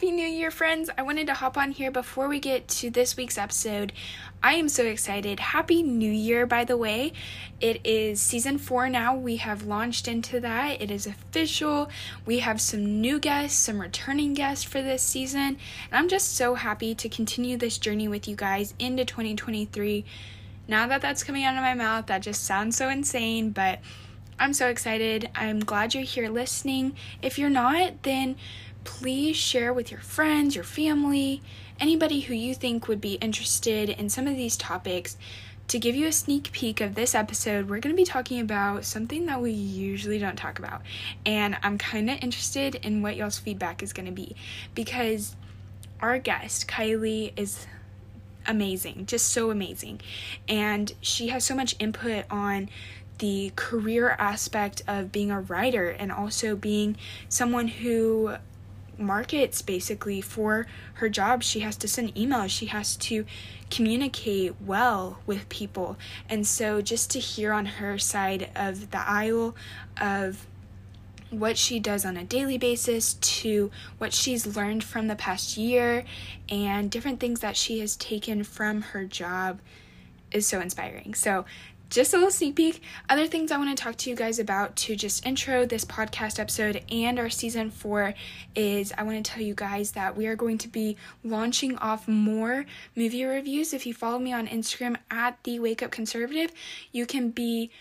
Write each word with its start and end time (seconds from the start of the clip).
Happy 0.00 0.12
New 0.12 0.26
Year, 0.26 0.50
friends! 0.50 0.88
I 0.96 1.02
wanted 1.02 1.26
to 1.26 1.34
hop 1.34 1.58
on 1.58 1.72
here 1.72 1.90
before 1.90 2.26
we 2.26 2.40
get 2.40 2.66
to 2.68 2.88
this 2.88 3.18
week's 3.18 3.36
episode. 3.36 3.92
I 4.42 4.54
am 4.54 4.70
so 4.70 4.86
excited. 4.86 5.38
Happy 5.38 5.82
New 5.82 6.10
Year, 6.10 6.46
by 6.46 6.64
the 6.64 6.78
way. 6.78 7.12
It 7.60 7.82
is 7.84 8.18
season 8.18 8.56
four 8.56 8.88
now. 8.88 9.14
We 9.14 9.36
have 9.36 9.66
launched 9.66 10.08
into 10.08 10.40
that. 10.40 10.80
It 10.80 10.90
is 10.90 11.06
official. 11.06 11.90
We 12.24 12.38
have 12.38 12.62
some 12.62 13.02
new 13.02 13.18
guests, 13.18 13.58
some 13.58 13.78
returning 13.78 14.32
guests 14.32 14.64
for 14.64 14.80
this 14.80 15.02
season. 15.02 15.58
And 15.90 15.92
I'm 15.92 16.08
just 16.08 16.34
so 16.34 16.54
happy 16.54 16.94
to 16.94 17.08
continue 17.10 17.58
this 17.58 17.76
journey 17.76 18.08
with 18.08 18.26
you 18.26 18.36
guys 18.36 18.72
into 18.78 19.04
2023. 19.04 20.06
Now 20.66 20.86
that 20.86 21.02
that's 21.02 21.22
coming 21.22 21.44
out 21.44 21.56
of 21.56 21.62
my 21.62 21.74
mouth, 21.74 22.06
that 22.06 22.22
just 22.22 22.44
sounds 22.44 22.74
so 22.74 22.88
insane, 22.88 23.50
but 23.50 23.80
I'm 24.38 24.54
so 24.54 24.68
excited. 24.68 25.28
I'm 25.34 25.60
glad 25.60 25.92
you're 25.92 26.02
here 26.02 26.30
listening. 26.30 26.96
If 27.20 27.38
you're 27.38 27.50
not, 27.50 28.04
then 28.04 28.36
please 28.84 29.36
share 29.36 29.72
with 29.72 29.90
your 29.90 30.00
friends, 30.00 30.54
your 30.54 30.64
family, 30.64 31.42
anybody 31.78 32.20
who 32.20 32.34
you 32.34 32.54
think 32.54 32.88
would 32.88 33.00
be 33.00 33.14
interested 33.14 33.88
in 33.88 34.08
some 34.08 34.26
of 34.26 34.36
these 34.36 34.56
topics. 34.56 35.16
To 35.68 35.78
give 35.78 35.94
you 35.94 36.08
a 36.08 36.12
sneak 36.12 36.50
peek 36.50 36.80
of 36.80 36.96
this 36.96 37.14
episode, 37.14 37.68
we're 37.68 37.78
going 37.78 37.94
to 37.94 38.00
be 38.00 38.04
talking 38.04 38.40
about 38.40 38.84
something 38.84 39.26
that 39.26 39.40
we 39.40 39.52
usually 39.52 40.18
don't 40.18 40.36
talk 40.36 40.58
about. 40.58 40.82
And 41.24 41.56
I'm 41.62 41.78
kind 41.78 42.10
of 42.10 42.18
interested 42.22 42.74
in 42.74 43.02
what 43.02 43.14
y'all's 43.14 43.38
feedback 43.38 43.80
is 43.82 43.92
going 43.92 44.06
to 44.06 44.12
be 44.12 44.34
because 44.74 45.36
our 46.00 46.18
guest, 46.18 46.66
Kylie, 46.66 47.32
is 47.36 47.68
amazing, 48.46 49.06
just 49.06 49.28
so 49.28 49.50
amazing. 49.50 50.00
And 50.48 50.92
she 51.00 51.28
has 51.28 51.44
so 51.44 51.54
much 51.54 51.76
input 51.78 52.24
on 52.30 52.68
the 53.18 53.52
career 53.54 54.16
aspect 54.18 54.82
of 54.88 55.12
being 55.12 55.30
a 55.30 55.40
writer 55.40 55.90
and 55.90 56.10
also 56.10 56.56
being 56.56 56.96
someone 57.28 57.68
who 57.68 58.34
markets 59.00 59.62
basically 59.62 60.20
for 60.20 60.66
her 60.94 61.08
job. 61.08 61.42
She 61.42 61.60
has 61.60 61.76
to 61.78 61.88
send 61.88 62.14
emails, 62.14 62.50
she 62.50 62.66
has 62.66 62.96
to 62.96 63.24
communicate 63.70 64.54
well 64.60 65.18
with 65.26 65.48
people. 65.48 65.96
And 66.28 66.46
so, 66.46 66.80
just 66.80 67.10
to 67.12 67.18
hear 67.18 67.52
on 67.52 67.66
her 67.66 67.98
side 67.98 68.50
of 68.54 68.90
the 68.90 69.00
aisle 69.00 69.54
of 70.00 70.46
what 71.30 71.56
she 71.56 71.78
does 71.78 72.04
on 72.04 72.16
a 72.16 72.24
daily 72.24 72.58
basis 72.58 73.14
to 73.14 73.70
what 73.98 74.12
she's 74.12 74.56
learned 74.56 74.82
from 74.82 75.06
the 75.06 75.14
past 75.14 75.56
year 75.56 76.04
and 76.48 76.90
different 76.90 77.20
things 77.20 77.38
that 77.40 77.56
she 77.56 77.78
has 77.78 77.94
taken 77.96 78.42
from 78.42 78.82
her 78.82 79.04
job 79.04 79.60
is 80.32 80.46
so 80.46 80.60
inspiring. 80.60 81.14
So, 81.14 81.44
just 81.90 82.14
a 82.14 82.16
little 82.16 82.30
sneak 82.30 82.54
peek. 82.54 82.82
Other 83.08 83.26
things 83.26 83.50
I 83.50 83.58
want 83.58 83.76
to 83.76 83.82
talk 83.82 83.96
to 83.96 84.10
you 84.10 84.16
guys 84.16 84.38
about 84.38 84.76
to 84.76 84.94
just 84.94 85.26
intro 85.26 85.66
this 85.66 85.84
podcast 85.84 86.38
episode 86.38 86.84
and 86.90 87.18
our 87.18 87.28
season 87.28 87.70
four 87.70 88.14
is 88.54 88.92
I 88.96 89.02
want 89.02 89.24
to 89.24 89.28
tell 89.30 89.42
you 89.42 89.54
guys 89.54 89.90
that 89.92 90.16
we 90.16 90.28
are 90.28 90.36
going 90.36 90.58
to 90.58 90.68
be 90.68 90.96
launching 91.24 91.76
off 91.78 92.06
more 92.06 92.64
movie 92.94 93.24
reviews. 93.24 93.74
If 93.74 93.86
you 93.86 93.92
follow 93.92 94.20
me 94.20 94.32
on 94.32 94.46
Instagram 94.46 94.96
at 95.10 95.42
the 95.42 95.58
Wake 95.58 95.82
Up 95.82 95.90
Conservative, 95.90 96.52
you 96.92 97.06
can 97.06 97.30
be 97.30 97.72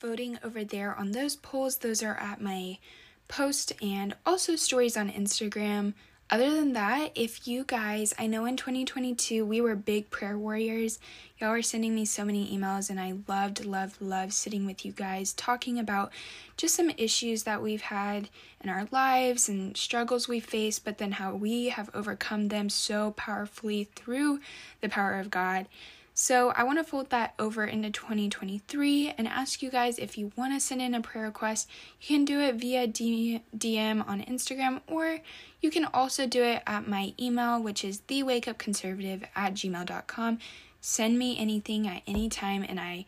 voting 0.00 0.38
over 0.44 0.62
there 0.62 0.94
on 0.94 1.10
those 1.10 1.34
polls. 1.34 1.78
Those 1.78 2.04
are 2.04 2.16
at 2.16 2.40
my 2.40 2.78
post 3.26 3.72
and 3.82 4.14
also 4.24 4.54
stories 4.54 4.96
on 4.96 5.10
Instagram. 5.10 5.94
Other 6.34 6.50
than 6.50 6.72
that, 6.72 7.12
if 7.14 7.46
you 7.46 7.62
guys, 7.62 8.12
I 8.18 8.26
know 8.26 8.44
in 8.44 8.56
2022 8.56 9.46
we 9.46 9.60
were 9.60 9.76
big 9.76 10.10
prayer 10.10 10.36
warriors. 10.36 10.98
Y'all 11.38 11.50
were 11.50 11.62
sending 11.62 11.94
me 11.94 12.04
so 12.04 12.24
many 12.24 12.52
emails, 12.58 12.90
and 12.90 12.98
I 12.98 13.14
loved, 13.28 13.64
loved, 13.64 14.02
loved 14.02 14.32
sitting 14.32 14.66
with 14.66 14.84
you 14.84 14.90
guys 14.90 15.32
talking 15.32 15.78
about 15.78 16.10
just 16.56 16.74
some 16.74 16.90
issues 16.96 17.44
that 17.44 17.62
we've 17.62 17.82
had 17.82 18.30
in 18.60 18.68
our 18.68 18.88
lives 18.90 19.48
and 19.48 19.76
struggles 19.76 20.26
we 20.26 20.40
face, 20.40 20.80
but 20.80 20.98
then 20.98 21.12
how 21.12 21.36
we 21.36 21.68
have 21.68 21.88
overcome 21.94 22.48
them 22.48 22.68
so 22.68 23.12
powerfully 23.12 23.84
through 23.94 24.40
the 24.80 24.88
power 24.88 25.20
of 25.20 25.30
God. 25.30 25.66
So 26.16 26.50
I 26.50 26.62
want 26.62 26.78
to 26.78 26.84
fold 26.84 27.10
that 27.10 27.34
over 27.40 27.64
into 27.64 27.90
2023 27.90 29.14
and 29.18 29.26
ask 29.26 29.62
you 29.62 29.70
guys 29.70 29.98
if 29.98 30.16
you 30.16 30.30
want 30.36 30.54
to 30.54 30.60
send 30.60 30.80
in 30.80 30.94
a 30.94 31.00
prayer 31.00 31.24
request, 31.24 31.68
you 32.00 32.16
can 32.16 32.24
do 32.24 32.38
it 32.38 32.54
via 32.54 32.86
DM 32.86 34.08
on 34.08 34.22
Instagram 34.22 34.80
or 34.86 35.18
you 35.60 35.72
can 35.72 35.86
also 35.86 36.28
do 36.28 36.44
it 36.44 36.62
at 36.68 36.86
my 36.86 37.14
email, 37.20 37.60
which 37.60 37.84
is 37.84 38.00
thewakeupconservative 38.06 39.24
at 39.34 39.54
gmail.com. 39.54 40.38
Send 40.80 41.18
me 41.18 41.36
anything 41.36 41.88
at 41.88 42.02
any 42.06 42.28
time 42.28 42.64
and 42.68 42.78
I 42.78 43.06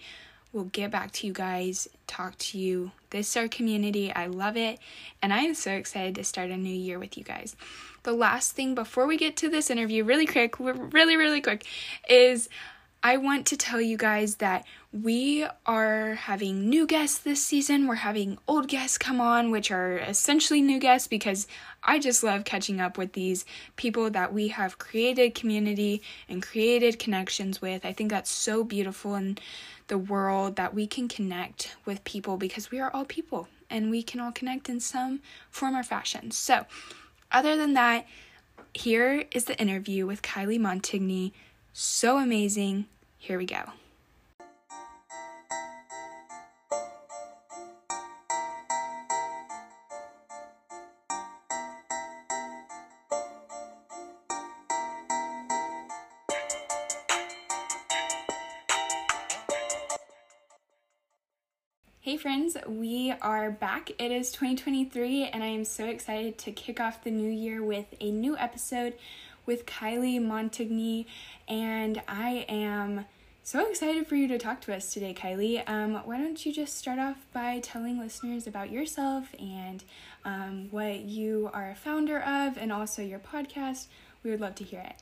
will 0.52 0.64
get 0.64 0.90
back 0.90 1.12
to 1.12 1.28
you 1.28 1.32
guys, 1.32 1.86
talk 2.08 2.36
to 2.38 2.58
you. 2.58 2.90
This 3.10 3.30
is 3.30 3.36
our 3.36 3.46
community. 3.46 4.12
I 4.12 4.26
love 4.26 4.56
it. 4.56 4.80
And 5.22 5.32
I 5.32 5.42
am 5.42 5.54
so 5.54 5.70
excited 5.70 6.16
to 6.16 6.24
start 6.24 6.50
a 6.50 6.56
new 6.56 6.74
year 6.74 6.98
with 6.98 7.16
you 7.16 7.22
guys. 7.22 7.54
The 8.02 8.12
last 8.12 8.52
thing 8.52 8.74
before 8.74 9.06
we 9.06 9.16
get 9.16 9.36
to 9.38 9.48
this 9.48 9.70
interview, 9.70 10.02
really 10.02 10.26
quick, 10.26 10.58
really, 10.58 11.16
really 11.16 11.40
quick, 11.40 11.66
is 12.08 12.48
I 13.02 13.18
want 13.18 13.46
to 13.46 13.56
tell 13.56 13.80
you 13.80 13.96
guys 13.96 14.36
that 14.36 14.64
we 14.92 15.46
are 15.64 16.14
having 16.14 16.68
new 16.68 16.86
guests 16.86 17.18
this 17.18 17.44
season. 17.44 17.86
We're 17.86 17.96
having 17.96 18.38
old 18.48 18.66
guests 18.68 18.98
come 18.98 19.20
on, 19.20 19.50
which 19.50 19.70
are 19.70 19.98
essentially 19.98 20.60
new 20.60 20.80
guests 20.80 21.06
because 21.06 21.46
I 21.84 21.98
just 21.98 22.24
love 22.24 22.44
catching 22.44 22.80
up 22.80 22.98
with 22.98 23.12
these 23.12 23.44
people 23.76 24.10
that 24.10 24.32
we 24.32 24.48
have 24.48 24.78
created 24.78 25.34
community 25.34 26.02
and 26.28 26.42
created 26.42 26.98
connections 26.98 27.62
with. 27.62 27.84
I 27.84 27.92
think 27.92 28.10
that's 28.10 28.30
so 28.30 28.64
beautiful 28.64 29.14
in 29.14 29.38
the 29.88 29.98
world 29.98 30.56
that 30.56 30.74
we 30.74 30.86
can 30.86 31.06
connect 31.06 31.76
with 31.84 32.02
people 32.04 32.36
because 32.36 32.70
we 32.70 32.80
are 32.80 32.90
all 32.92 33.04
people 33.04 33.48
and 33.70 33.90
we 33.90 34.02
can 34.02 34.18
all 34.18 34.32
connect 34.32 34.68
in 34.68 34.80
some 34.80 35.20
form 35.50 35.76
or 35.76 35.82
fashion. 35.82 36.30
So, 36.30 36.66
other 37.30 37.56
than 37.56 37.74
that, 37.74 38.06
here 38.74 39.24
is 39.32 39.44
the 39.44 39.58
interview 39.60 40.06
with 40.06 40.22
Kylie 40.22 40.60
Montigney. 40.60 41.32
So 41.78 42.16
amazing. 42.16 42.86
Here 43.18 43.36
we 43.36 43.44
go. 43.44 43.60
Hey 62.00 62.16
friends, 62.16 62.56
we 62.66 63.12
are 63.20 63.50
back. 63.50 63.90
It 63.98 64.10
is 64.10 64.30
2023 64.30 65.24
and 65.24 65.44
I 65.44 65.48
am 65.48 65.66
so 65.66 65.84
excited 65.84 66.38
to 66.38 66.52
kick 66.52 66.80
off 66.80 67.04
the 67.04 67.10
new 67.10 67.28
year 67.28 67.62
with 67.62 67.84
a 68.00 68.10
new 68.10 68.34
episode 68.38 68.94
with 69.46 69.64
Kylie 69.64 70.20
Montigney 70.20 71.06
and 71.48 72.02
I 72.08 72.44
am 72.48 73.06
so 73.46 73.64
excited 73.70 74.08
for 74.08 74.16
you 74.16 74.26
to 74.26 74.38
talk 74.38 74.60
to 74.62 74.74
us 74.74 74.92
today, 74.92 75.14
Kylie. 75.14 75.62
Um, 75.68 75.94
why 76.04 76.18
don't 76.18 76.44
you 76.44 76.52
just 76.52 76.76
start 76.76 76.98
off 76.98 77.24
by 77.32 77.60
telling 77.60 77.96
listeners 77.96 78.48
about 78.48 78.72
yourself 78.72 79.28
and 79.38 79.84
um, 80.24 80.66
what 80.72 81.02
you 81.02 81.48
are 81.52 81.70
a 81.70 81.76
founder 81.76 82.18
of 82.18 82.58
and 82.58 82.72
also 82.72 83.02
your 83.02 83.20
podcast? 83.20 83.86
We 84.24 84.32
would 84.32 84.40
love 84.40 84.56
to 84.56 84.64
hear 84.64 84.80
it. 84.80 84.96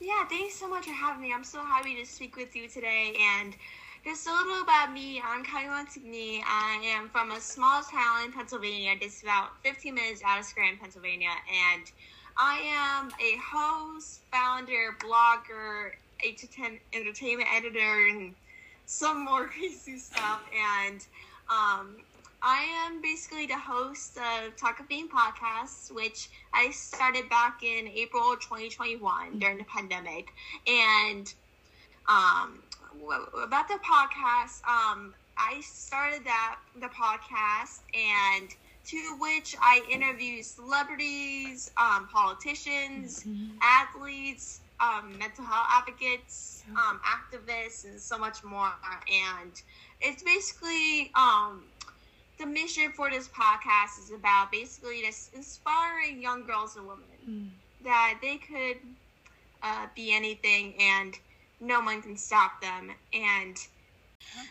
Yeah, 0.00 0.26
thanks 0.28 0.54
so 0.54 0.66
much 0.66 0.86
for 0.86 0.92
having 0.92 1.20
me. 1.20 1.32
I'm 1.34 1.44
so 1.44 1.62
happy 1.62 1.94
to 1.96 2.06
speak 2.06 2.36
with 2.36 2.56
you 2.56 2.68
today. 2.68 3.14
And 3.38 3.54
just 4.02 4.26
a 4.26 4.32
little 4.32 4.62
about 4.62 4.94
me, 4.94 5.20
I'm 5.22 5.44
Kylie 5.44 5.68
Montigney. 5.68 6.40
I 6.46 6.80
am 6.96 7.10
from 7.10 7.32
a 7.32 7.40
small 7.40 7.82
town 7.82 8.24
in 8.24 8.32
Pennsylvania, 8.32 8.94
just 8.98 9.22
about 9.22 9.62
15 9.62 9.94
minutes 9.94 10.22
out 10.24 10.38
of 10.38 10.46
Scranton, 10.46 10.78
Pennsylvania. 10.78 11.32
And 11.74 11.90
I 12.38 12.60
am 13.00 13.10
a 13.20 13.38
host, 13.42 14.20
founder, 14.30 14.96
blogger, 15.00 15.92
8 16.20 16.38
to 16.38 16.46
10 16.46 16.80
entertainment 16.92 17.48
editor 17.52 18.08
and 18.08 18.34
some 18.84 19.24
more 19.24 19.46
crazy 19.48 19.98
stuff. 19.98 20.42
And 20.54 21.00
um, 21.48 21.96
I 22.42 22.66
am 22.86 23.00
basically 23.00 23.46
the 23.46 23.58
host 23.58 24.18
of 24.18 24.54
Talk 24.56 24.80
of 24.80 24.86
Fame 24.86 25.08
podcasts, 25.08 25.90
which 25.90 26.28
I 26.52 26.70
started 26.70 27.28
back 27.30 27.62
in 27.62 27.88
April 27.88 28.36
2021 28.36 29.38
during 29.38 29.58
the 29.58 29.64
pandemic. 29.64 30.28
And 30.66 31.32
um, 32.06 32.62
about 33.42 33.68
the 33.68 33.78
podcast, 33.84 34.62
um, 34.68 35.14
I 35.38 35.60
started 35.62 36.24
that 36.24 36.56
the 36.80 36.88
podcast 36.88 37.80
and 37.94 38.54
to 38.86 39.16
which 39.18 39.56
I 39.60 39.82
interview 39.90 40.42
celebrities, 40.42 41.70
um, 41.76 42.08
politicians, 42.08 43.24
mm-hmm. 43.24 43.56
athletes, 43.60 44.60
um, 44.80 45.18
mental 45.18 45.44
health 45.44 45.66
advocates, 45.70 46.62
um, 46.70 47.00
activists, 47.04 47.84
and 47.84 48.00
so 48.00 48.18
much 48.18 48.44
more. 48.44 48.70
And 49.10 49.50
it's 50.00 50.22
basically 50.22 51.10
um, 51.14 51.64
the 52.38 52.46
mission 52.46 52.92
for 52.92 53.10
this 53.10 53.28
podcast 53.28 53.98
is 54.04 54.12
about 54.12 54.52
basically 54.52 55.02
just 55.02 55.34
inspiring 55.34 56.20
young 56.20 56.44
girls 56.44 56.76
and 56.76 56.86
women 56.86 57.04
mm. 57.28 57.48
that 57.84 58.18
they 58.22 58.36
could 58.36 58.78
uh, 59.62 59.86
be 59.94 60.14
anything 60.14 60.74
and 60.78 61.18
no 61.60 61.80
one 61.80 62.02
can 62.02 62.16
stop 62.16 62.60
them. 62.60 62.90
And 63.12 63.56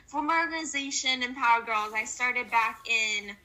for 0.07 0.21
my 0.21 0.41
organization, 0.41 1.23
Empower 1.23 1.63
Girls, 1.63 1.93
I 1.93 2.05
started 2.05 2.49
back 2.49 2.79
in 2.87 3.35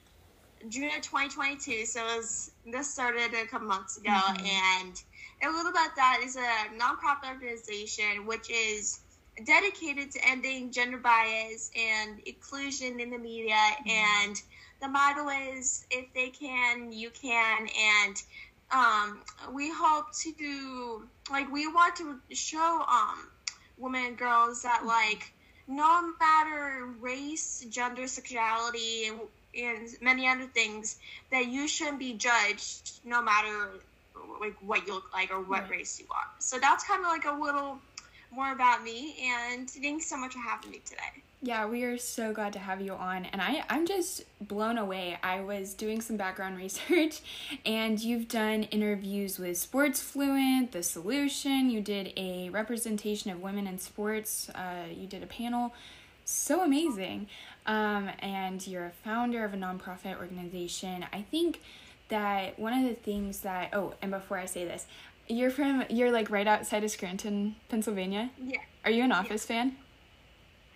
June 0.69 0.89
of 0.95 1.01
2022. 1.01 1.85
So 1.85 2.03
was, 2.03 2.51
this 2.65 2.93
started 2.93 3.33
a 3.33 3.45
couple 3.47 3.67
months 3.67 3.97
ago, 3.97 4.09
Mhm. 4.11 4.47
and 4.47 5.03
a 5.43 5.49
little 5.49 5.71
about 5.71 5.95
that 5.95 6.19
is 6.23 6.35
a 6.35 6.69
nonprofit 6.77 7.29
organization 7.29 8.25
which 8.25 8.49
is 8.49 8.99
dedicated 9.45 10.11
to 10.11 10.19
ending 10.27 10.71
gender 10.71 10.97
bias 10.97 11.71
and 11.75 12.19
inclusion 12.25 12.99
in 12.99 13.09
the 13.09 13.17
media. 13.17 13.75
And 13.87 14.41
the 14.81 14.87
motto 14.87 15.27
is, 15.29 15.85
"If 15.89 16.13
they 16.13 16.29
can, 16.29 16.91
you 16.91 17.09
can." 17.11 17.67
And 17.69 18.21
um, 18.71 19.23
we 19.51 19.69
hope 19.71 20.07
to 20.23 21.09
like 21.29 21.51
we 21.51 21.67
want 21.67 21.95
to 21.97 22.19
show 22.33 22.85
um 22.87 23.29
women 23.77 24.05
and 24.05 24.17
girls 24.17 24.61
that 24.63 24.85
like 24.85 25.33
no 25.67 26.13
matter 26.19 26.85
race, 26.99 27.65
gender, 27.69 28.07
sexuality, 28.07 29.11
and, 29.57 29.89
many 30.01 30.27
other 30.27 30.45
things, 30.45 30.97
that 31.31 31.47
you 31.47 31.67
shouldn't 31.67 31.99
be 31.99 32.13
judged 32.13 32.99
no 33.05 33.21
matter 33.21 33.69
like 34.39 34.55
what 34.61 34.85
you 34.87 34.93
look 34.93 35.11
like 35.13 35.31
or 35.31 35.41
what 35.41 35.61
Right. 35.63 35.71
race 35.71 35.99
you 35.99 36.05
are. 36.11 36.27
So 36.39 36.59
that's 36.59 36.83
kind 36.83 37.01
of 37.03 37.07
like 37.07 37.25
a 37.25 37.31
little 37.31 37.79
more 38.31 38.51
about 38.51 38.83
me. 38.83 39.15
And 39.21 39.69
thanks 39.69 40.05
so 40.07 40.17
much 40.17 40.33
for 40.33 40.39
having 40.39 40.71
me 40.71 40.81
today. 40.85 41.21
Yeah, 41.43 41.65
we 41.65 41.83
are 41.83 41.97
so 41.97 42.33
glad 42.33 42.53
to 42.53 42.59
have 42.59 42.81
you 42.81 42.93
on. 42.93 43.25
And 43.25 43.41
I, 43.41 43.63
I'm 43.67 43.87
just 43.87 44.23
blown 44.39 44.77
away. 44.77 45.17
I 45.23 45.41
was 45.41 45.73
doing 45.73 45.99
some 45.99 46.15
background 46.15 46.55
research, 46.65 47.21
and 47.65 47.99
you've 47.99 48.27
done 48.27 48.63
interviews 48.63 49.39
with 49.39 49.57
Sports 49.57 50.01
Fluent, 50.01 50.71
The 50.71 50.83
Solution. 50.83 51.71
You 51.71 51.81
did 51.81 52.13
a 52.15 52.49
representation 52.51 53.31
of 53.31 53.41
women 53.41 53.65
in 53.65 53.79
sports. 53.79 54.49
Uh, 54.49 54.85
you 54.95 55.07
did 55.07 55.23
a 55.23 55.27
panel. 55.27 55.73
So 56.25 56.63
amazing. 56.63 57.27
Um, 57.65 58.09
and 58.19 58.65
you're 58.65 58.85
a 58.85 58.91
founder 58.91 59.45
of 59.45 59.53
a 59.53 59.57
nonprofit 59.57 60.17
organization. 60.17 61.05
I 61.13 61.21
think 61.21 61.61
that 62.09 62.57
one 62.59 62.73
of 62.73 62.83
the 62.89 62.95
things 62.95 63.41
that, 63.41 63.69
oh, 63.73 63.93
and 64.01 64.11
before 64.11 64.37
I 64.37 64.45
say 64.45 64.65
this, 64.65 64.85
you're 65.27 65.51
from, 65.51 65.83
you're 65.89 66.11
like 66.11 66.29
right 66.29 66.47
outside 66.47 66.83
of 66.83 66.91
Scranton, 66.91 67.55
Pennsylvania. 67.69 68.31
Yeah. 68.43 68.57
Are 68.83 68.91
you 68.91 69.03
an 69.03 69.11
Office 69.11 69.45
fan? 69.45 69.75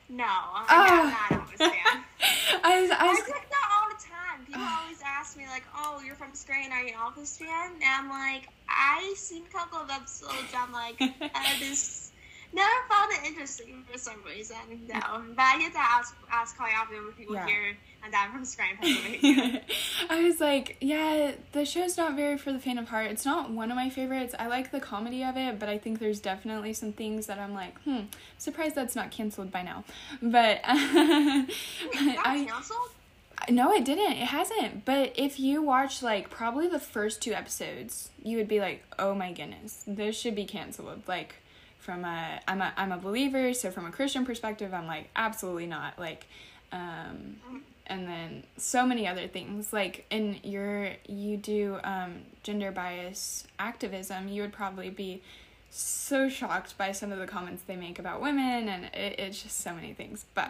No, 0.07 0.23
I'm 0.23 0.65
Oh. 0.69 1.09
not 1.09 1.31
an 1.31 1.37
Office 1.39 1.57
fan. 1.59 1.71
I 2.63 2.81
was, 2.81 2.91
I 2.91 2.97
I 2.99 3.07
was, 3.09 3.17
get 3.25 3.49
that 3.49 3.69
all 3.75 3.89
the 3.89 4.03
time. 4.03 4.45
People 4.45 4.61
always 4.61 5.01
ask 5.03 5.35
me 5.35 5.45
like, 5.47 5.63
"Oh, 5.75 5.99
you're 6.05 6.13
from 6.15 6.33
Scranton? 6.35 6.71
Are 6.71 6.83
you 6.83 6.89
an 6.93 6.99
Office 6.99 7.37
fan?" 7.37 7.71
And 7.73 7.83
I'm 7.83 8.09
like, 8.09 8.47
I 8.69 9.13
seen 9.17 9.43
a 9.49 9.51
couple 9.51 9.79
of 9.79 9.89
episodes. 9.89 10.53
I'm 10.55 10.71
like, 10.71 10.95
I 11.33 11.55
just 11.57 12.04
never 12.55 12.69
found 12.89 13.11
it 13.11 13.27
interesting 13.27 13.83
for 13.91 13.97
some 13.97 14.23
reason. 14.25 14.55
No, 14.87 14.99
but 15.35 15.41
I 15.43 15.59
get 15.59 15.73
to 15.73 15.79
ask 15.79 16.15
ask 16.31 16.55
quite 16.57 16.73
often 16.79 17.03
when 17.03 17.13
people 17.13 17.35
Yeah. 17.35 17.45
here, 17.45 17.77
and 18.03 18.15
I'm 18.15 18.31
from 18.31 18.45
Scranton, 18.45 18.95
Pennsylvania. 18.95 19.61
I 20.09 20.23
was 20.23 20.39
like, 20.39 20.77
yeah, 20.81 21.33
the 21.51 21.65
show's 21.65 21.97
not 21.97 22.15
very 22.15 22.37
for 22.37 22.51
the 22.53 22.59
faint 22.59 22.79
of 22.79 22.87
heart. 22.89 23.07
It's 23.11 23.25
not 23.25 23.51
one 23.51 23.69
of 23.71 23.75
my 23.75 23.89
favorites. 23.89 24.33
I 24.39 24.47
like 24.47 24.71
the 24.71 24.79
comedy 24.79 25.23
of 25.23 25.37
it, 25.37 25.59
but 25.59 25.69
I 25.69 25.77
think 25.77 25.99
there's 25.99 26.19
definitely 26.19 26.73
some 26.73 26.93
things 26.93 27.27
that 27.27 27.37
I'm 27.39 27.53
like, 27.53 27.79
hmm, 27.81 28.01
surprised 28.37 28.75
that's 28.75 28.95
not 28.95 29.11
canceled 29.11 29.51
by 29.51 29.61
now. 29.61 29.83
But 30.21 30.61
I, 30.63 32.45
canceled? 32.47 32.89
no, 33.49 33.71
it 33.73 33.83
didn't. 33.85 34.13
It 34.13 34.27
hasn't. 34.27 34.85
But 34.85 35.13
if 35.15 35.39
you 35.39 35.61
watch 35.61 36.01
like 36.01 36.29
probably 36.29 36.67
the 36.67 36.79
first 36.79 37.21
two 37.21 37.33
episodes, 37.33 38.09
you 38.23 38.37
would 38.37 38.47
be 38.47 38.59
like, 38.59 38.83
"Oh 38.97 39.13
my 39.13 39.31
goodness, 39.31 39.83
this 39.85 40.17
should 40.19 40.35
be 40.35 40.45
canceled." 40.45 41.03
Like 41.07 41.35
from 41.85 42.03
a 42.03 42.39
I'm 42.47 42.61
a 42.61 42.73
I'm 42.75 42.91
a 42.91 42.97
believer, 42.97 43.53
so 43.53 43.69
from 43.71 43.85
a 43.85 43.91
Christian 43.91 44.25
perspective, 44.25 44.73
I'm 44.73 44.87
like, 44.87 45.09
absolutely 45.15 45.67
not. 45.67 45.97
Like 45.99 46.25
um 46.71 47.37
and 47.87 48.07
then 48.07 48.43
so 48.57 48.85
many 48.87 49.07
other 49.07 49.27
things 49.27 49.71
like 49.71 50.05
in 50.09 50.39
your 50.43 50.89
you 51.07 51.37
do 51.37 51.77
um 51.83 52.23
gender 52.43 52.71
bias 52.71 53.45
activism, 53.59 54.27
you 54.27 54.41
would 54.41 54.51
probably 54.53 54.89
be 54.89 55.21
so 55.69 56.27
shocked 56.27 56.77
by 56.77 56.91
some 56.91 57.11
of 57.11 57.19
the 57.19 57.27
comments 57.27 57.61
they 57.67 57.75
make 57.75 57.99
about 57.99 58.21
women 58.21 58.67
and 58.67 58.85
it, 58.85 59.19
it's 59.19 59.41
just 59.43 59.59
so 59.59 59.73
many 59.75 59.93
things. 59.93 60.25
But 60.33 60.49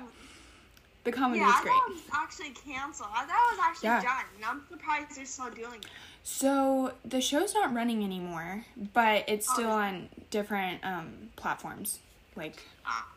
the 1.04 1.12
comedy 1.12 1.42
Yeah, 1.42 1.52
I 1.54 1.62
great. 1.62 1.74
it 1.76 1.94
was 1.94 2.02
actually 2.14 2.50
canceled. 2.52 3.10
It 3.14 3.28
was 3.28 3.60
actually 3.62 3.90
Yeah. 3.90 4.02
done. 4.02 4.26
And 4.38 4.46
I'm 4.46 4.62
surprised 4.70 5.16
they're 5.18 5.26
still 5.26 5.50
doing 5.52 5.82
it. 5.82 5.88
So 6.28 6.94
the 7.06 7.22
show's 7.22 7.54
not 7.54 7.72
running 7.72 8.04
anymore, 8.04 8.66
but 8.94 9.26
it's 9.28 9.48
Oh, 9.48 9.54
still 9.54 9.70
is- 9.70 9.76
on 9.76 10.10
different 10.32 10.84
um, 10.84 11.30
platforms, 11.36 12.00
like 12.36 12.64
Ah. 12.84 13.08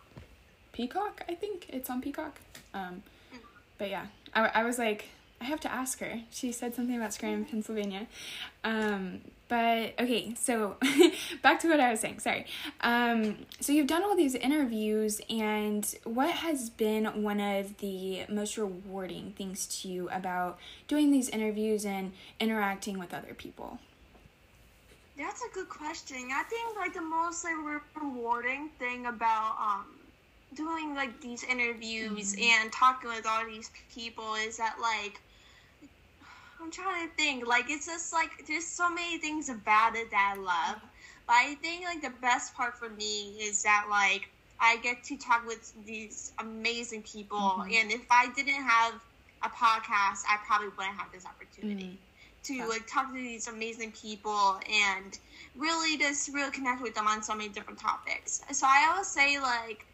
Peacock. 0.73 1.25
I 1.27 1.35
think 1.35 1.67
it's 1.71 1.89
on 1.89 2.03
Peacock. 2.03 2.39
Um, 2.75 3.03
Mm. 3.33 3.39
but 3.79 3.89
yeah, 3.89 4.07
I, 4.35 4.49
I 4.61 4.63
was 4.65 4.79
like, 4.79 5.07
I 5.41 5.45
have 5.45 5.61
to 5.61 5.73
ask 5.73 6.01
her. 6.01 6.23
She 6.31 6.53
said 6.53 6.75
something 6.75 6.97
about 6.97 7.15
Scranton, 7.15 7.45
Pennsylvania. 7.45 8.07
Um, 8.65 9.21
but 9.49 9.95
okay, 9.99 10.35
so 10.35 10.77
back 11.43 11.61
to 11.61 11.69
what 11.69 11.81
I 11.81 11.91
was 11.91 12.01
saying. 12.01 12.21
Sorry. 12.21 12.45
Um, 12.81 13.47
so 13.61 13.73
you've 13.73 13.87
done 13.87 14.03
all 14.03 14.17
these 14.17 14.35
interviews, 14.35 15.21
and 15.31 15.87
what 16.05 16.31
has 16.31 16.69
been 16.69 17.23
one 17.23 17.41
of 17.41 17.79
the 17.79 18.25
most 18.29 18.59
rewarding 18.59 19.33
things 19.37 19.67
to 19.81 19.89
you 19.89 20.09
about 20.11 20.59
doing 20.87 21.11
these 21.11 21.29
interviews 21.29 21.87
and 21.87 22.13
interacting 22.41 22.99
with 22.99 23.15
other 23.15 23.33
people? 23.33 23.79
That's 25.17 25.43
a 25.43 25.55
good 25.55 25.69
question. 25.69 26.29
I 26.33 26.43
think 26.45 26.77
like 26.77 26.95
the 26.95 27.01
most 27.01 27.45
like 27.45 27.83
rewarding 28.01 28.69
thing 28.79 29.07
about 29.07 29.57
um 29.59 29.87
doing 30.55 30.95
like 30.95 31.21
these 31.21 31.43
interviews 31.45 32.35
and 32.41 32.73
talking 32.73 33.11
with 33.11 33.27
all 33.27 33.45
these 33.45 33.71
people 33.93 34.35
is 34.35 34.57
that 34.59 34.77
like 34.81 35.21
I'm 36.61 36.71
trying 36.71 37.09
to 37.09 37.15
think 37.15 37.47
like 37.47 37.71
it's 37.71 37.87
just 37.87 38.13
like 38.13 38.31
there's 38.47 38.67
so 38.67 38.91
many 38.91 39.19
things 39.19 39.49
about 39.49 39.97
it 39.97 40.11
that 40.11 40.35
I 40.37 40.41
love, 40.41 40.81
but 41.27 41.35
I 41.35 41.55
think 41.57 41.85
like 41.85 42.03
the 42.03 42.11
best 42.21 42.55
part 42.55 42.77
for 42.79 42.89
me 42.89 43.39
is 43.41 43.63
that 43.63 43.87
like 43.91 44.29
I 44.61 44.77
get 44.79 45.05
to 45.05 45.17
talk 45.17 45.47
with 45.47 45.73
these 45.85 46.33
amazing 46.39 47.03
people, 47.05 47.65
Mhm. 47.69 47.73
and 47.81 47.93
if 47.93 48.07
I 48.11 48.29
didn't 48.35 48.65
have 48.65 48.95
a 49.43 49.49
podcast, 49.51 50.25
I 50.29 50.39
probably 50.47 50.69
wouldn't 50.69 50.97
have 50.97 51.13
this 51.13 51.25
opportunity 51.27 52.01
to 52.45 52.55
Yeah. 52.55 52.67
like 52.67 52.87
talk 52.87 53.09
to 53.09 53.15
these 53.15 53.47
amazing 53.47 53.93
people 53.93 54.61
and 54.69 55.19
really 55.55 55.97
just 55.99 56.29
really 56.35 56.51
connect 56.51 56.83
with 56.83 56.95
them 56.95 57.07
on 57.07 57.23
so 57.23 57.35
many 57.35 57.49
different 57.51 57.79
topics. 57.79 58.41
So 58.53 58.67
I 58.67 58.89
always 58.91 59.09
say 59.09 59.39
like 59.39 59.87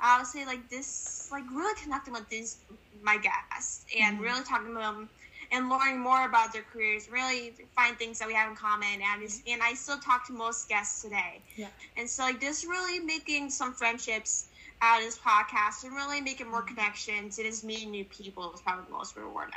I 0.00 0.18
would 0.18 0.26
say 0.26 0.44
like 0.46 0.68
this 0.70 1.28
like 1.30 1.44
really 1.50 1.74
connecting 1.82 2.12
with 2.14 2.28
these 2.28 2.58
my 3.02 3.16
guests 3.18 3.84
and 3.98 4.18
Mhm. 4.18 4.22
really 4.22 4.44
talking 4.44 4.68
to 4.74 4.80
them 4.80 5.10
and 5.52 5.68
learning 5.68 5.98
more 6.00 6.24
about 6.24 6.52
their 6.52 6.62
careers, 6.62 7.08
really 7.10 7.54
find 7.74 7.96
things 7.98 8.18
that 8.18 8.28
we 8.28 8.34
have 8.34 8.50
in 8.50 8.56
common 8.56 9.00
and 9.02 9.22
and 9.48 9.62
I 9.62 9.74
still 9.74 9.98
talk 9.98 10.26
to 10.28 10.32
most 10.32 10.68
guests 10.68 11.02
today. 11.02 11.42
Yeah. 11.56 11.68
And 11.96 12.08
so 12.08 12.22
like 12.24 12.40
just 12.40 12.64
really 12.66 13.00
making 13.00 13.50
some 13.50 13.72
friendships 13.74 14.48
out 14.82 14.98
of 15.00 15.04
this 15.04 15.18
podcast 15.18 15.84
and 15.84 15.94
really 15.94 16.20
making 16.20 16.50
more 16.50 16.62
Mm-hmm. 16.62 16.74
connections 16.74 17.38
and 17.38 17.46
just 17.46 17.64
meeting 17.64 17.90
new 17.90 18.04
people 18.04 18.52
is 18.54 18.60
probably 18.62 18.84
the 18.86 18.92
most 18.92 19.16
rewarding. 19.16 19.54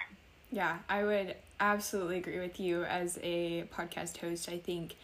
Yeah, 0.52 0.80
I 0.90 1.04
would 1.04 1.36
absolutely 1.60 2.18
agree 2.18 2.40
with 2.40 2.60
you 2.60 2.84
as 2.84 3.18
a 3.24 3.64
podcast 3.74 4.18
host. 4.18 4.50
I 4.50 4.58
think 4.60 4.96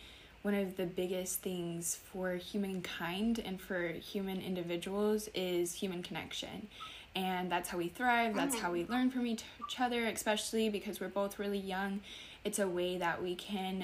one 0.41 0.53
of 0.53 0.77
the 0.77 0.85
biggest 0.85 1.41
things 1.41 1.95
for 1.95 2.35
humankind 2.35 3.39
and 3.43 3.59
for 3.59 3.89
human 3.89 4.41
individuals 4.41 5.27
is 5.33 5.73
human 5.73 6.03
connection. 6.03 6.67
And 7.19 7.51
that's 7.51 7.67
how 7.67 7.77
we 7.77 7.89
thrive, 7.89 8.33
that's 8.33 8.57
how 8.57 8.71
we 8.71 8.85
learn 8.85 9.11
from 9.11 9.27
each 9.27 9.43
each 9.67 9.79
other, 9.79 10.05
especially 10.05 10.69
because 10.69 10.99
we're 10.99 11.09
both 11.09 11.37
really 11.37 11.59
young. 11.59 11.99
It's 12.45 12.59
a 12.59 12.67
way 12.67 12.97
that 12.97 13.21
we 13.21 13.35
can 13.35 13.83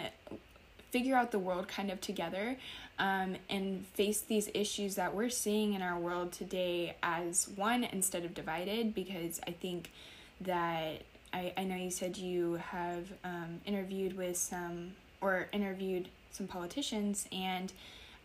figure 0.89 1.17
out 1.17 1.31
the 1.31 1.39
world 1.39 1.67
kind 1.67 1.91
of 1.91 1.99
together 1.99 2.55
um, 2.97 3.35
and 3.49 3.85
face 3.87 4.21
these 4.21 4.49
issues 4.53 4.95
that 4.95 5.13
we're 5.13 5.29
seeing 5.29 5.73
in 5.73 5.81
our 5.81 5.99
world 5.99 6.31
today 6.31 6.95
as 7.03 7.49
one 7.57 7.83
instead 7.83 8.23
of 8.23 8.33
divided 8.33 8.95
because 8.95 9.41
I 9.45 9.51
think 9.51 9.91
that 10.39 11.01
I, 11.33 11.51
I 11.57 11.63
know 11.65 11.75
you 11.75 11.91
said 11.91 12.17
you 12.17 12.53
have 12.71 13.11
um, 13.25 13.59
interviewed 13.65 14.15
with 14.15 14.37
some 14.37 14.93
or 15.19 15.49
interviewed 15.51 16.07
some 16.31 16.47
politicians 16.47 17.27
and 17.33 17.73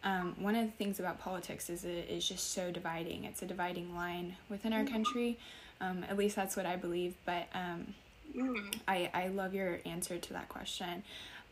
um, 0.03 0.35
one 0.39 0.55
of 0.55 0.65
the 0.65 0.73
things 0.73 0.99
about 0.99 1.19
politics 1.21 1.69
is 1.69 1.85
it 1.85 2.09
is 2.09 2.27
just 2.27 2.53
so 2.53 2.71
dividing 2.71 3.25
it's 3.25 3.43
a 3.43 3.47
dividing 3.47 3.95
line 3.95 4.37
within 4.49 4.73
our 4.73 4.85
country 4.85 5.39
um, 5.81 6.05
at 6.09 6.17
least 6.17 6.37
that's 6.37 6.57
what 6.57 6.67
i 6.67 6.77
believe 6.77 7.15
but 7.27 7.49
um, 7.55 7.95
Mm. 8.37 8.75
I, 8.87 9.11
I 9.13 9.29
love 9.29 9.55
your 9.55 9.81
answer 9.85 10.19
to 10.19 10.33
that 10.35 10.49
question. 10.49 11.03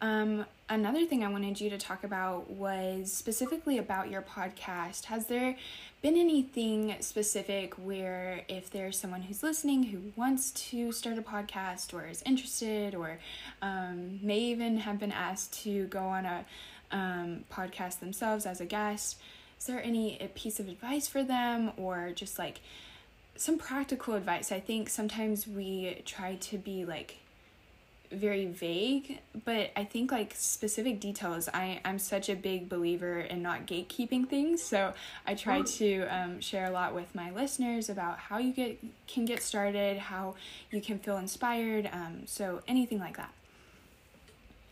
Um, 0.01 0.47
another 0.69 1.05
thing 1.07 1.25
I 1.25 1.29
wanted 1.29 1.61
you 1.61 1.71
to 1.71 1.79
talk 1.79 2.05
about 2.05 2.51
was 2.51 3.13
specifically 3.13 3.79
about 3.79 4.11
your 4.11 4.23
podcast. 4.23 5.07
Has 5.07 5.27
there 5.27 5.57
been 6.03 6.17
anything 6.17 6.95
specific 7.01 7.75
where 7.75 8.43
if 8.49 8.71
there's 8.71 8.97
someone 8.97 9.23
who's 9.23 9.43
listening 9.43 9.85
who 9.85 10.13
wants 10.15 10.53
to 10.53 10.93
start 10.93 11.19
a 11.19 11.23
podcast 11.23 11.93
or 11.93 12.07
is 12.07 12.23
interested 12.25 12.95
or 12.95 13.19
um, 13.61 14.21
may 14.23 14.39
even 14.39 14.79
have 14.79 15.01
been 15.01 15.11
asked 15.11 15.65
to 15.65 15.87
go 15.87 16.05
on 16.05 16.25
a 16.25 16.45
um, 16.91 17.45
podcast 17.53 18.01
themselves 18.01 18.47
as 18.47 18.61
a 18.61 18.67
guest, 18.67 19.19
is 19.59 19.67
there 19.67 19.83
any 19.83 20.19
piece 20.35 20.61
of 20.61 20.69
advice 20.69 21.09
for 21.09 21.23
them 21.23 21.73
or 21.77 22.13
just 22.15 22.39
like 22.39 22.61
some 23.39 23.57
practical 23.57 24.15
advice. 24.15 24.51
I 24.53 24.61
think 24.61 24.91
sometimes 24.91 25.47
we 25.47 26.03
try 26.05 26.35
to 26.35 26.59
be 26.59 26.85
like 26.85 27.19
very 28.11 28.47
vague, 28.47 29.21
but 29.45 29.71
I 29.77 29.85
think 29.85 30.11
like 30.11 30.35
specific 30.35 30.99
details. 30.99 31.49
I 31.53 31.81
I'm 31.85 31.99
such 31.99 32.29
a 32.29 32.35
big 32.35 32.69
believer 32.69 33.21
in 33.21 33.43
not 33.43 33.67
gatekeeping 33.67 34.29
things, 34.29 34.63
so 34.63 34.93
I 35.27 35.35
try 35.35 35.63
to 35.63 36.03
um, 36.07 36.41
share 36.41 36.67
a 36.67 36.71
lot 36.71 36.95
with 36.95 37.15
my 37.15 37.31
listeners 37.31 37.89
about 37.89 38.19
how 38.19 38.39
you 38.39 38.53
get 38.53 38.79
can 39.07 39.25
get 39.25 39.43
started, 39.43 39.99
how 39.99 40.35
you 40.71 40.81
can 40.81 40.99
feel 40.99 41.17
inspired. 41.17 41.89
Um, 41.93 42.23
so 42.27 42.63
anything 42.67 42.99
like 42.99 43.17
that. 43.19 43.33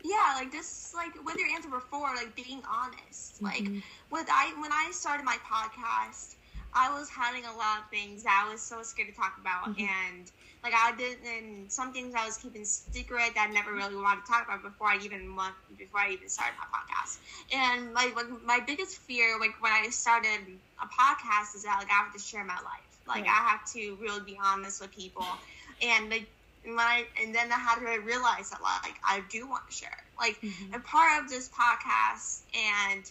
Yeah, 0.07 0.35
like 0.35 0.51
this, 0.51 0.93
like 0.95 1.13
with 1.25 1.35
your 1.37 1.49
answer 1.49 1.69
before, 1.69 2.15
like 2.15 2.33
being 2.35 2.61
honest. 2.69 3.41
Like 3.43 3.63
mm-hmm. 3.63 3.79
with 4.09 4.27
I 4.31 4.53
when 4.61 4.71
I 4.71 4.89
started 4.93 5.25
my 5.25 5.37
podcast, 5.43 6.35
I 6.73 6.97
was 6.97 7.09
having 7.09 7.43
a 7.43 7.51
lot 7.51 7.79
of 7.83 7.89
things 7.89 8.23
that 8.23 8.45
I 8.45 8.51
was 8.51 8.61
so 8.61 8.83
scared 8.83 9.09
to 9.09 9.15
talk 9.15 9.37
about, 9.39 9.75
mm-hmm. 9.75 9.81
and 9.81 10.31
like 10.63 10.73
I 10.73 10.95
didn't 10.95 11.25
and 11.27 11.71
some 11.71 11.91
things 11.91 12.15
I 12.15 12.25
was 12.25 12.37
keeping 12.37 12.63
secret 12.63 13.35
that 13.35 13.49
I 13.49 13.53
never 13.53 13.73
really 13.73 13.95
wanted 13.95 14.25
to 14.25 14.31
talk 14.31 14.45
about 14.45 14.63
before 14.63 14.87
I 14.87 14.97
even 15.03 15.35
want 15.35 15.55
before 15.77 15.99
I 15.99 16.11
even 16.11 16.29
started 16.29 16.55
my 16.57 16.67
podcast. 16.71 17.17
And 17.53 17.93
like, 17.93 18.15
like 18.15 18.27
my 18.45 18.61
biggest 18.65 18.99
fear, 18.99 19.37
like 19.39 19.61
when 19.61 19.73
I 19.73 19.89
started 19.89 20.39
a 20.81 20.87
podcast, 20.87 21.55
is 21.55 21.63
that 21.63 21.77
like 21.79 21.91
I 21.91 22.03
have 22.03 22.13
to 22.13 22.19
share 22.19 22.45
my 22.45 22.55
life. 22.63 22.87
Like 23.07 23.23
Right. 23.23 23.29
I 23.29 23.49
have 23.49 23.65
to 23.73 23.97
really 24.01 24.21
be 24.21 24.37
honest 24.41 24.81
with 24.81 24.91
people, 24.95 25.25
and 25.81 26.09
like 26.09 26.27
when 26.75 26.79
I 26.79 27.05
and 27.21 27.33
then 27.33 27.51
I 27.51 27.55
had 27.55 27.79
to 27.79 28.01
realize 28.01 28.49
that 28.49 28.61
like 28.61 28.95
I 29.05 29.21
do 29.29 29.47
want 29.47 29.63
to 29.69 29.75
share. 29.75 29.89
Like 30.19 30.37
and 30.73 30.83
part 30.83 31.23
of 31.23 31.29
this 31.29 31.49
podcast 31.49 32.41
and 32.55 33.03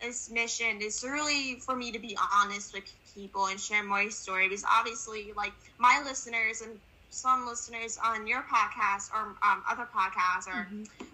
this 0.00 0.30
mission 0.30 0.80
is 0.80 1.02
really 1.04 1.60
for 1.60 1.76
me 1.76 1.92
to 1.92 1.98
be 1.98 2.16
honest 2.34 2.74
with 2.74 2.84
people 3.14 3.46
and 3.46 3.60
share 3.60 3.84
my 3.84 4.08
story 4.08 4.48
because 4.48 4.64
obviously 4.68 5.32
like 5.36 5.52
my 5.78 6.02
listeners 6.04 6.62
and 6.62 6.78
some 7.10 7.46
listeners 7.46 7.98
on 8.02 8.26
your 8.26 8.42
podcast 8.42 9.12
or 9.14 9.36
um, 9.42 9.62
other 9.70 9.86
podcasts 9.94 10.48
or 10.48 10.66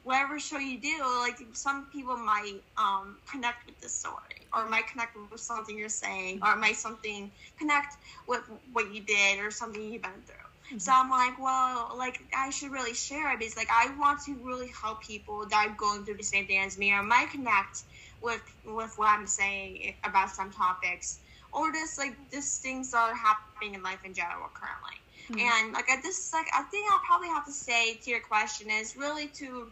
whatever 0.05 0.39
show 0.39 0.59
you 0.59 0.81
do 0.81 0.97
like 1.21 1.37
some 1.55 1.89
people 1.91 2.17
might 2.17 2.61
um, 2.77 3.19
connect 3.31 3.67
with 3.67 3.79
this 3.81 3.95
story 3.95 4.47
or 4.55 4.69
might 4.69 4.87
connect 4.87 5.17
with 5.31 5.41
something 5.41 5.77
you're 5.77 5.89
saying 5.89 6.39
or 6.43 6.55
might 6.57 6.77
something 6.77 7.31
connect 7.59 7.95
with 8.29 8.43
what 8.73 8.95
you 8.95 9.03
did 9.03 9.41
or 9.41 9.51
something 9.51 9.83
you've 9.83 10.03
been 10.03 10.23
through 10.25 10.48
Mm-hmm. 10.69 10.79
so 10.79 10.93
I'm 10.95 11.09
like, 11.09 11.39
well, 11.39 11.95
like 11.97 12.21
I 12.37 12.51
should 12.51 12.73
really 12.73 12.95
share 12.95 13.33
it 13.33 13.39
because 13.39 13.57
like 13.57 13.69
I 13.71 13.91
want 13.99 14.21
to 14.27 14.35
really 14.35 14.69
help 14.69 15.03
people 15.03 15.47
that 15.47 15.67
are 15.67 15.75
going 15.75 16.05
through 16.05 16.19
the 16.19 16.23
same 16.23 16.47
thing 16.47 16.59
as 16.59 16.77
me 16.77 16.93
or 16.93 17.03
might 17.03 17.31
connect 17.31 17.83
with 18.21 18.43
with 18.67 18.93
what 18.99 19.09
I'm 19.09 19.27
saying 19.27 19.95
about 20.05 20.31
some 20.31 20.51
topics 20.51 21.21
or 21.53 21.73
just 21.73 21.99
like 21.99 22.15
just 22.31 22.63
things 22.63 22.91
that 22.91 22.99
are 22.99 23.15
happening 23.15 23.75
in 23.75 23.83
life 23.83 24.01
in 24.05 24.13
general 24.13 24.51
currently. 24.53 24.99
Mm-hmm. 25.31 25.65
And 25.65 25.73
like 25.73 25.89
I 25.89 26.03
just 26.03 26.33
like 26.35 26.47
I 26.55 26.63
think 26.65 26.91
I'll 26.93 27.01
probably 27.01 27.29
have 27.29 27.47
to 27.47 27.53
say 27.53 27.95
to 27.95 28.11
your 28.11 28.21
question 28.21 28.71
is 28.71 28.97
really 28.97 29.29
to 29.29 29.71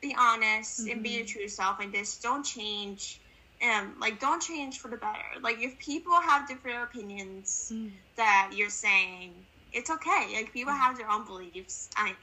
be 0.00 0.14
honest 0.18 0.80
and 0.80 1.02
be 1.02 1.10
mm-hmm. 1.10 1.18
your 1.18 1.26
true 1.26 1.48
self 1.48 1.80
and 1.80 1.92
just 1.92 2.22
don't 2.22 2.42
change 2.42 3.20
and 3.60 3.98
like 4.00 4.18
don't 4.18 4.40
change 4.40 4.80
for 4.80 4.88
the 4.88 4.96
better. 4.96 5.40
Like 5.40 5.60
if 5.60 5.78
people 5.78 6.14
have 6.14 6.48
different 6.48 6.82
opinions 6.82 7.72
that 8.16 8.50
you're 8.54 8.70
saying, 8.70 9.32
it's 9.72 9.90
okay. 9.90 10.28
Like 10.34 10.52
people 10.52 10.72
have 10.72 10.96
their 10.96 11.10
own 11.10 11.24
beliefs 11.24 11.88
and 11.98 12.14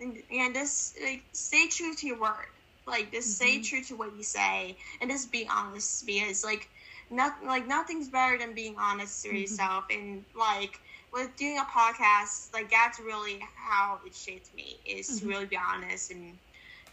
and 0.00 0.22
and 0.30 0.54
just 0.54 1.00
like 1.02 1.22
stay 1.32 1.68
true 1.68 1.94
to 1.94 2.06
your 2.06 2.20
word. 2.20 2.46
Like 2.86 3.12
just 3.12 3.36
stay 3.36 3.54
mm-hmm. 3.56 3.62
true 3.62 3.82
to 3.84 3.96
what 3.96 4.16
you 4.16 4.22
say 4.22 4.76
and 5.00 5.10
just 5.10 5.32
be 5.32 5.48
honest 5.50 6.04
because 6.06 6.44
like 6.44 6.68
not 7.10 7.44
like 7.44 7.66
nothing's 7.66 8.08
better 8.08 8.38
than 8.38 8.54
being 8.54 8.76
honest 8.78 9.22
to 9.22 9.28
mm-hmm. 9.28 9.38
yourself 9.38 9.84
and 9.90 10.24
like 10.38 10.80
with 11.12 11.34
doing 11.36 11.58
a 11.58 11.62
podcast 11.62 12.52
like 12.52 12.70
that's 12.70 12.98
really 12.98 13.40
how 13.54 14.00
it 14.04 14.14
shaped 14.14 14.54
me 14.54 14.76
is 14.84 15.06
to 15.06 15.12
mm-hmm. 15.14 15.28
really 15.28 15.46
be 15.46 15.56
honest 15.56 16.10
and 16.10 16.36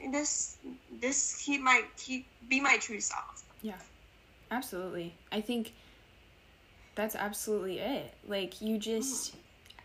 and 0.02 0.14
just 0.14 0.58
just 1.02 1.44
keep 1.44 1.62
my 1.62 1.84
keep 1.98 2.26
be 2.48 2.60
my 2.60 2.78
true 2.78 3.00
self. 3.00 3.44
Yeah, 3.62 3.80
absolutely. 4.50 5.14
I 5.32 5.42
think 5.42 5.74
that's 6.96 7.16
absolutely 7.16 7.80
it. 7.80 8.14
Like 8.28 8.62
you 8.62 8.78
just, 8.78 9.36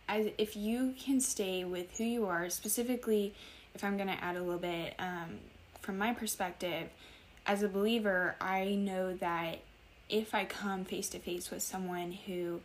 as 0.07 0.27
if 0.37 0.55
you 0.55 0.93
can 0.99 1.19
stay 1.19 1.63
with 1.63 1.97
who 1.97 2.03
you 2.03 2.25
are, 2.25 2.49
specifically, 2.49 3.33
if 3.75 3.83
I'm 3.83 3.97
gonna 3.97 4.17
add 4.21 4.35
a 4.35 4.41
little 4.41 4.59
bit 4.59 4.95
um, 4.99 5.39
from 5.81 5.97
my 5.97 6.13
perspective, 6.13 6.89
as 7.45 7.63
a 7.63 7.67
believer, 7.67 8.35
I 8.41 8.75
know 8.75 9.13
that 9.15 9.59
if 10.09 10.33
I 10.33 10.45
come 10.45 10.85
face 10.85 11.09
to 11.09 11.19
face 11.19 11.51
with 11.51 11.61
someone 11.61 12.11
who 12.11 12.61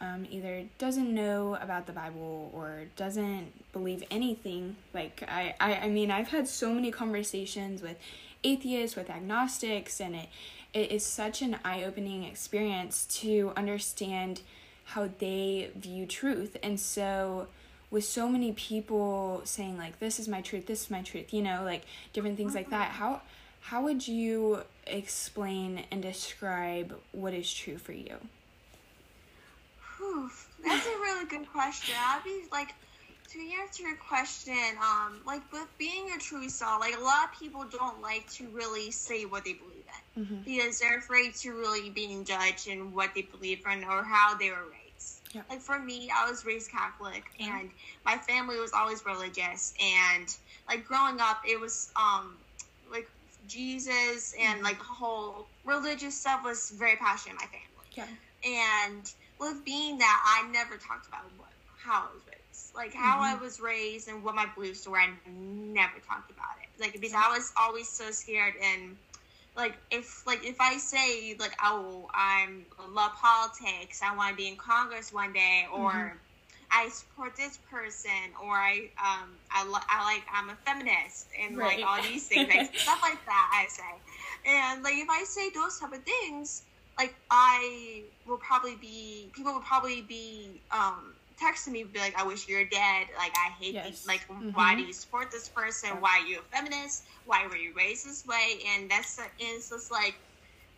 um, 0.00 0.26
either 0.30 0.64
doesn't 0.78 1.12
know 1.12 1.56
about 1.60 1.86
the 1.86 1.92
Bible 1.92 2.50
or 2.52 2.84
doesn't 2.96 3.52
believe 3.72 4.02
anything. 4.10 4.76
Like 4.92 5.22
I, 5.26 5.54
I, 5.60 5.74
I 5.76 5.88
mean, 5.88 6.10
I've 6.10 6.28
had 6.28 6.48
so 6.48 6.72
many 6.72 6.90
conversations 6.90 7.80
with 7.80 7.96
atheists, 8.42 8.96
with 8.96 9.08
agnostics, 9.08 10.00
and 10.00 10.14
it, 10.14 10.28
it 10.72 10.90
is 10.90 11.04
such 11.04 11.42
an 11.42 11.58
eye-opening 11.64 12.24
experience 12.24 13.06
to 13.20 13.52
understand 13.56 14.40
how 14.84 15.08
they 15.18 15.70
view 15.74 16.06
truth. 16.06 16.56
And 16.62 16.78
so, 16.78 17.48
with 17.90 18.04
so 18.04 18.28
many 18.28 18.52
people 18.52 19.42
saying 19.44 19.78
like, 19.78 19.98
"This 19.98 20.18
is 20.18 20.28
my 20.28 20.40
truth. 20.40 20.66
This 20.66 20.82
is 20.82 20.90
my 20.90 21.02
truth," 21.02 21.32
you 21.32 21.42
know, 21.42 21.62
like 21.64 21.84
different 22.12 22.36
things 22.36 22.54
like 22.54 22.70
that. 22.70 22.90
How 22.92 23.22
how 23.60 23.82
would 23.82 24.06
you 24.06 24.62
explain 24.86 25.84
and 25.90 26.02
describe 26.02 26.94
what 27.12 27.32
is 27.32 27.52
true 27.52 27.78
for 27.78 27.92
you? 27.92 28.16
Whew, 29.96 30.30
that's 30.62 30.86
a 30.86 30.90
really 30.90 31.24
good 31.26 31.50
question. 31.50 31.94
I'd 31.98 32.22
be 32.24 32.44
like, 32.52 32.74
to 33.34 33.40
answer 33.60 33.82
your 33.82 33.96
question, 33.96 34.54
um, 34.80 35.20
like 35.26 35.40
with 35.52 35.66
being 35.78 36.10
a 36.14 36.20
true 36.20 36.48
self, 36.48 36.80
like 36.80 36.96
a 36.96 37.00
lot 37.00 37.30
of 37.32 37.40
people 37.40 37.64
don't 37.64 38.00
like 38.00 38.28
to 38.32 38.46
really 38.48 38.90
say 38.90 39.24
what 39.24 39.44
they 39.44 39.54
believe 39.54 39.73
in 40.16 40.42
because 40.44 40.78
they're 40.78 40.98
afraid 40.98 41.34
to 41.36 41.52
really 41.52 41.90
being 41.90 42.24
judged 42.24 42.68
in 42.68 42.92
what 42.92 43.14
they 43.14 43.22
believe 43.22 43.62
in 43.70 43.84
or 43.84 44.02
how 44.02 44.36
they 44.36 44.50
were 44.50 44.64
raised. 44.64 45.20
Yeah. 45.32 45.42
Like 45.50 45.60
for 45.60 45.78
me, 45.78 46.10
I 46.14 46.30
was 46.30 46.44
raised 46.44 46.70
Catholic, 46.70 47.24
and 47.40 47.70
my 48.04 48.16
family 48.16 48.58
was 48.58 48.72
always 48.72 49.04
religious, 49.04 49.74
and 49.82 50.34
like 50.68 50.86
growing 50.86 51.20
up, 51.20 51.42
it 51.46 51.60
was 51.60 51.90
um 51.96 52.36
like 52.90 53.08
Jesus 53.48 54.34
and 54.38 54.56
mm-hmm. 54.56 54.64
like 54.64 54.78
whole 54.78 55.46
religious 55.64 56.16
stuff 56.16 56.44
was 56.44 56.70
very 56.70 56.96
passionate 56.96 57.32
in 57.32 57.36
my 57.36 57.46
family 57.46 58.10
Yeah. 58.44 58.90
and 58.90 59.12
with 59.38 59.64
being 59.64 59.98
that 59.98 60.42
I 60.42 60.50
never 60.50 60.76
talked 60.76 61.08
about 61.08 61.24
what 61.36 61.48
how 61.76 62.08
I 62.08 62.14
was 62.14 62.22
raised, 62.26 62.74
like 62.74 62.94
how 62.94 63.20
I 63.20 63.34
mm-hmm. 63.34 63.44
was 63.44 63.60
raised 63.60 64.08
and 64.08 64.24
what 64.24 64.34
my 64.34 64.46
beliefs 64.54 64.88
were. 64.88 64.98
I 64.98 65.10
never 65.26 65.98
talked 66.06 66.30
about 66.30 66.56
it, 66.62 66.80
like 66.80 66.92
because 66.92 67.12
I 67.12 67.28
was 67.28 67.52
always 67.58 67.88
so 67.88 68.10
scared 68.10 68.54
and 68.62 68.96
like 69.56 69.74
if 69.90 70.26
like 70.26 70.44
if 70.44 70.56
I 70.60 70.78
say 70.78 71.36
like 71.38 71.54
oh 71.62 72.08
I'm 72.14 72.66
love 72.88 73.12
politics, 73.20 74.00
I 74.02 74.16
want 74.16 74.30
to 74.30 74.36
be 74.36 74.48
in 74.48 74.56
Congress 74.56 75.12
one 75.12 75.32
day, 75.32 75.66
or 75.72 76.20
I 76.70 76.88
support 76.88 77.36
this 77.36 77.58
person, 77.70 78.34
or 78.42 78.52
I 78.54 78.90
um 79.02 79.38
I, 79.50 79.66
li- 79.66 79.88
I 79.90 80.04
like 80.14 80.24
I'm 80.32 80.50
a 80.50 80.56
feminist 80.66 81.28
and 81.40 81.58
Right. 81.58 81.60
like 81.60 81.80
all 81.84 82.02
these 82.02 82.26
things, 82.28 82.48
like 82.48 82.64
stuff 82.76 82.98
like 83.02 83.24
that. 83.26 83.50
I 83.54 83.66
say, 83.68 84.50
and 84.50 84.82
like 84.82 84.94
if 84.96 85.08
I 85.10 85.24
say 85.24 85.50
those 85.54 85.78
type 85.78 85.92
of 85.92 86.04
things, 86.04 86.64
like 86.98 87.14
I 87.30 88.04
will 88.26 88.38
probably 88.38 88.76
be 88.76 89.30
people 89.34 89.52
will 89.54 89.60
probably 89.62 90.02
be 90.02 90.62
um 90.70 91.16
texting 91.42 91.72
me 91.72 91.84
be 91.84 91.98
like 91.98 92.16
I 92.18 92.24
wish 92.24 92.48
you're 92.48 92.64
dead. 92.66 93.08
Like 93.16 93.32
I 93.36 93.50
hate 93.60 93.74
Yes. 93.74 93.86
these 93.86 94.06
like 94.06 94.26
Mhm. 94.28 94.54
why 94.54 94.74
do 94.74 94.82
you 94.82 94.92
support 94.92 95.30
this 95.30 95.48
person? 95.48 96.00
Why 96.00 96.20
are 96.20 96.26
you 96.26 96.40
a 96.40 96.56
feminist? 96.56 97.04
Why 97.24 97.46
were 97.46 97.56
you 97.56 97.72
raised 97.76 98.06
this 98.06 98.24
way? 98.26 98.60
And 98.68 98.90
that's 98.90 99.18
and 99.18 99.30
it's 99.38 99.70
just 99.70 99.90
like 99.90 100.14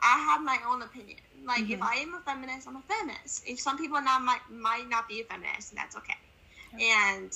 I 0.02 0.18
have 0.18 0.42
my 0.42 0.58
own 0.68 0.82
opinion. 0.82 1.18
Like 1.46 1.68
if 1.70 1.80
Mhm. 1.80 1.82
I 1.82 1.96
am 1.96 2.14
a 2.14 2.20
feminist 2.24 2.68
I'm 2.68 2.76
a 2.76 2.82
feminist. 2.82 3.42
If 3.46 3.60
some 3.60 3.78
people 3.78 4.00
not 4.00 4.22
might 4.22 4.42
might 4.50 4.88
not 4.88 5.08
be 5.08 5.20
a 5.20 5.24
feminist 5.24 5.72
and 5.72 5.78
that's 5.78 5.96
okay. 5.96 6.14
And 6.80 7.32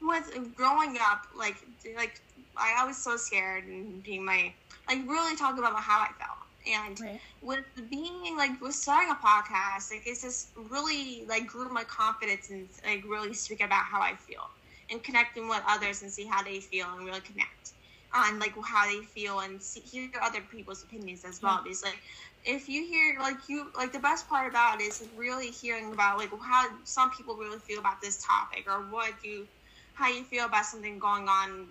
with 0.00 0.54
growing 0.54 0.96
up 1.00 1.22
like 1.34 1.56
like 1.96 2.20
I, 2.56 2.76
I 2.82 2.86
was 2.86 3.02
so 3.02 3.16
scared 3.16 3.64
and 3.64 4.02
being 4.02 4.24
my 4.24 4.54
like 4.88 4.98
really 5.06 5.36
talking 5.36 5.58
about 5.60 5.80
how 5.80 6.00
I 6.00 6.08
felt 6.18 6.38
and 6.66 7.00
Right. 7.00 7.22
with 7.40 7.64
being 7.90 8.36
like 8.36 8.60
with 8.60 8.74
starting 8.74 9.10
a 9.10 9.14
podcast 9.14 9.90
like 9.90 10.02
it's 10.06 10.22
just 10.22 10.52
really 10.56 11.24
like 11.28 11.46
grew 11.46 11.68
my 11.72 11.84
confidence 11.84 12.50
and 12.50 12.68
like 12.84 13.04
really 13.04 13.32
speak 13.34 13.60
about 13.62 13.84
how 13.86 14.00
i 14.00 14.14
feel 14.16 14.50
and 14.90 15.02
connecting 15.02 15.48
with 15.48 15.62
others 15.66 16.02
and 16.02 16.10
see 16.12 16.26
how 16.26 16.42
they 16.42 16.60
feel 16.60 16.86
and 16.94 17.04
really 17.06 17.20
connect 17.20 17.72
on 18.14 18.38
like 18.38 18.54
how 18.66 18.86
they 18.86 19.02
feel 19.02 19.40
and 19.40 19.62
see, 19.62 19.80
hear 19.80 20.08
other 20.22 20.30
people's 20.40 20.72
opinions 20.72 21.14
as 21.14 21.30
well 21.32 21.50
because 21.62 21.82
like 21.82 21.90
if 22.44 22.68
you 22.68 22.84
hear 22.84 23.16
like 23.20 23.36
you 23.48 23.70
like 23.76 23.92
the 23.92 23.98
best 23.98 24.28
part 24.28 24.48
about 24.48 24.80
it 24.80 24.84
is 24.84 25.08
really 25.14 25.48
hearing 25.48 25.92
about 25.92 26.18
like 26.18 26.30
how 26.46 26.66
some 26.84 27.10
people 27.10 27.36
really 27.36 27.58
feel 27.58 27.78
about 27.78 28.00
this 28.00 28.24
topic 28.24 28.64
or 28.68 28.90
what 28.90 29.22
you 29.24 29.48
how 29.94 30.08
you 30.08 30.24
feel 30.24 30.46
about 30.46 30.64
something 30.66 30.98
going 30.98 31.28
on 31.28 31.68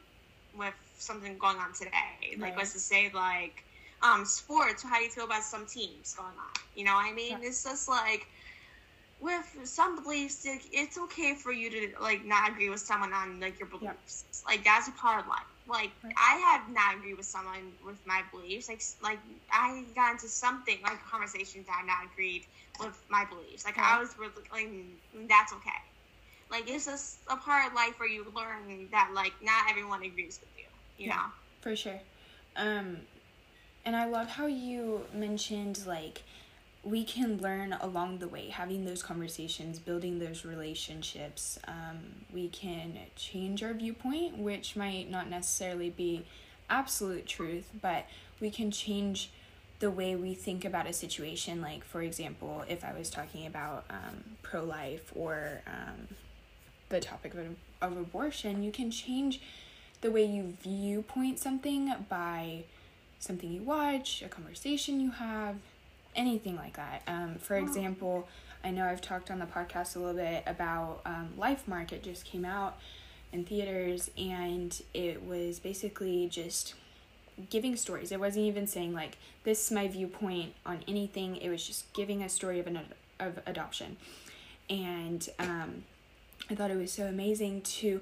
with 0.53 0.73
something 0.97 1.37
going 1.37 1.57
on 1.57 1.73
today 1.73 2.35
like 2.41 2.41
Right. 2.41 2.57
let's 2.57 2.73
just 2.73 2.87
say 2.87 3.09
like 3.13 3.63
um 4.03 4.25
sports 4.25 4.83
how 4.83 4.99
you 4.99 5.09
feel 5.09 5.25
about 5.25 5.43
some 5.43 5.65
teams 5.65 6.13
going 6.15 6.29
on 6.37 6.53
you 6.75 6.83
know 6.85 6.93
what 6.95 7.05
i 7.05 7.13
mean 7.13 7.39
it's 7.41 7.63
just 7.63 7.87
like 7.89 8.27
with 9.19 9.45
some 9.63 10.03
beliefs, 10.03 10.45
it's 10.45 10.97
okay 10.97 11.35
for 11.35 11.51
you 11.51 11.69
to 11.69 11.93
like 12.01 12.25
not 12.25 12.51
agree 12.51 12.69
with 12.69 12.81
someone 12.81 13.13
on 13.13 13.39
like 13.39 13.59
your 13.59 13.69
beliefs. 13.69 14.25
Yeah. 14.45 14.51
Like 14.51 14.63
that's 14.65 14.87
a 14.87 14.91
part 14.91 15.21
of 15.21 15.27
life. 15.27 15.47
Like 15.67 15.91
right. 16.03 16.13
I 16.17 16.35
have 16.37 16.69
not 16.69 16.95
agreed 16.97 17.15
with 17.15 17.25
someone 17.25 17.73
with 17.85 17.99
my 18.05 18.21
beliefs. 18.31 18.67
Like 18.69 18.81
like 19.01 19.19
I 19.51 19.85
got 19.95 20.11
into 20.13 20.27
something 20.27 20.77
like 20.83 20.93
a 20.93 21.09
conversation 21.09 21.63
that 21.67 21.81
I 21.83 21.85
not 21.85 22.11
agreed 22.11 22.43
with 22.79 23.01
my 23.09 23.25
beliefs. 23.25 23.65
Like 23.65 23.77
I 23.77 23.99
was 23.99 24.15
really 24.17 24.33
like 24.51 25.27
that's 25.29 25.53
okay. 25.53 25.81
Like 26.49 26.69
it's 26.69 26.85
just 26.85 27.19
a 27.29 27.37
part 27.37 27.67
of 27.67 27.73
life 27.73 27.99
where 27.99 28.09
you 28.09 28.25
learn 28.35 28.89
that 28.91 29.11
like 29.13 29.33
not 29.41 29.69
everyone 29.69 30.03
agrees 30.03 30.39
with 30.41 30.51
you. 30.57 30.65
You 30.97 31.09
yeah, 31.09 31.15
know. 31.15 31.25
For 31.61 31.75
sure. 31.75 32.01
Um, 32.55 33.01
and 33.85 33.95
I 33.95 34.05
love 34.05 34.29
how 34.29 34.45
you 34.45 35.05
mentioned 35.13 35.85
like 35.85 36.23
we 36.83 37.03
can 37.05 37.37
learn 37.41 37.73
along 37.79 38.19
the 38.19 38.27
way, 38.27 38.49
having 38.49 38.85
those 38.85 39.01
conversations, 39.01 39.79
building 39.79 40.19
those 40.19 40.43
relationships. 40.43 41.57
Um, 41.67 42.25
we 42.33 42.49
can 42.49 42.97
change 43.15 43.63
our 43.63 43.73
viewpoint, 43.73 44.37
which 44.37 44.75
might 44.75 45.09
not 45.09 45.29
necessarily 45.29 45.89
be 45.89 46.25
absolute 46.69 47.25
truth, 47.25 47.69
but 47.81 48.05
we 48.41 48.49
can 48.49 48.69
change 48.69 49.29
the 49.79 49.89
way 49.89 50.15
we 50.15 50.33
think 50.33 50.65
about 50.65 50.87
a 50.87 50.93
situation. 50.93 51.61
Like, 51.61 51.85
for 51.85 52.01
example, 52.01 52.65
if 52.67 52.83
I 52.83 52.93
was 52.97 53.09
talking 53.09 53.45
about 53.45 53.85
um, 53.89 54.23
pro 54.41 54.63
life 54.63 55.11
or 55.15 55.61
um, 55.67 56.09
the 56.89 56.99
topic 56.99 57.33
of, 57.33 57.55
of 57.81 57.97
abortion, 57.97 58.61
you 58.61 58.71
can 58.71 58.91
change 58.91 59.39
the 60.01 60.11
way 60.11 60.25
you 60.25 60.57
viewpoint 60.61 61.39
something 61.39 61.93
by 62.09 62.63
something 63.23 63.51
you 63.51 63.61
watch, 63.61 64.21
a 64.21 64.29
conversation 64.29 64.99
you 64.99 65.11
have, 65.11 65.55
anything 66.15 66.55
like 66.55 66.75
that. 66.75 67.01
Um, 67.07 67.35
for 67.39 67.55
example, 67.55 68.27
I 68.63 68.71
know 68.71 68.85
I've 68.85 69.01
talked 69.01 69.31
on 69.31 69.39
the 69.39 69.45
podcast 69.45 69.95
a 69.95 69.99
little 69.99 70.15
bit 70.15 70.43
about 70.45 71.01
um, 71.05 71.29
Lifemark. 71.37 71.91
It 71.91 72.03
just 72.03 72.25
came 72.25 72.45
out 72.45 72.77
in 73.31 73.43
theaters, 73.45 74.11
and 74.17 74.81
it 74.93 75.23
was 75.25 75.59
basically 75.59 76.27
just 76.27 76.75
giving 77.49 77.75
stories. 77.75 78.11
It 78.11 78.19
wasn't 78.19 78.45
even 78.45 78.67
saying 78.67 78.93
like 78.93 79.17
this 79.43 79.65
is 79.65 79.71
my 79.71 79.87
viewpoint 79.87 80.53
on 80.65 80.83
anything. 80.87 81.37
It 81.37 81.49
was 81.49 81.65
just 81.65 81.91
giving 81.93 82.21
a 82.21 82.29
story 82.29 82.59
of 82.59 82.67
an 82.67 82.79
of 83.19 83.39
adoption, 83.45 83.97
and 84.69 85.27
um, 85.39 85.83
I 86.49 86.55
thought 86.55 86.71
it 86.71 86.77
was 86.77 86.91
so 86.91 87.05
amazing 87.05 87.61
to 87.61 88.01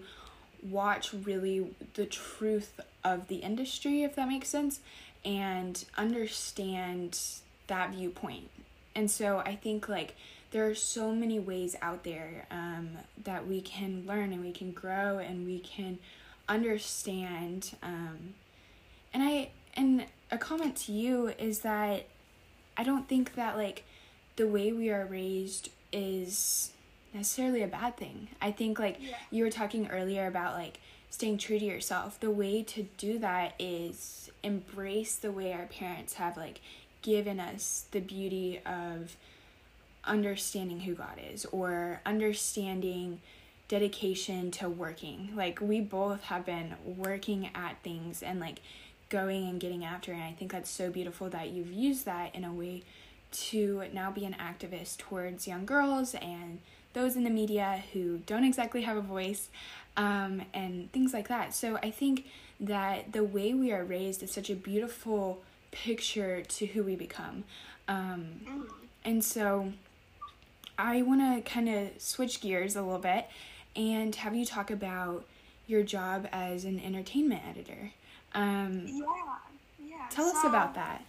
watch 0.63 1.13
really 1.13 1.73
the 1.95 2.05
truth 2.05 2.79
of 3.03 3.27
the 3.27 3.37
industry, 3.37 4.03
if 4.03 4.15
that 4.15 4.27
makes 4.27 4.49
sense, 4.49 4.79
and 5.23 5.83
understand 5.97 7.19
that 7.67 7.91
viewpoint. 7.91 8.49
And 8.95 9.09
so 9.09 9.39
I 9.39 9.55
think 9.55 9.87
like 9.87 10.15
there 10.51 10.67
are 10.67 10.75
so 10.75 11.13
many 11.13 11.39
ways 11.39 11.75
out 11.81 12.03
there 12.03 12.45
um, 12.51 12.89
that 13.23 13.47
we 13.47 13.61
can 13.61 14.05
learn 14.05 14.33
and 14.33 14.43
we 14.43 14.51
can 14.51 14.71
grow 14.71 15.17
and 15.17 15.45
we 15.45 15.59
can 15.59 15.99
understand. 16.47 17.71
Um, 17.81 18.33
and 19.13 19.23
I 19.23 19.49
and 19.75 20.05
a 20.29 20.37
comment 20.37 20.75
to 20.77 20.91
you 20.91 21.33
is 21.39 21.59
that 21.59 22.05
I 22.77 22.83
don't 22.83 23.07
think 23.07 23.35
that 23.35 23.57
like 23.57 23.83
the 24.35 24.47
way 24.47 24.71
we 24.73 24.89
are 24.89 25.05
raised 25.05 25.69
is 25.91 26.71
necessarily 27.13 27.61
a 27.61 27.67
bad 27.67 27.97
thing. 27.97 28.29
I 28.41 28.51
think 28.51 28.79
like 28.79 28.97
yeah. 28.99 29.15
you 29.29 29.43
were 29.43 29.49
talking 29.49 29.87
earlier 29.89 30.27
about 30.27 30.55
like 30.55 30.79
staying 31.09 31.37
true 31.37 31.59
to 31.59 31.65
yourself. 31.65 32.19
The 32.19 32.31
way 32.31 32.63
to 32.63 32.83
do 32.97 33.19
that 33.19 33.53
is 33.59 34.20
embrace 34.43 35.15
the 35.15 35.31
way 35.31 35.53
our 35.53 35.65
parents 35.65 36.13
have 36.15 36.37
like 36.37 36.61
given 37.01 37.39
us 37.39 37.85
the 37.91 37.99
beauty 37.99 38.59
of 38.65 39.15
understanding 40.03 40.81
who 40.81 40.93
God 40.93 41.19
is 41.31 41.45
or 41.45 42.01
understanding 42.05 43.21
dedication 43.67 44.51
to 44.51 44.67
working. 44.69 45.29
Like 45.35 45.59
we 45.61 45.79
both 45.79 46.23
have 46.23 46.45
been 46.45 46.75
working 46.85 47.49
at 47.55 47.77
things 47.83 48.21
and 48.21 48.39
like 48.39 48.61
going 49.09 49.47
and 49.47 49.59
getting 49.59 49.85
after 49.85 50.11
it. 50.11 50.15
And 50.15 50.23
I 50.23 50.33
think 50.33 50.51
that's 50.51 50.69
so 50.69 50.89
beautiful 50.89 51.29
that 51.29 51.49
you've 51.49 51.71
used 51.71 52.05
that 52.05 52.35
in 52.35 52.43
a 52.43 52.51
way 52.51 52.83
to 53.31 53.83
now 53.93 54.11
be 54.11 54.25
an 54.25 54.35
activist 54.39 54.97
towards 54.97 55.47
young 55.47 55.65
girls 55.65 56.15
and 56.15 56.59
those 56.93 57.15
in 57.15 57.23
the 57.23 57.29
media 57.29 57.83
who 57.93 58.17
don't 58.25 58.43
exactly 58.43 58.81
have 58.81 58.97
a 58.97 59.01
voice 59.01 59.47
um, 59.95 60.41
and 60.53 60.91
things 60.91 61.13
like 61.13 61.27
that. 61.29 61.53
So 61.53 61.77
I 61.77 61.91
think 61.91 62.25
that 62.61 63.11
the 63.11 63.23
way 63.23 63.53
we 63.53 63.71
are 63.73 63.83
raised 63.83 64.23
is 64.23 64.31
such 64.31 64.49
a 64.49 64.55
beautiful 64.55 65.41
picture 65.71 66.43
to 66.43 66.65
who 66.67 66.83
we 66.83 66.95
become. 66.95 67.43
Um, 67.87 68.41
mm. 68.45 68.63
And 69.03 69.23
so 69.23 69.73
I 70.77 71.01
want 71.01 71.21
to 71.21 71.49
kind 71.49 71.67
of 71.67 71.89
switch 71.97 72.39
gears 72.39 72.75
a 72.75 72.81
little 72.81 72.99
bit 72.99 73.27
and 73.75 74.15
have 74.15 74.35
you 74.35 74.45
talk 74.45 74.69
about 74.69 75.25
your 75.67 75.83
job 75.83 76.27
as 76.31 76.65
an 76.65 76.79
entertainment 76.79 77.41
editor. 77.49 77.91
Um, 78.33 78.83
yeah, 78.85 79.05
yeah. 79.79 80.07
Tell 80.09 80.29
so, 80.29 80.37
us 80.37 80.45
about 80.45 80.75
that. 80.75 81.03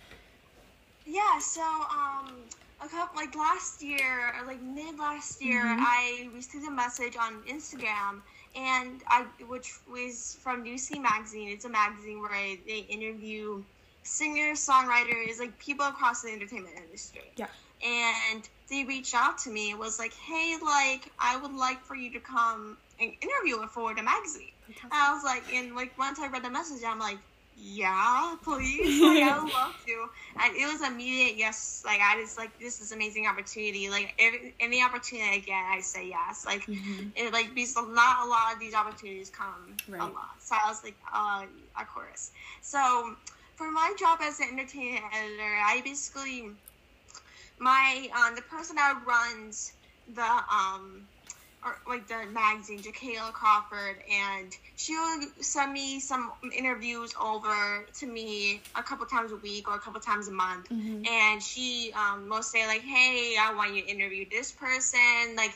Yeah, 1.05 1.39
so 1.41 1.63
um, 1.63 2.33
a 2.81 2.89
couple 2.89 3.17
like 3.17 3.35
last 3.35 3.83
year, 3.83 4.33
or 4.39 4.47
like 4.47 4.63
mid 4.63 4.99
last 4.99 5.43
year, 5.43 5.65
mm-hmm. 5.65 5.83
I 5.85 6.29
received 6.35 6.67
a 6.67 6.71
message 6.71 7.17
on 7.17 7.43
Instagram, 7.43 8.21
and 8.55 9.03
I 9.07 9.27
which 9.49 9.73
was 9.91 10.37
from 10.41 10.63
New 10.63 10.79
Scene 10.79 11.03
Magazine. 11.03 11.49
It's 11.49 11.65
a 11.65 11.69
magazine 11.69 12.21
where 12.21 12.33
I, 12.33 12.59
they 12.67 12.81
interview 12.81 13.63
singers, 14.03 14.67
songwriters, 14.67 15.39
like 15.39 15.59
people 15.59 15.87
across 15.87 16.23
the 16.23 16.31
entertainment 16.31 16.77
industry. 16.77 17.33
Yeah. 17.37 17.47
And 17.85 18.49
they 18.69 18.85
reached 18.85 19.15
out 19.15 19.39
to 19.39 19.51
me 19.51 19.71
It 19.71 19.79
was 19.79 19.99
like, 19.99 20.15
hey, 20.15 20.57
like 20.63 21.11
I 21.19 21.37
would 21.37 21.53
like 21.53 21.83
for 21.85 21.95
you 21.95 22.13
to 22.13 22.21
come 22.21 22.77
and 23.01 23.13
interview 23.21 23.67
for 23.69 23.95
the 23.95 24.03
magazine. 24.03 24.53
And 24.69 24.93
I 24.93 25.13
was 25.13 25.25
like, 25.25 25.43
and 25.53 25.75
like 25.75 25.97
once 25.99 26.19
I 26.21 26.29
read 26.29 26.45
the 26.45 26.51
message, 26.51 26.83
I'm 26.87 26.99
like, 26.99 27.19
yeah, 27.57 28.35
please. 28.43 29.01
Like 29.03 29.23
I 29.23 29.43
would 29.43 29.53
love 29.53 29.75
to. 29.87 30.09
And 30.43 30.57
it 30.57 30.67
was 30.67 30.83
immediate 30.87 31.37
yes. 31.37 31.83
Like 31.85 32.01
I 32.01 32.21
just 32.21 32.39
like 32.39 32.59
this 32.59 32.81
is 32.81 32.93
amazing 32.93 33.27
opportunity. 33.27 33.89
Like 33.91 34.15
every, 34.19 34.55
any 34.61 34.83
opportunity 34.83 35.29
I 35.29 35.39
get, 35.39 35.55
I 35.55 35.81
say 35.81 36.09
yes. 36.09 36.45
Like 36.47 36.67
mm-hmm. 36.67 37.09
it 37.17 37.33
like 37.33 37.55
because 37.55 37.77
not 37.77 38.27
a 38.27 38.29
lot 38.29 38.55
of 38.55 38.61
these 38.61 38.75
opportunities 38.75 39.31
come 39.31 39.77
right. 39.89 40.01
a 40.01 40.05
lot. 40.05 40.37
So 40.41 40.55
I 40.55 40.69
was 40.69 40.83
like, 40.83 40.97
uh, 41.13 41.45
of 41.81 41.89
course. 41.89 42.33
So 42.63 43.15
for 43.57 43.71
my 43.71 43.95
job 43.99 44.19
as 44.23 44.41
an 44.41 44.49
entertainment 44.53 45.05
editor, 45.13 45.43
I 45.43 45.83
basically 45.85 46.51
my 47.59 48.09
um 48.17 48.35
the 48.35 48.43
person 48.43 48.77
that 48.77 49.01
runs 49.07 49.73
the 50.15 50.23
um 50.23 51.07
or 51.65 51.79
like 51.87 52.09
the 52.09 52.27
magazine, 52.33 52.81
Jacayla 52.81 53.33
Crawford, 53.33 53.97
and 54.11 54.57
she'll 54.77 55.21
send 55.41 55.73
me 55.73 56.01
some 56.01 56.33
interviews 56.57 57.15
over 57.21 57.87
to 58.01 58.07
me 58.07 58.61
a 58.75 58.83
couple 58.83 59.07
times 59.07 59.33
a 59.33 59.37
week 59.37 59.69
or 59.69 59.77
a 59.77 59.79
couple 59.79 60.01
times 60.01 60.29
a 60.29 60.33
month. 60.33 60.69
Mm-hmm. 60.69 61.07
And 61.07 61.43
she 61.43 61.93
um, 61.95 62.29
will 62.29 62.43
say 62.43 62.67
like, 62.67 62.83
"Hey, 62.83 63.37
I 63.39 63.55
want 63.55 63.75
you 63.75 63.83
to 63.83 63.89
interview 63.89 64.27
this 64.29 64.53
person." 64.53 65.01
Like, 65.37 65.53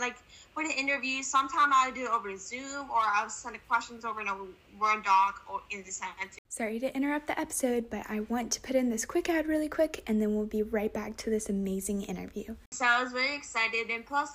like 0.00 0.16
for 0.54 0.62
the 0.62 0.72
interview, 0.72 1.22
sometimes 1.22 1.72
I'll 1.74 1.92
do 1.92 2.04
it 2.04 2.10
over 2.10 2.36
Zoom 2.36 2.90
or 2.90 3.00
I'll 3.00 3.30
send 3.30 3.54
the 3.54 3.58
questions 3.68 4.04
over 4.04 4.20
in 4.20 4.28
a 4.28 4.36
Word 4.78 5.04
doc 5.04 5.42
or 5.50 5.60
in 5.70 5.82
the 5.84 5.90
sentence. 5.90 6.38
Sorry 6.48 6.78
to 6.80 6.94
interrupt 6.94 7.26
the 7.26 7.38
episode, 7.38 7.88
but 7.88 8.04
I 8.08 8.20
want 8.20 8.52
to 8.52 8.60
put 8.60 8.76
in 8.76 8.90
this 8.90 9.04
quick 9.04 9.28
ad 9.28 9.46
really 9.46 9.68
quick 9.68 10.02
and 10.06 10.20
then 10.20 10.34
we'll 10.34 10.46
be 10.46 10.62
right 10.62 10.92
back 10.92 11.16
to 11.18 11.30
this 11.30 11.48
amazing 11.48 12.02
interview. 12.02 12.54
So 12.72 12.84
I 12.84 13.02
was 13.02 13.12
very 13.12 13.34
excited, 13.34 13.90
and 13.90 14.04
plus, 14.04 14.32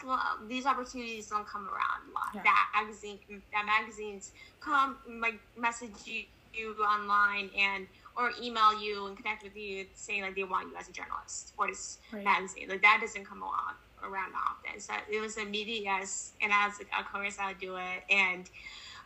these 0.47 0.65
opportunities 0.65 1.27
don't 1.27 1.45
come 1.47 1.67
around 1.67 2.09
a 2.09 2.13
lot. 2.13 2.35
Yeah. 2.35 2.43
That 2.43 2.71
magazine, 2.75 3.19
that 3.29 3.65
magazines 3.65 4.31
come 4.59 4.97
like 5.19 5.39
message 5.57 5.91
you, 6.05 6.23
you 6.53 6.75
online 6.83 7.49
and 7.57 7.87
or 8.15 8.31
email 8.41 8.81
you 8.81 9.05
and 9.05 9.15
connect 9.15 9.43
with 9.43 9.55
you 9.55 9.85
saying 9.93 10.23
like 10.23 10.35
they 10.35 10.43
want 10.43 10.69
you 10.71 10.77
as 10.77 10.89
a 10.89 10.91
journalist 10.91 11.53
for 11.55 11.67
this 11.67 11.99
right. 12.11 12.23
magazine. 12.23 12.67
Like 12.69 12.81
that 12.81 12.99
doesn't 13.01 13.25
come 13.25 13.43
along 13.43 13.73
around 14.03 14.33
often. 14.35 14.79
So 14.79 14.93
it 15.11 15.19
was 15.19 15.37
immediate 15.37 15.83
yes, 15.83 16.33
and 16.41 16.51
I 16.53 16.67
was 16.67 16.77
like, 16.77 16.89
of 16.97 17.11
course 17.11 17.37
I'll 17.39 17.55
do 17.55 17.75
it. 17.77 18.03
And 18.09 18.49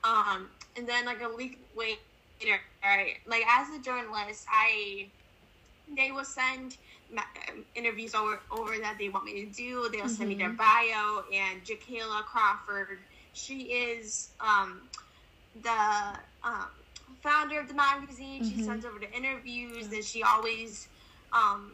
um, 0.04 0.50
and 0.76 0.88
then 0.88 1.06
like 1.06 1.22
a 1.22 1.30
week 1.30 1.60
later, 1.76 2.60
right, 2.84 3.18
like 3.26 3.44
as 3.48 3.70
a 3.76 3.80
journalist, 3.80 4.46
I 4.50 5.08
they 5.96 6.12
will 6.12 6.24
send 6.24 6.78
interviews 7.76 8.16
over 8.16 8.40
over 8.52 8.78
that 8.78 8.98
they 8.98 9.10
want 9.10 9.26
me 9.26 9.46
to 9.46 9.52
do. 9.52 9.90
They'll 9.92 10.02
mm-hmm. 10.02 10.10
send 10.10 10.30
me 10.30 10.36
their 10.36 10.50
mm-hmm. 10.50 10.58
bio 10.58 11.24
and 11.34 11.64
Jacayla 11.64 12.24
Crawford. 12.24 13.00
She 13.34 13.64
is 13.64 14.30
um, 14.40 14.82
the 15.62 16.18
um, 16.44 16.68
founder 17.22 17.60
of 17.60 17.68
the 17.68 17.74
magazine. 17.74 18.44
Mm-hmm. 18.44 18.58
She 18.58 18.64
sends 18.64 18.86
over 18.86 19.00
the 19.00 19.12
interviews, 19.12 19.92
and 19.92 20.04
she 20.04 20.24
always 20.24 20.88
um, 21.34 21.72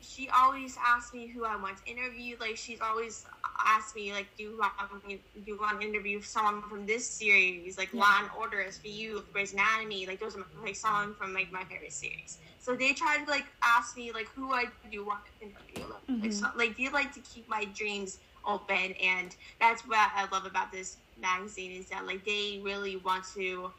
she 0.00 0.28
always 0.30 0.76
asks 0.84 1.12
me 1.12 1.26
who 1.26 1.44
I 1.44 1.56
want 1.56 1.78
to 1.84 1.90
interview. 1.90 2.36
Like 2.40 2.56
she's 2.56 2.80
always 2.80 3.24
asked 3.64 3.94
me 3.94 4.12
like, 4.12 4.26
do 4.36 4.44
you 4.44 4.58
want 4.58 4.72
do 5.08 5.18
you 5.46 5.58
want 5.58 5.80
to 5.80 5.86
interview 5.86 6.20
someone 6.22 6.62
from 6.62 6.86
this 6.86 7.08
series, 7.08 7.76
like 7.76 7.92
yeah. 7.92 8.00
Law 8.00 8.18
and 8.20 8.30
Order, 8.38 8.64
SVU, 8.68 9.22
Grey's 9.32 9.52
Anatomy, 9.52 10.06
like 10.06 10.20
those 10.20 10.36
are 10.36 10.44
like 10.62 10.76
someone 10.76 11.14
from 11.14 11.34
like 11.34 11.52
my 11.52 11.64
favorite 11.64 11.92
series. 11.92 12.38
So 12.58 12.74
they 12.74 12.92
try 12.92 13.18
to 13.18 13.30
like 13.30 13.46
ask 13.62 13.96
me 13.96 14.12
like 14.12 14.28
who 14.34 14.52
I 14.52 14.64
do 14.90 15.06
want 15.06 15.20
to 15.26 15.46
interview. 15.46 15.92
Like, 15.92 16.06
mm-hmm. 16.06 16.22
like, 16.22 16.32
so, 16.32 16.46
like 16.56 16.76
they 16.76 16.88
like 16.88 17.12
to 17.14 17.20
keep 17.20 17.48
my 17.48 17.66
dreams 17.74 18.18
open, 18.46 18.94
and 19.02 19.34
that's 19.60 19.82
what 19.86 20.10
I 20.14 20.26
love 20.32 20.46
about 20.46 20.72
this 20.72 20.96
magazine 21.20 21.72
is 21.72 21.88
that 21.90 22.06
like 22.06 22.24
they 22.24 22.60
really 22.64 22.96
want 22.96 23.24
to 23.34 23.70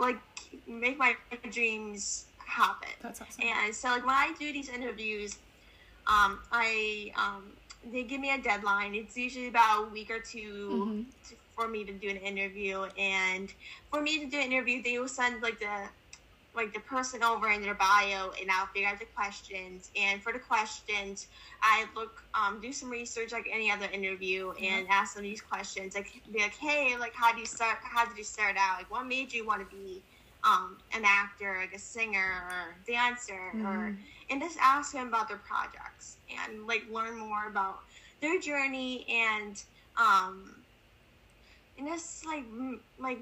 like 0.00 0.18
make 0.66 0.98
my 0.98 1.16
dreams 1.50 2.26
happen. 2.50 2.88
That's 3.00 3.20
awesome. 3.20 3.44
And 3.64 3.74
so 3.74 3.88
like 3.88 4.04
when 4.04 4.14
I 4.14 4.32
do 4.38 4.52
these 4.52 4.68
interviews, 4.68 5.38
um, 6.06 6.40
I 6.52 7.12
um, 7.16 7.52
they 7.92 8.02
give 8.02 8.20
me 8.20 8.30
a 8.32 8.38
deadline. 8.38 8.94
It's 8.94 9.16
usually 9.16 9.48
about 9.48 9.86
a 9.86 9.88
week 9.88 10.10
or 10.10 10.18
2 10.18 10.38
mm-hmm. 10.38 11.02
to, 11.28 11.34
for 11.56 11.68
me 11.68 11.84
to 11.84 11.92
do 11.92 12.08
an 12.10 12.16
interview, 12.16 12.86
and 12.98 13.52
for 13.90 14.00
me 14.02 14.18
to 14.18 14.26
do 14.26 14.38
an 14.38 14.52
interview, 14.52 14.82
they 14.82 14.98
will 14.98 15.08
send 15.08 15.42
like 15.42 15.60
the 15.60 15.88
like 16.54 16.72
the 16.74 16.80
person 16.80 17.22
over 17.22 17.48
in 17.50 17.62
their 17.62 17.74
bio 17.74 18.32
and 18.40 18.50
I'll 18.50 18.66
figure 18.66 18.88
out 18.88 18.98
the 18.98 19.06
questions. 19.14 19.90
And 19.96 20.20
for 20.20 20.32
the 20.32 20.38
questions, 20.38 21.28
I 21.62 21.86
look, 21.94 22.22
um, 22.34 22.60
do 22.60 22.72
some 22.72 22.90
research 22.90 23.30
like 23.32 23.48
any 23.52 23.70
other 23.70 23.86
interview 23.92 24.50
and 24.60 24.84
mm-hmm. 24.84 24.92
ask 24.92 25.14
them 25.14 25.22
these 25.22 25.40
questions. 25.40 25.94
Like, 25.94 26.10
be 26.32 26.40
like, 26.40 26.56
hey, 26.56 26.96
like, 26.98 27.14
how 27.14 27.32
do 27.32 27.38
you 27.38 27.46
start? 27.46 27.78
How 27.82 28.04
did 28.04 28.18
you 28.18 28.24
start 28.24 28.56
out? 28.58 28.78
Like, 28.78 28.90
what 28.90 29.06
made 29.06 29.32
you 29.32 29.46
want 29.46 29.68
to 29.68 29.76
be 29.76 30.02
um, 30.44 30.78
an 30.94 31.02
actor, 31.04 31.56
like 31.60 31.74
a 31.74 31.78
singer 31.78 32.44
or 32.48 32.74
dancer, 32.86 33.52
mm-hmm. 33.54 33.66
or 33.66 33.96
and 34.30 34.40
just 34.40 34.58
ask 34.60 34.92
them 34.92 35.08
about 35.08 35.28
their 35.28 35.38
projects 35.38 36.16
and 36.46 36.66
like 36.66 36.84
learn 36.90 37.18
more 37.18 37.48
about 37.48 37.80
their 38.20 38.38
journey 38.40 39.06
and 39.08 39.62
um, 39.96 40.54
and 41.78 41.88
just 41.88 42.24
like 42.26 42.44
m- 42.56 42.80
like 42.98 43.18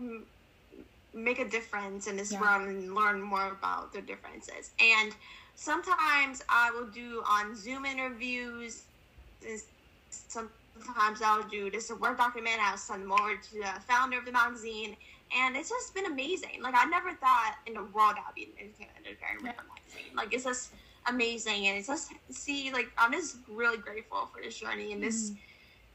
make 1.14 1.38
a 1.38 1.48
difference 1.48 2.06
in 2.06 2.16
this 2.16 2.32
yeah. 2.32 2.40
world 2.40 2.68
and 2.68 2.94
learn 2.94 3.20
more 3.20 3.50
about 3.50 3.92
the 3.92 4.00
differences. 4.00 4.70
And 4.80 5.14
sometimes 5.54 6.42
I 6.48 6.70
will 6.70 6.86
do 6.86 7.22
on 7.28 7.56
Zoom 7.56 7.84
interviews. 7.84 8.82
Sometimes 10.10 11.22
I'll 11.22 11.42
do 11.48 11.70
this 11.70 11.90
a 11.90 11.96
Word 11.96 12.18
document. 12.18 12.56
I'll 12.60 12.76
send 12.76 13.02
them 13.02 13.12
over 13.12 13.36
to 13.36 13.54
the 13.54 13.80
founder 13.86 14.18
of 14.18 14.24
the 14.24 14.32
magazine. 14.32 14.96
And 15.36 15.56
it's 15.56 15.68
just 15.68 15.94
been 15.94 16.06
amazing. 16.06 16.62
Like, 16.62 16.74
I 16.76 16.84
never 16.86 17.12
thought 17.12 17.56
in 17.66 17.74
the 17.74 17.82
world 17.82 18.14
I'd 18.16 18.34
be 18.34 18.50
in 18.58 18.68
a 18.68 19.02
very 19.02 19.36
yeah. 19.42 19.42
magazine. 19.42 20.16
Like, 20.16 20.32
it's 20.32 20.44
just 20.44 20.72
amazing. 21.06 21.66
And 21.66 21.78
it's 21.78 21.88
just, 21.88 22.12
see, 22.30 22.72
like, 22.72 22.88
I'm 22.96 23.12
just 23.12 23.36
really 23.48 23.78
grateful 23.78 24.28
for 24.32 24.42
this 24.42 24.58
journey 24.58 24.92
and 24.92 25.02
this. 25.02 25.30
Mm-hmm 25.30 25.40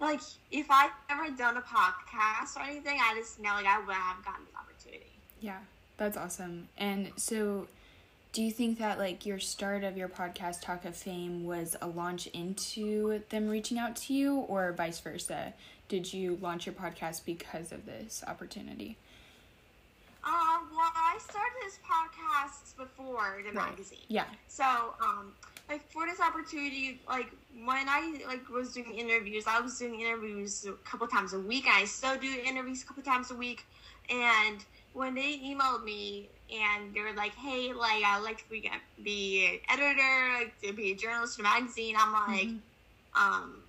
like 0.03 0.19
if 0.51 0.67
I 0.69 0.89
ever 1.09 1.29
done 1.35 1.57
a 1.57 1.61
podcast 1.61 2.57
or 2.57 2.63
anything, 2.63 2.99
I 3.01 3.15
just 3.17 3.39
know 3.39 3.53
like 3.53 3.65
I 3.65 3.79
would 3.79 3.95
have 3.95 4.23
gotten 4.23 4.45
this 4.45 4.55
opportunity. 4.55 5.11
Yeah, 5.39 5.59
that's 5.97 6.17
awesome. 6.17 6.67
And 6.77 7.11
so, 7.15 7.67
do 8.33 8.43
you 8.43 8.51
think 8.51 8.79
that 8.79 8.99
like 8.99 9.25
your 9.25 9.39
start 9.39 9.83
of 9.83 9.97
your 9.97 10.09
podcast, 10.09 10.61
Talk 10.61 10.85
of 10.85 10.95
Fame, 10.95 11.45
was 11.45 11.75
a 11.81 11.87
launch 11.87 12.27
into 12.27 13.21
them 13.29 13.49
reaching 13.49 13.79
out 13.79 13.95
to 13.97 14.13
you, 14.13 14.35
or 14.35 14.73
vice 14.73 14.99
versa? 14.99 15.53
Did 15.87 16.11
you 16.13 16.37
launch 16.41 16.65
your 16.65 16.75
podcast 16.75 17.25
because 17.25 17.71
of 17.71 17.85
this 17.85 18.23
opportunity? 18.27 18.97
Uh, 20.25 20.59
well, 20.71 20.91
I 20.95 21.17
started 21.19 21.51
this 21.65 21.79
podcast 21.85 22.77
before 22.77 23.41
the 23.45 23.51
right. 23.51 23.71
magazine. 23.71 23.99
Yeah. 24.07 24.25
So, 24.47 24.63
um, 24.63 25.33
like 25.69 25.89
for 25.91 26.05
this 26.05 26.21
opportunity, 26.21 27.01
like 27.07 27.29
when 27.65 27.89
I 27.89 28.21
like 28.25 28.47
was 28.49 28.73
doing 28.73 28.93
interviews, 28.93 29.45
I 29.47 29.59
was 29.59 29.77
doing 29.77 29.99
interviews 29.99 30.65
a 30.65 30.73
couple 30.87 31.07
times 31.07 31.33
a 31.33 31.39
week. 31.39 31.65
I 31.69 31.85
still 31.85 32.17
do 32.17 32.33
interviews 32.45 32.83
a 32.83 32.85
couple 32.85 33.03
times 33.03 33.31
a 33.31 33.35
week, 33.35 33.65
and 34.09 34.63
when 34.93 35.15
they 35.15 35.39
emailed 35.39 35.83
me 35.83 36.29
and 36.53 36.93
they 36.93 37.01
were 37.01 37.13
like, 37.13 37.33
"Hey, 37.35 37.73
like 37.73 38.03
I'd 38.03 38.23
like 38.23 38.37
to 38.43 38.49
be, 38.49 38.69
be 39.03 39.45
an 39.45 39.59
editor, 39.69 40.33
like, 40.39 40.61
to 40.61 40.73
be 40.73 40.91
a 40.91 40.95
journalist 40.95 41.39
in 41.39 41.45
a 41.45 41.49
magazine," 41.49 41.95
I'm 41.97 42.13
like, 42.13 42.47
mm-hmm. 42.47 43.43
um, 43.43 43.62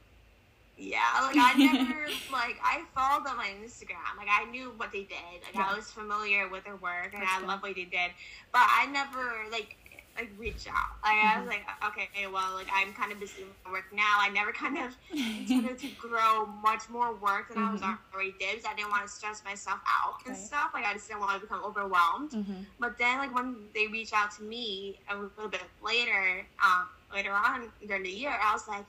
yeah, 0.76 0.98
like 1.22 1.36
I 1.38 1.54
never 1.56 2.06
like 2.32 2.56
I 2.62 2.82
followed 2.94 3.24
them 3.24 3.32
on 3.32 3.36
my 3.38 3.50
Instagram. 3.64 4.16
Like 4.18 4.28
I 4.30 4.44
knew 4.50 4.72
what 4.76 4.92
they 4.92 5.02
did. 5.02 5.42
Like 5.44 5.54
yeah. 5.54 5.68
I 5.70 5.76
was 5.76 5.90
familiar 5.90 6.48
with 6.48 6.64
their 6.64 6.76
work 6.76 7.10
and 7.12 7.22
That's 7.22 7.42
I 7.42 7.46
love 7.46 7.62
what 7.62 7.74
they 7.74 7.84
did. 7.84 8.10
But 8.52 8.66
I 8.66 8.86
never 8.86 9.50
like 9.52 9.76
like 10.16 10.30
reach 10.38 10.66
out. 10.68 10.98
Like 11.02 11.14
mm-hmm. 11.14 11.38
I 11.38 11.40
was 11.40 11.48
like, 11.48 11.64
okay, 11.86 12.26
well, 12.26 12.54
like 12.54 12.66
I'm 12.72 12.92
kind 12.92 13.12
of 13.12 13.20
busy 13.20 13.44
with 13.44 13.72
work 13.72 13.84
now. 13.92 14.18
I 14.18 14.30
never 14.30 14.52
kind 14.52 14.78
of 14.78 14.96
intended 15.12 15.78
to 15.78 15.88
grow 15.98 16.46
much 16.62 16.88
more 16.88 17.14
work 17.14 17.48
than 17.48 17.58
mm-hmm. 17.58 17.68
I 17.68 17.72
was 17.72 17.80
mm-hmm. 17.80 18.14
already 18.14 18.34
did. 18.38 18.64
I 18.66 18.74
didn't 18.74 18.90
want 18.90 19.06
to 19.06 19.12
stress 19.12 19.42
myself 19.44 19.80
out 19.86 20.26
and 20.26 20.36
stuff. 20.36 20.70
Like 20.74 20.84
I 20.84 20.92
just 20.94 21.08
didn't 21.08 21.20
want 21.20 21.34
to 21.34 21.40
become 21.40 21.62
overwhelmed. 21.64 22.30
Mm-hmm. 22.32 22.62
But 22.78 22.98
then, 22.98 23.18
like 23.18 23.34
when 23.34 23.56
they 23.74 23.86
reach 23.86 24.12
out 24.12 24.32
to 24.36 24.42
me 24.42 25.00
a 25.10 25.16
little 25.16 25.48
bit 25.48 25.62
later, 25.84 26.46
um, 26.64 26.88
later 27.12 27.32
on 27.32 27.70
during 27.86 28.02
the 28.02 28.10
year, 28.10 28.34
I 28.40 28.52
was 28.52 28.66
like. 28.68 28.84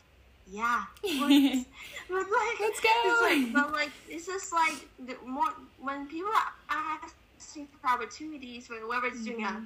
Yeah, 0.47 0.83
but, 1.01 1.09
like, 1.09 2.59
let's 2.59 2.79
go. 2.79 2.89
It's 2.93 3.21
like, 3.21 3.53
but 3.53 3.71
like, 3.71 3.91
it's 4.07 4.27
just 4.27 4.53
like 4.53 4.87
the 5.05 5.15
more 5.25 5.49
when 5.79 6.07
people 6.07 6.31
ask 6.69 7.15
me 7.55 7.67
for 7.81 7.89
opportunities, 7.89 8.67
for 8.67 8.75
whoever's 8.75 9.23
doing 9.23 9.43
a 9.43 9.47
mm-hmm 9.47 9.65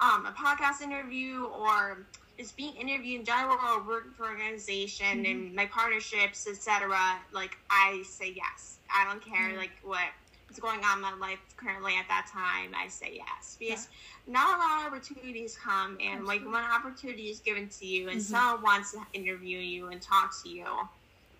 um, 0.00 0.26
a 0.26 0.32
podcast 0.32 0.82
interview 0.82 1.44
or 1.44 1.98
just 2.38 2.56
being 2.56 2.74
interviewed 2.76 3.20
in 3.20 3.26
general 3.26 3.58
or 3.68 3.82
working 3.86 4.12
for 4.12 4.26
organization 4.26 5.24
mm-hmm. 5.24 5.30
and 5.30 5.54
my 5.54 5.66
partnerships, 5.66 6.46
etc. 6.48 6.96
Like 7.32 7.56
I 7.70 8.02
say 8.06 8.32
yes. 8.34 8.78
I 8.92 9.04
don't 9.04 9.24
care 9.24 9.50
mm-hmm. 9.50 9.58
like 9.58 9.72
what 9.82 10.08
is 10.50 10.58
going 10.58 10.80
on 10.84 10.98
in 10.98 11.02
my 11.02 11.14
life 11.14 11.38
currently 11.56 11.94
at 11.96 12.06
that 12.08 12.28
time. 12.32 12.74
I 12.74 12.88
say 12.88 13.12
yes 13.14 13.56
because 13.58 13.88
yeah. 14.26 14.32
not 14.34 14.56
a 14.56 14.58
lot 14.58 14.86
of 14.86 14.92
opportunities 14.92 15.56
come, 15.62 15.98
and 16.00 16.20
Absolutely. 16.20 16.26
like 16.26 16.44
when 16.44 16.64
an 16.64 16.70
opportunity 16.70 17.24
is 17.24 17.40
given 17.40 17.68
to 17.68 17.86
you 17.86 18.08
and 18.08 18.20
mm-hmm. 18.20 18.34
someone 18.34 18.62
wants 18.62 18.92
to 18.92 19.00
interview 19.12 19.58
you 19.58 19.88
and 19.88 20.00
talk 20.00 20.32
to 20.42 20.48
you, 20.48 20.66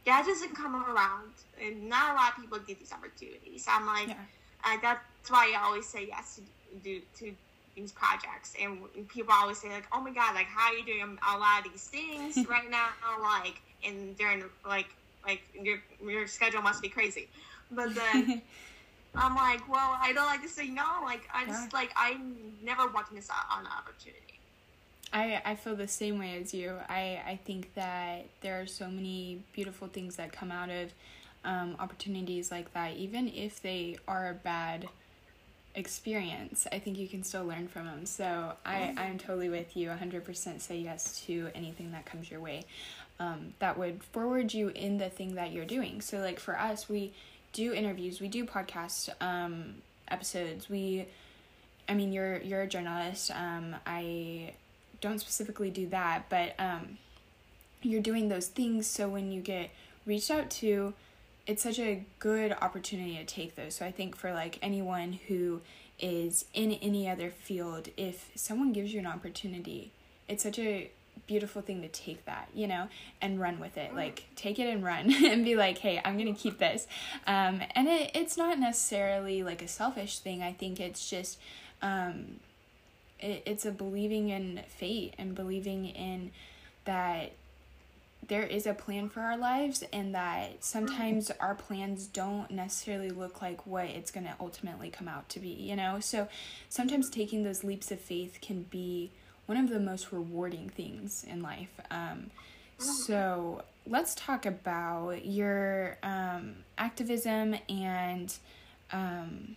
that 0.06 0.24
doesn't 0.26 0.54
come 0.54 0.74
around, 0.76 1.32
and 1.62 1.88
not 1.88 2.12
a 2.12 2.14
lot 2.14 2.32
of 2.36 2.42
people 2.42 2.58
get 2.58 2.78
these 2.78 2.92
opportunities. 2.92 3.66
I'm 3.68 3.86
like, 3.86 4.08
yeah. 4.08 4.14
uh, 4.64 4.76
that's 4.80 5.30
why 5.30 5.52
I 5.56 5.64
always 5.64 5.86
say 5.86 6.06
yes 6.06 6.36
to 6.36 6.42
do 6.82 7.00
to 7.18 7.34
these 7.76 7.92
projects 7.92 8.54
and 8.60 8.78
people 9.08 9.32
always 9.32 9.58
say 9.58 9.68
like 9.68 9.86
oh 9.92 10.00
my 10.00 10.10
god 10.10 10.34
like 10.34 10.46
how 10.46 10.72
are 10.72 10.76
you 10.76 10.84
doing 10.84 11.18
a 11.34 11.38
lot 11.38 11.64
of 11.64 11.72
these 11.72 11.86
things 11.86 12.36
right 12.48 12.70
now 12.70 12.88
like 13.22 13.60
and 13.86 14.16
during 14.18 14.42
like 14.66 14.88
like 15.24 15.42
your 15.54 15.78
your 16.04 16.26
schedule 16.26 16.62
must 16.62 16.82
be 16.82 16.88
crazy 16.88 17.28
but 17.70 17.94
then 17.94 18.42
i'm 19.14 19.34
like 19.34 19.66
well 19.68 19.96
i 20.00 20.12
don't 20.12 20.26
like 20.26 20.42
to 20.42 20.48
say 20.48 20.68
no 20.68 20.84
like 21.04 21.28
i 21.34 21.44
just 21.44 21.72
yeah. 21.72 21.78
like 21.78 21.90
i 21.96 22.16
never 22.62 22.86
want 22.88 23.06
to 23.06 23.14
miss 23.14 23.28
out 23.30 23.44
on 23.50 23.60
an 23.60 23.72
opportunity 23.76 24.40
I, 25.12 25.42
I 25.44 25.54
feel 25.56 25.74
the 25.74 25.88
same 25.88 26.20
way 26.20 26.40
as 26.40 26.54
you. 26.54 26.76
I, 26.88 27.20
I 27.26 27.40
think 27.44 27.74
that 27.74 28.26
there 28.42 28.60
are 28.60 28.66
so 28.66 28.86
many 28.86 29.42
beautiful 29.52 29.88
things 29.88 30.14
that 30.14 30.30
come 30.30 30.52
out 30.52 30.70
of 30.70 30.92
um, 31.44 31.74
opportunities 31.80 32.52
like 32.52 32.72
that, 32.74 32.96
even 32.96 33.28
if 33.28 33.60
they 33.60 33.96
are 34.06 34.30
a 34.30 34.34
bad 34.34 34.88
experience, 35.74 36.66
I 36.70 36.78
think 36.78 36.98
you 36.98 37.08
can 37.08 37.24
still 37.24 37.44
learn 37.44 37.68
from 37.68 37.86
them. 37.86 38.06
So 38.06 38.52
I, 38.64 38.94
I'm 38.96 39.18
totally 39.18 39.48
with 39.48 39.76
you. 39.76 39.88
100% 39.88 40.60
say 40.60 40.78
yes 40.78 41.20
to 41.22 41.48
anything 41.54 41.92
that 41.92 42.06
comes 42.06 42.30
your 42.30 42.40
way 42.40 42.64
um, 43.18 43.54
that 43.58 43.78
would 43.78 44.02
forward 44.02 44.52
you 44.52 44.68
in 44.68 44.98
the 44.98 45.10
thing 45.10 45.34
that 45.34 45.52
you're 45.52 45.66
doing. 45.66 46.00
So, 46.00 46.18
like 46.18 46.40
for 46.40 46.58
us, 46.58 46.88
we 46.88 47.12
do 47.52 47.72
interviews, 47.72 48.20
we 48.20 48.28
do 48.28 48.44
podcast 48.44 49.10
um, 49.20 49.76
episodes. 50.08 50.68
We, 50.68 51.06
I 51.88 51.94
mean, 51.94 52.12
you're 52.12 52.40
you're 52.40 52.62
a 52.62 52.66
journalist. 52.66 53.30
Um, 53.30 53.76
I 53.86 54.54
don't 55.00 55.18
specifically 55.18 55.70
do 55.70 55.88
that, 55.88 56.24
but 56.28 56.54
um, 56.58 56.98
you're 57.82 58.02
doing 58.02 58.28
those 58.28 58.48
things. 58.48 58.86
So 58.86 59.08
when 59.08 59.32
you 59.32 59.40
get 59.40 59.70
reached 60.06 60.30
out 60.30 60.50
to, 60.50 60.94
it's 61.46 61.62
such 61.62 61.78
a 61.78 62.04
good 62.18 62.52
opportunity 62.60 63.16
to 63.16 63.24
take 63.24 63.56
those. 63.56 63.74
So 63.74 63.86
I 63.86 63.92
think 63.92 64.16
for 64.16 64.32
like 64.32 64.58
anyone 64.62 65.18
who 65.28 65.62
is 65.98 66.44
in 66.54 66.72
any 66.72 67.08
other 67.08 67.30
field, 67.30 67.88
if 67.96 68.30
someone 68.34 68.72
gives 68.72 68.92
you 68.92 69.00
an 69.00 69.06
opportunity, 69.06 69.92
it's 70.28 70.42
such 70.42 70.58
a 70.58 70.90
beautiful 71.26 71.62
thing 71.62 71.82
to 71.82 71.88
take 71.88 72.24
that, 72.26 72.48
you 72.54 72.66
know, 72.66 72.88
and 73.20 73.40
run 73.40 73.60
with 73.60 73.76
it. 73.76 73.94
Like 73.94 74.24
take 74.36 74.58
it 74.58 74.68
and 74.68 74.84
run 74.84 75.12
and 75.24 75.44
be 75.44 75.56
like, 75.56 75.78
hey, 75.78 76.00
I'm 76.04 76.18
gonna 76.18 76.34
keep 76.34 76.58
this. 76.58 76.86
Um, 77.26 77.62
and 77.74 77.88
it, 77.88 78.12
it's 78.14 78.36
not 78.36 78.58
necessarily 78.58 79.42
like 79.42 79.62
a 79.62 79.68
selfish 79.68 80.18
thing. 80.18 80.42
I 80.42 80.52
think 80.52 80.80
it's 80.80 81.08
just 81.08 81.38
um, 81.82 82.40
it, 83.18 83.42
it's 83.46 83.64
a 83.64 83.72
believing 83.72 84.28
in 84.28 84.62
fate 84.68 85.14
and 85.18 85.34
believing 85.34 85.86
in 85.86 86.30
that 86.84 87.32
there 88.28 88.42
is 88.42 88.66
a 88.66 88.74
plan 88.74 89.08
for 89.08 89.20
our 89.20 89.36
lives 89.36 89.82
and 89.92 90.14
that 90.14 90.62
sometimes 90.62 91.30
our 91.40 91.54
plans 91.54 92.06
don't 92.06 92.50
necessarily 92.50 93.10
look 93.10 93.40
like 93.42 93.66
what 93.66 93.86
it's 93.86 94.10
going 94.10 94.24
to 94.24 94.34
ultimately 94.38 94.90
come 94.90 95.08
out 95.08 95.28
to 95.30 95.40
be, 95.40 95.48
you 95.48 95.74
know? 95.74 95.98
So 96.00 96.28
sometimes 96.68 97.08
taking 97.08 97.42
those 97.42 97.64
leaps 97.64 97.90
of 97.90 98.00
faith 98.00 98.38
can 98.40 98.64
be 98.64 99.10
one 99.50 99.56
of 99.56 99.68
the 99.68 99.80
most 99.80 100.12
rewarding 100.12 100.68
things 100.68 101.26
in 101.28 101.42
life. 101.42 101.72
Um, 101.90 102.30
so 102.78 103.64
let's 103.84 104.14
talk 104.14 104.46
about 104.46 105.26
your 105.26 105.98
um, 106.04 106.54
activism 106.78 107.56
and 107.68 108.32
um, 108.92 109.56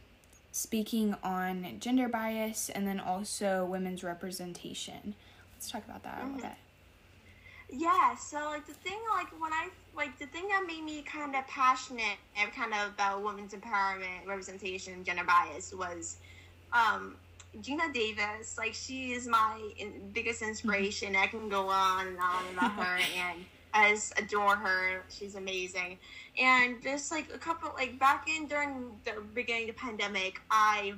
speaking 0.51 1.15
on 1.23 1.75
gender 1.79 2.09
bias 2.09 2.71
and 2.71 2.87
then 2.87 2.99
also 2.99 3.65
women's 3.65 4.03
representation. 4.03 5.13
Let's 5.53 5.69
talk 5.69 5.85
about 5.85 6.01
that 6.01 6.21
mm-hmm. 6.21 6.29
a 6.29 6.35
little 6.37 6.49
bit. 6.49 6.57
Yeah, 7.69 8.15
so 8.15 8.37
like 8.45 8.65
the 8.65 8.73
thing 8.73 8.97
like 9.15 9.27
when 9.39 9.53
I 9.53 9.69
like 9.95 10.17
the 10.17 10.25
thing 10.25 10.47
that 10.47 10.63
made 10.65 10.83
me 10.83 11.03
kind 11.03 11.35
of 11.35 11.45
passionate 11.45 12.17
and 12.35 12.51
kind 12.51 12.73
of 12.73 12.93
about 12.93 13.21
women's 13.21 13.53
empowerment, 13.53 14.25
representation, 14.25 15.03
gender 15.03 15.23
bias 15.23 15.71
was 15.71 16.17
um 16.71 17.15
Geena 17.61 17.93
Davis. 17.93 18.57
Like 18.57 18.73
she 18.73 19.13
is 19.13 19.27
my 19.27 19.59
biggest 20.11 20.41
inspiration. 20.41 21.15
I 21.15 21.27
can 21.27 21.49
go 21.49 21.69
on 21.69 22.07
and 22.07 22.17
on 22.19 22.43
about 22.53 22.71
her 22.85 22.99
and 23.17 23.45
I 23.73 23.91
just 23.91 24.17
adore 24.19 24.55
her. 24.55 25.03
She's 25.09 25.35
amazing. 25.35 25.97
And 26.39 26.81
just 26.81 27.11
like 27.11 27.33
a 27.33 27.37
couple 27.37 27.71
like 27.75 27.99
back 27.99 28.27
in 28.29 28.47
during 28.47 28.91
the 29.05 29.21
beginning 29.33 29.69
of 29.69 29.75
the 29.75 29.81
pandemic, 29.81 30.41
I 30.51 30.93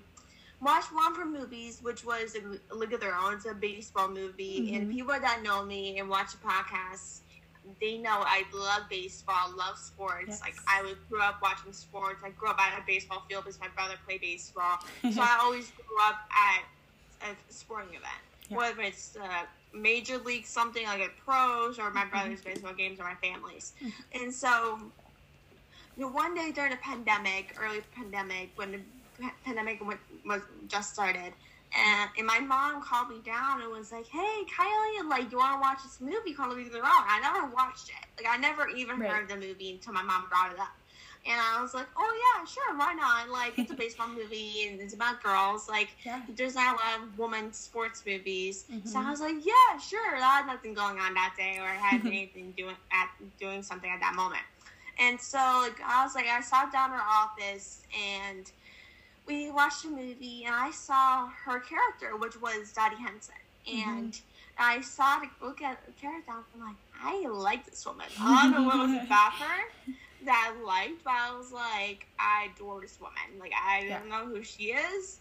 watched 0.62 0.94
one 0.94 1.12
of 1.12 1.18
her 1.18 1.26
movies, 1.26 1.80
which 1.82 2.06
was 2.06 2.36
a 2.36 2.76
League 2.76 2.94
of 2.94 3.00
Their 3.00 3.16
Own. 3.16 3.36
It's 3.36 3.46
a 3.46 3.54
baseball 3.54 4.10
movie, 4.10 4.62
mm-hmm. 4.62 4.76
and 4.76 4.92
people 4.92 5.14
that 5.14 5.42
know 5.44 5.64
me 5.64 6.00
and 6.00 6.10
watch 6.10 6.32
the 6.32 6.38
podcast, 6.38 7.20
they 7.82 7.98
know 7.98 8.24
I 8.26 8.44
love 8.54 8.84
baseball, 8.90 9.54
love 9.58 9.78
sports. 9.78 10.26
Yes. 10.28 10.42
Like 10.42 10.56
I 10.68 10.82
was, 10.84 10.96
grew 11.10 11.22
up 11.22 11.42
watching 11.42 11.74
sports. 11.74 12.22
I 12.24 12.30
grew 12.30 12.50
up 12.50 12.60
at 12.60 12.80
a 12.80 12.84
baseball 12.86 13.24
field 13.28 13.46
because 13.46 13.60
my 13.60 13.68
brother 13.70 13.96
played 14.06 14.22
baseball, 14.22 14.80
so 15.12 15.22
I 15.22 15.40
always 15.42 15.72
grew 15.72 15.98
up 16.08 16.20
at 16.32 17.30
a 17.30 17.54
sporting 17.54 17.90
event, 17.90 18.04
yeah. 18.50 18.58
whether 18.58 18.82
it's 18.82 19.18
uh, 19.22 19.46
major 19.74 20.18
league 20.20 20.46
something 20.46 20.86
like 20.86 21.02
at 21.02 21.18
pros 21.18 21.80
or 21.80 21.92
my 21.92 22.02
mm-hmm. 22.02 22.10
brother's 22.12 22.40
mm-hmm. 22.42 22.54
baseball 22.54 22.74
games 22.74 23.00
or 23.00 23.04
my 23.04 23.16
family's, 23.16 23.74
mm-hmm. 23.82 24.24
and 24.24 24.34
so. 24.34 24.80
You 25.98 26.04
know, 26.04 26.10
one 26.10 26.36
day 26.36 26.52
during 26.52 26.72
the 26.72 26.78
pandemic, 26.78 27.56
early 27.58 27.80
pandemic, 27.96 28.50
when 28.58 28.74
the 28.74 28.80
pandemic 29.46 29.80
was 30.26 30.42
just 30.68 30.94
started, 30.94 31.32
and, 31.74 32.10
and 32.18 32.28
my 32.28 32.40
mom 32.40 32.82
called 32.82 33.10
me 33.10 33.20
down 33.26 33.62
and 33.62 33.72
was 33.72 33.92
like, 33.92 34.08
"Hey, 34.08 34.44
Kylie, 34.46 35.08
like, 35.10 35.32
you 35.32 35.38
want 35.38 35.56
to 35.56 35.60
watch 35.60 35.84
this 35.84 36.00
movie 36.00 36.34
called 36.34 36.56
League 36.56 36.68
of 36.68 36.74
Their 36.74 36.84
Own?" 36.84 36.92
I 36.92 37.20
never 37.22 37.48
watched 37.54 37.90
it. 37.90 38.24
Like, 38.24 38.32
I 38.32 38.38
never 38.38 38.70
even 38.70 39.00
right. 39.00 39.10
heard 39.10 39.30
the 39.30 39.36
movie 39.36 39.72
until 39.72 39.94
my 39.94 40.02
mom 40.02 40.26
brought 40.30 40.52
it 40.52 40.60
up. 40.60 40.76
And 41.28 41.42
I 41.42 41.62
was 41.62 41.74
like, 41.74 41.88
"Oh 41.98 42.36
yeah, 42.38 42.46
sure, 42.46 42.78
why 42.78 42.94
not?" 42.94 43.30
Like, 43.30 43.58
it's 43.58 43.72
a 43.72 43.74
baseball 43.84 44.08
movie 44.08 44.68
and 44.68 44.80
it's 44.80 44.94
about 44.94 45.24
girls. 45.24 45.68
Like, 45.68 45.90
yeah. 46.06 46.22
there's 46.36 46.56
not 46.56 46.76
a 46.76 46.78
lot 46.78 47.08
of 47.08 47.18
woman 47.18 47.52
sports 47.52 48.04
movies. 48.06 48.66
Mm-hmm. 48.72 48.88
So 48.88 49.00
I 49.00 49.10
was 49.10 49.22
like, 49.22 49.46
"Yeah, 49.46 49.78
sure." 49.80 50.16
I 50.16 50.20
had 50.20 50.48
nothing 50.48 50.74
going 50.74 51.00
on 51.00 51.14
that 51.16 51.34
day, 51.38 51.58
or 51.60 51.66
I 51.66 51.76
had 51.76 52.02
anything 52.06 52.54
doing 52.56 52.76
at 52.92 53.10
doing 53.40 53.64
something 53.64 53.90
at 53.90 54.00
that 54.02 54.14
moment. 54.16 54.44
And 54.98 55.20
so, 55.20 55.38
like, 55.38 55.82
I 55.86 56.04
was 56.04 56.16
like, 56.16 56.28
I 56.28 56.40
sat 56.42 56.72
down 56.72 56.92
in 56.92 56.98
her 56.98 57.04
office 57.04 57.82
and 57.94 58.50
we 59.28 59.52
watched 59.52 59.86
a 59.86 59.90
movie 59.90 60.44
and 60.46 60.54
I 60.54 60.72
saw 60.72 61.28
her 61.28 61.60
character, 61.60 62.16
which 62.18 62.40
was 62.42 62.72
Dottie 62.72 62.96
Hinson. 62.98 63.36
Mm-hmm. 63.68 63.90
And 63.90 64.12
mm-hmm. 64.14 64.24
I 64.58 64.82
saw 64.82 65.20
the 65.20 65.46
look 65.46 65.62
at 65.62 65.86
the 65.86 65.92
character 65.94 66.32
and 66.32 66.44
I'm 66.56 66.68
like, 66.68 66.76
I 67.02 67.28
like 67.28 67.66
this 67.66 67.86
woman. 67.86 68.08
I 68.20 68.44
don't 68.44 68.52
know 68.52 68.68
what 68.68 68.88
was 68.88 69.04
about 69.06 69.34
her 69.34 69.94
that 70.26 70.54
I 70.54 70.64
liked, 70.64 71.04
but 71.04 71.14
I 71.14 71.38
was 71.38 71.52
like, 71.52 72.08
I 72.20 72.50
adore 72.56 72.82
this 72.82 73.00
woman. 73.00 73.40
Like 73.40 73.54
I 73.54 73.86
yeah. 73.88 74.00
don't 74.00 74.10
know 74.10 74.26
who 74.26 74.44
she 74.44 74.66
is, 74.66 75.20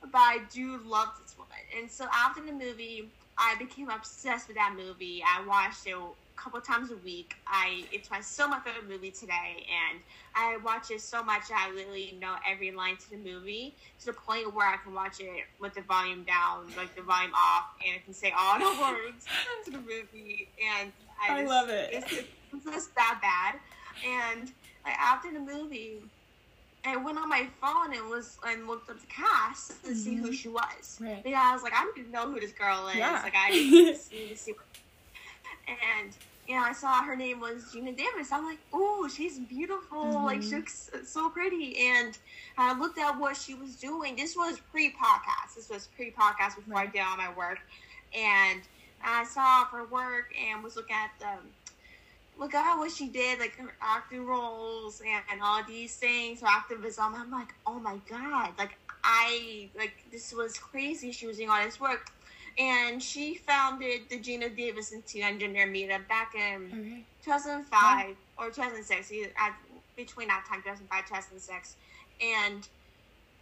but 0.00 0.14
I 0.14 0.40
do 0.52 0.78
love 0.84 1.08
this 1.22 1.36
woman. 1.36 1.52
And 1.78 1.90
so 1.90 2.06
after 2.12 2.42
the 2.42 2.52
movie, 2.52 3.08
I 3.38 3.56
became 3.58 3.88
obsessed 3.90 4.48
with 4.48 4.56
that 4.56 4.74
movie. 4.76 5.22
I 5.26 5.44
watched 5.46 5.86
it 5.86 5.96
couple 6.36 6.60
times 6.60 6.90
a 6.90 6.96
week. 6.96 7.34
I 7.46 7.84
it's 7.92 8.10
my 8.10 8.20
still 8.20 8.48
my 8.48 8.60
favorite 8.60 8.88
movie 8.88 9.10
today, 9.10 9.66
and 9.90 10.00
I 10.34 10.56
watch 10.64 10.90
it 10.90 11.00
so 11.00 11.22
much 11.22 11.44
I 11.54 11.70
literally 11.72 12.16
know 12.20 12.34
every 12.48 12.70
line 12.70 12.96
to 12.96 13.10
the 13.10 13.16
movie 13.16 13.74
to 14.00 14.06
the 14.06 14.12
point 14.12 14.54
where 14.54 14.66
I 14.66 14.76
can 14.76 14.94
watch 14.94 15.20
it 15.20 15.44
with 15.60 15.74
the 15.74 15.82
volume 15.82 16.24
down, 16.24 16.66
like 16.76 16.94
the 16.94 17.02
volume 17.02 17.32
off, 17.34 17.66
and 17.86 17.96
I 17.96 18.04
can 18.04 18.14
say 18.14 18.32
all 18.36 18.58
the 18.58 18.64
words 18.80 19.26
to 19.64 19.70
the 19.70 19.78
movie. 19.78 20.48
And 20.80 20.92
I, 21.20 21.42
I 21.42 21.44
love 21.44 21.68
it. 21.68 21.90
It's, 21.92 22.12
it's 22.12 22.64
just 22.64 22.94
that 22.96 23.20
bad. 23.22 23.60
And 24.06 24.50
like 24.84 24.98
after 24.98 25.32
the 25.32 25.40
movie, 25.40 26.02
I 26.84 26.96
went 26.96 27.18
on 27.18 27.28
my 27.28 27.46
phone 27.60 27.94
and 27.94 28.08
was 28.08 28.38
and 28.46 28.66
looked 28.66 28.90
up 28.90 29.00
the 29.00 29.06
cast 29.06 29.82
to 29.84 29.90
mm-hmm. 29.90 29.94
see 29.94 30.14
who 30.16 30.24
mm-hmm. 30.24 30.32
she 30.32 30.48
was. 30.48 30.98
Right. 31.00 31.22
Because 31.22 31.40
I 31.40 31.54
was 31.54 31.62
like, 31.62 31.74
I 31.74 31.84
don't 31.84 31.96
even 31.98 32.10
know 32.10 32.30
who 32.30 32.40
this 32.40 32.52
girl 32.52 32.88
is. 32.88 32.96
Yeah. 32.96 33.20
Like 33.22 33.34
I 33.36 33.50
need 33.50 33.92
to 33.92 33.96
see, 33.96 34.28
to 34.28 34.36
see 34.36 34.54
and 35.68 36.12
you 36.48 36.56
know, 36.56 36.62
I 36.62 36.72
saw 36.72 37.02
her 37.02 37.14
name 37.14 37.40
was 37.40 37.64
Geena 37.72 37.96
Davis. 37.96 38.32
I'm 38.32 38.44
like, 38.44 38.58
oh, 38.72 39.08
she's 39.08 39.38
beautiful. 39.38 40.04
Mm-hmm. 40.04 40.24
Like, 40.24 40.42
she 40.42 40.56
looks 40.56 40.90
so 41.04 41.30
pretty. 41.30 41.78
And 41.78 42.18
I 42.58 42.78
looked 42.78 42.98
at 42.98 43.18
what 43.18 43.36
she 43.36 43.54
was 43.54 43.76
doing. 43.76 44.16
This 44.16 44.34
was 44.36 44.58
pre 44.72 44.90
podcast. 44.90 45.54
This 45.54 45.68
was 45.70 45.88
pre 45.96 46.10
podcast 46.10 46.56
before. 46.56 46.78
I 46.78 46.86
did 46.86 47.00
all 47.00 47.16
my 47.16 47.32
work. 47.34 47.60
And 48.14 48.60
I 49.04 49.24
saw 49.24 49.64
her 49.66 49.84
work 49.86 50.34
and 50.50 50.62
was 50.62 50.76
looking 50.76 50.96
at 50.96 51.10
the 51.20 51.38
look 52.38 52.54
at 52.54 52.76
what 52.76 52.90
she 52.90 53.08
did, 53.08 53.38
like 53.38 53.54
her 53.56 53.72
acting 53.80 54.26
roles 54.26 55.00
and, 55.00 55.22
and 55.30 55.40
all 55.42 55.62
these 55.64 55.94
things, 55.96 56.40
her 56.40 56.48
activism. 56.48 57.14
I'm 57.14 57.30
like, 57.30 57.54
oh 57.66 57.78
my 57.78 57.98
god, 58.08 58.50
like 58.58 58.76
I 59.04 59.68
like 59.76 59.94
this 60.10 60.32
was 60.32 60.58
crazy. 60.58 61.12
She 61.12 61.26
was 61.26 61.36
doing 61.36 61.50
all 61.50 61.62
this 61.64 61.80
work 61.80 62.10
and 62.58 63.02
she 63.02 63.34
founded 63.34 64.02
the 64.08 64.18
Gina 64.18 64.48
Davis 64.48 64.92
Institute 64.92 65.24
Engineer 65.24 65.66
Meetup 65.66 66.06
back 66.08 66.34
in 66.34 66.60
mm-hmm. 66.68 66.96
2005 67.24 68.16
or 68.38 68.46
2006, 68.46 69.12
at, 69.36 69.54
between 69.96 70.28
that 70.28 70.44
time, 70.48 70.62
2005, 70.62 71.06
2006, 71.06 71.76
and 72.20 72.68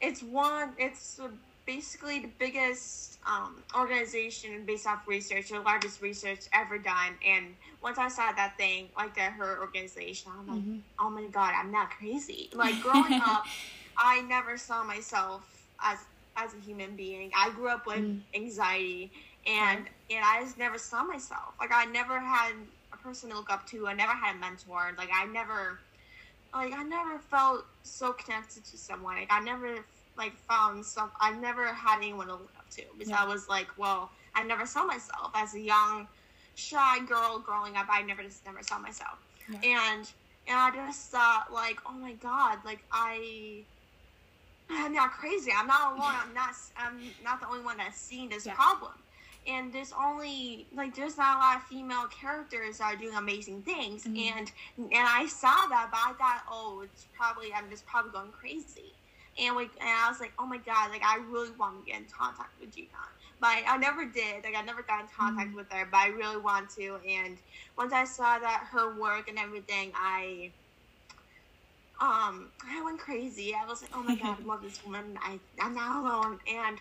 it's 0.00 0.22
one. 0.22 0.72
It's 0.78 1.20
basically 1.66 2.20
the 2.20 2.30
biggest 2.38 3.18
um, 3.26 3.62
organization 3.76 4.64
based 4.66 4.86
off 4.86 5.06
research, 5.06 5.50
the 5.50 5.60
largest 5.60 6.02
research 6.02 6.40
ever 6.52 6.78
done. 6.78 7.14
And 7.26 7.54
once 7.82 7.98
I 7.98 8.08
saw 8.08 8.32
that 8.32 8.56
thing, 8.56 8.88
like 8.96 9.14
that 9.16 9.32
her 9.32 9.60
organization, 9.60 10.32
I'm 10.38 10.46
like, 10.46 10.58
mm-hmm. 10.58 10.78
oh 10.98 11.10
my 11.10 11.26
god, 11.26 11.52
I'm 11.54 11.70
not 11.70 11.90
crazy. 11.90 12.50
Like 12.54 12.80
growing 12.82 13.20
up, 13.24 13.44
I 13.96 14.22
never 14.22 14.56
saw 14.56 14.82
myself 14.82 15.42
as 15.82 15.98
as 16.36 16.54
a 16.54 16.58
human 16.58 16.96
being. 16.96 17.30
I 17.36 17.50
grew 17.50 17.68
up 17.68 17.86
with 17.86 17.98
mm. 17.98 18.20
anxiety, 18.34 19.10
and 19.46 19.86
and 20.10 20.24
I 20.24 20.42
just 20.42 20.58
never 20.58 20.78
saw 20.78 21.04
myself. 21.04 21.54
Like 21.58 21.70
I 21.72 21.84
never 21.86 22.18
had 22.18 22.52
a 22.92 22.96
person 22.96 23.30
to 23.30 23.36
look 23.36 23.50
up 23.50 23.66
to. 23.68 23.86
I 23.86 23.94
never 23.94 24.12
had 24.12 24.36
a 24.36 24.38
mentor. 24.38 24.94
Like 24.96 25.10
I 25.12 25.26
never, 25.26 25.78
like 26.54 26.72
I 26.72 26.82
never 26.82 27.18
felt 27.18 27.64
so 27.82 28.12
connected 28.12 28.64
to 28.64 28.76
someone. 28.76 29.16
Like 29.16 29.30
I 29.30 29.40
never 29.40 29.84
like 30.16 30.36
found 30.48 30.84
some. 30.84 31.10
I 31.20 31.32
never 31.32 31.66
had 31.66 31.98
anyone 31.98 32.26
to 32.26 32.34
look 32.34 32.52
up 32.58 32.68
to 32.70 32.82
because 32.98 33.10
yeah. 33.10 33.22
I 33.22 33.26
was 33.26 33.48
like, 33.48 33.68
well, 33.76 34.10
I 34.34 34.42
never 34.44 34.66
saw 34.66 34.84
myself 34.84 35.32
as 35.34 35.54
a 35.54 35.60
young, 35.60 36.06
shy 36.54 37.04
girl 37.06 37.38
growing 37.38 37.76
up. 37.76 37.86
I 37.90 38.02
never 38.02 38.22
just 38.22 38.44
never 38.44 38.62
saw 38.62 38.78
myself, 38.78 39.18
yeah. 39.48 39.58
and 39.62 40.10
and 40.48 40.58
I 40.58 40.70
just 40.86 41.10
thought 41.10 41.52
like, 41.52 41.78
oh 41.86 41.92
my 41.92 42.12
god, 42.14 42.58
like 42.64 42.82
I 42.92 43.64
I'm 44.70 44.92
not 44.92 45.12
crazy. 45.12 45.50
I'm 45.56 45.66
not 45.66 45.92
alone. 45.92 46.14
I'm 46.14 46.34
not. 46.34 46.54
I'm 46.76 47.00
not 47.24 47.40
the 47.40 47.48
only 47.48 47.62
one 47.64 47.78
that's 47.78 47.98
seeing 47.98 48.28
this 48.28 48.46
yeah. 48.46 48.54
problem. 48.54 48.92
And 49.46 49.72
there's 49.72 49.92
only 49.98 50.66
like 50.74 50.94
there's 50.94 51.16
not 51.16 51.36
a 51.36 51.38
lot 51.38 51.56
of 51.56 51.62
female 51.64 52.06
characters 52.06 52.78
that 52.78 52.94
are 52.94 52.96
doing 52.96 53.14
amazing 53.14 53.62
things. 53.62 54.04
Mm-hmm. 54.04 54.38
And 54.38 54.52
and 54.78 55.08
I 55.08 55.26
saw 55.26 55.66
that, 55.68 55.88
but 55.90 55.98
I 55.98 56.12
thought, 56.18 56.42
oh, 56.50 56.82
it's 56.84 57.06
probably 57.16 57.52
I'm 57.52 57.68
just 57.70 57.86
probably 57.86 58.12
going 58.12 58.30
crazy. 58.30 58.92
And 59.38 59.56
like, 59.56 59.70
and 59.80 59.88
I 59.88 60.08
was 60.10 60.20
like, 60.20 60.32
oh 60.38 60.46
my 60.46 60.58
god, 60.58 60.90
like 60.90 61.02
I 61.02 61.18
really 61.28 61.50
want 61.52 61.84
to 61.84 61.90
get 61.90 62.00
in 62.00 62.06
contact 62.06 62.60
with 62.60 62.74
Geena. 62.74 62.88
But 63.40 63.48
I, 63.48 63.64
I 63.66 63.76
never 63.78 64.04
did. 64.04 64.44
Like 64.44 64.54
I 64.54 64.62
never 64.62 64.82
got 64.82 65.00
in 65.00 65.06
contact 65.16 65.48
mm-hmm. 65.48 65.56
with 65.56 65.72
her, 65.72 65.88
but 65.90 65.96
I 65.96 66.08
really 66.08 66.36
want 66.36 66.68
to. 66.76 66.98
And 67.08 67.38
once 67.78 67.92
I 67.92 68.04
saw 68.04 68.38
that 68.38 68.68
her 68.70 69.00
work 69.00 69.28
and 69.28 69.38
everything, 69.38 69.92
I 69.94 70.50
um, 72.00 72.48
I 72.66 72.82
went 72.82 72.98
crazy. 72.98 73.54
I 73.54 73.66
was 73.66 73.82
like, 73.82 73.90
oh 73.94 74.02
my 74.02 74.14
god, 74.14 74.38
I 74.42 74.46
love 74.46 74.62
this 74.62 74.82
woman. 74.84 75.18
I, 75.22 75.38
I'm 75.60 75.74
not 75.74 76.02
alone. 76.02 76.38
And 76.48 76.78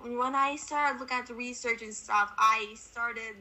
when 0.00 0.34
I 0.34 0.56
started 0.56 0.98
looking 0.98 1.18
at 1.18 1.26
the 1.26 1.34
research 1.34 1.82
and 1.82 1.92
stuff, 1.92 2.32
I 2.38 2.72
started 2.76 3.36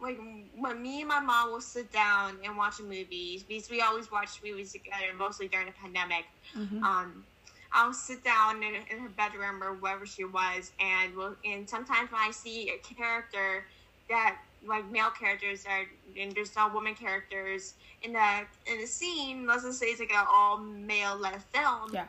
like 0.00 0.18
when 0.56 0.82
me 0.82 1.00
and 1.00 1.08
my 1.08 1.20
mom 1.20 1.50
will 1.50 1.60
sit 1.60 1.90
down 1.92 2.38
and 2.44 2.56
watch 2.56 2.78
a 2.80 2.82
movie 2.82 3.44
because 3.48 3.70
we 3.70 3.80
always 3.80 4.10
watch 4.10 4.40
movies 4.42 4.72
together, 4.72 5.12
mostly 5.16 5.48
during 5.48 5.66
the 5.66 5.72
pandemic. 5.72 6.24
Mm-hmm. 6.56 6.82
Um, 6.82 7.24
I'll 7.72 7.92
sit 7.92 8.24
down 8.24 8.62
in, 8.62 8.74
in, 8.90 8.98
her 8.98 9.08
bedroom 9.10 9.62
or 9.62 9.74
wherever 9.74 10.04
she 10.04 10.24
was, 10.24 10.72
and 10.80 11.14
we'll, 11.14 11.36
and 11.44 11.68
sometimes 11.68 12.10
when 12.10 12.20
I 12.20 12.32
see 12.32 12.70
a 12.70 12.94
character 12.94 13.64
that 14.08 14.38
like 14.66 14.88
male 14.90 15.10
characters 15.10 15.64
are 15.68 15.86
and 16.18 16.32
there's 16.32 16.54
no 16.56 16.68
woman 16.68 16.94
characters 16.94 17.74
in 18.02 18.12
the 18.12 18.40
in 18.66 18.80
the 18.80 18.86
scene 18.86 19.46
let's 19.46 19.62
just 19.62 19.78
say 19.78 19.86
it's 19.86 20.00
like 20.00 20.12
an 20.12 20.26
all 20.28 20.58
male 20.58 21.16
led 21.16 21.42
film 21.52 21.90
yeah 21.92 22.04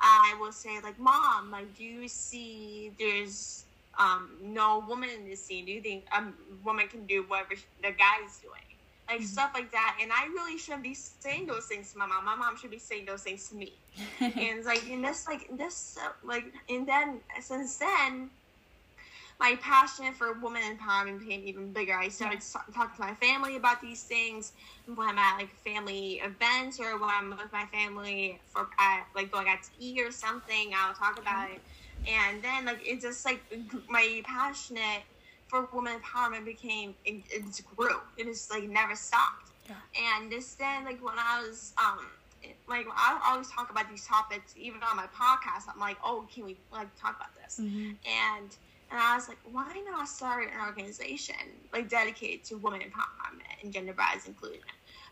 i 0.00 0.34
will 0.40 0.52
say 0.52 0.80
like 0.82 0.98
mom 0.98 1.50
like 1.50 1.76
do 1.76 1.84
you 1.84 2.08
see 2.08 2.90
there's 2.98 3.64
um, 3.98 4.30
no 4.42 4.84
woman 4.88 5.10
in 5.10 5.28
this 5.28 5.42
scene. 5.44 5.64
Do 5.64 5.72
you 5.72 5.80
think 5.80 6.04
a 6.16 6.24
woman 6.64 6.88
can 6.88 7.06
do 7.06 7.24
whatever 7.24 7.54
the 7.82 7.90
guy's 7.90 8.38
doing? 8.40 8.52
Like 9.08 9.18
mm-hmm. 9.18 9.26
stuff 9.26 9.50
like 9.54 9.70
that. 9.72 9.98
And 10.00 10.10
I 10.12 10.26
really 10.26 10.58
shouldn't 10.58 10.82
be 10.82 10.94
saying 10.94 11.46
those 11.46 11.66
things 11.66 11.92
to 11.92 11.98
my 11.98 12.06
mom. 12.06 12.24
My 12.24 12.34
mom 12.34 12.56
should 12.56 12.70
be 12.70 12.78
saying 12.78 13.06
those 13.06 13.22
things 13.22 13.48
to 13.48 13.56
me. 13.56 13.72
and 14.20 14.32
it's 14.36 14.66
like, 14.66 14.88
and 14.88 15.04
this, 15.04 15.26
like, 15.26 15.48
this, 15.56 15.98
like, 16.24 16.44
and 16.68 16.86
then 16.86 17.20
since 17.40 17.76
then, 17.76 18.30
my 19.42 19.56
passion 19.56 20.12
for 20.12 20.34
women 20.34 20.62
empowerment 20.62 21.18
became 21.18 21.42
even 21.44 21.72
bigger. 21.72 21.94
I 21.94 22.08
started 22.08 22.40
yeah. 22.54 22.60
talking 22.72 22.94
to 22.94 23.00
my 23.00 23.14
family 23.14 23.56
about 23.56 23.82
these 23.82 24.04
things 24.04 24.52
when 24.86 25.08
I'm 25.08 25.18
at 25.18 25.36
like 25.36 25.50
family 25.64 26.20
events 26.24 26.78
or 26.78 26.96
when 26.96 27.10
I'm 27.10 27.30
with 27.30 27.52
my 27.52 27.66
family 27.66 28.38
for 28.46 28.68
at, 28.78 29.04
like 29.16 29.32
going 29.32 29.48
out 29.48 29.64
to 29.64 29.70
eat 29.80 30.00
or 30.00 30.12
something. 30.12 30.72
I'll 30.76 30.94
talk 30.94 31.18
about 31.18 31.50
it, 31.50 31.60
and 32.08 32.40
then 32.40 32.66
like 32.66 32.86
it 32.86 33.00
just 33.00 33.24
like 33.24 33.42
my 33.90 34.22
passionate 34.24 35.02
for 35.48 35.68
women 35.72 35.98
empowerment 35.98 36.44
became 36.44 36.94
it, 37.04 37.24
it 37.28 37.44
just 37.46 37.66
grew. 37.76 37.98
It 38.16 38.26
just 38.26 38.48
like 38.48 38.68
never 38.68 38.94
stopped. 38.94 39.50
Yeah. 39.68 39.74
And 40.16 40.30
this 40.30 40.54
then 40.54 40.84
like 40.84 41.04
when 41.04 41.18
I 41.18 41.44
was 41.44 41.72
um 41.78 42.06
like 42.68 42.86
I 42.94 43.20
always 43.26 43.50
talk 43.50 43.72
about 43.72 43.90
these 43.90 44.06
topics 44.06 44.54
even 44.56 44.84
on 44.84 44.96
my 44.96 45.06
podcast. 45.06 45.64
I'm 45.68 45.80
like, 45.80 45.96
oh, 46.04 46.28
can 46.32 46.44
we 46.44 46.56
like 46.70 46.94
talk 46.96 47.16
about 47.16 47.34
this? 47.42 47.58
Mm-hmm. 47.60 47.90
And 48.06 48.56
and 48.92 49.00
I 49.00 49.16
was 49.16 49.26
like, 49.26 49.38
why 49.50 49.82
not 49.86 50.06
start 50.06 50.44
an 50.52 50.60
organization 50.68 51.34
like 51.72 51.88
dedicated 51.88 52.44
to 52.44 52.58
women 52.58 52.80
empowerment 52.80 53.62
and 53.62 53.72
gender 53.72 53.94
bias 53.94 54.26
inclusion? 54.26 54.60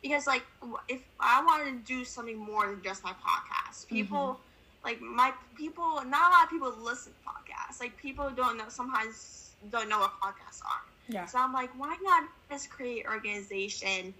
Because 0.02 0.26
like, 0.26 0.44
if 0.88 1.00
I 1.18 1.42
wanted 1.42 1.86
to 1.86 1.92
do 1.92 2.04
something 2.04 2.36
more 2.36 2.66
than 2.66 2.82
just 2.82 3.02
my 3.02 3.12
podcast, 3.12 3.88
people 3.88 4.18
mm-hmm. 4.18 4.84
like 4.84 5.00
my 5.00 5.32
people, 5.56 6.02
not 6.06 6.30
a 6.30 6.32
lot 6.32 6.44
of 6.44 6.50
people 6.50 6.74
listen 6.82 7.12
to 7.12 7.28
podcasts. 7.30 7.80
Like 7.80 7.96
people 7.96 8.28
don't 8.36 8.58
know 8.58 8.68
sometimes 8.68 9.52
don't 9.70 9.88
know 9.88 10.00
what 10.00 10.12
podcasts 10.20 10.62
are. 10.62 10.82
Yeah. 11.08 11.24
So 11.24 11.38
I'm 11.38 11.54
like, 11.54 11.70
why 11.78 11.96
not 12.02 12.24
just 12.50 12.68
create 12.68 13.06
an 13.06 13.12
organization 13.12 14.12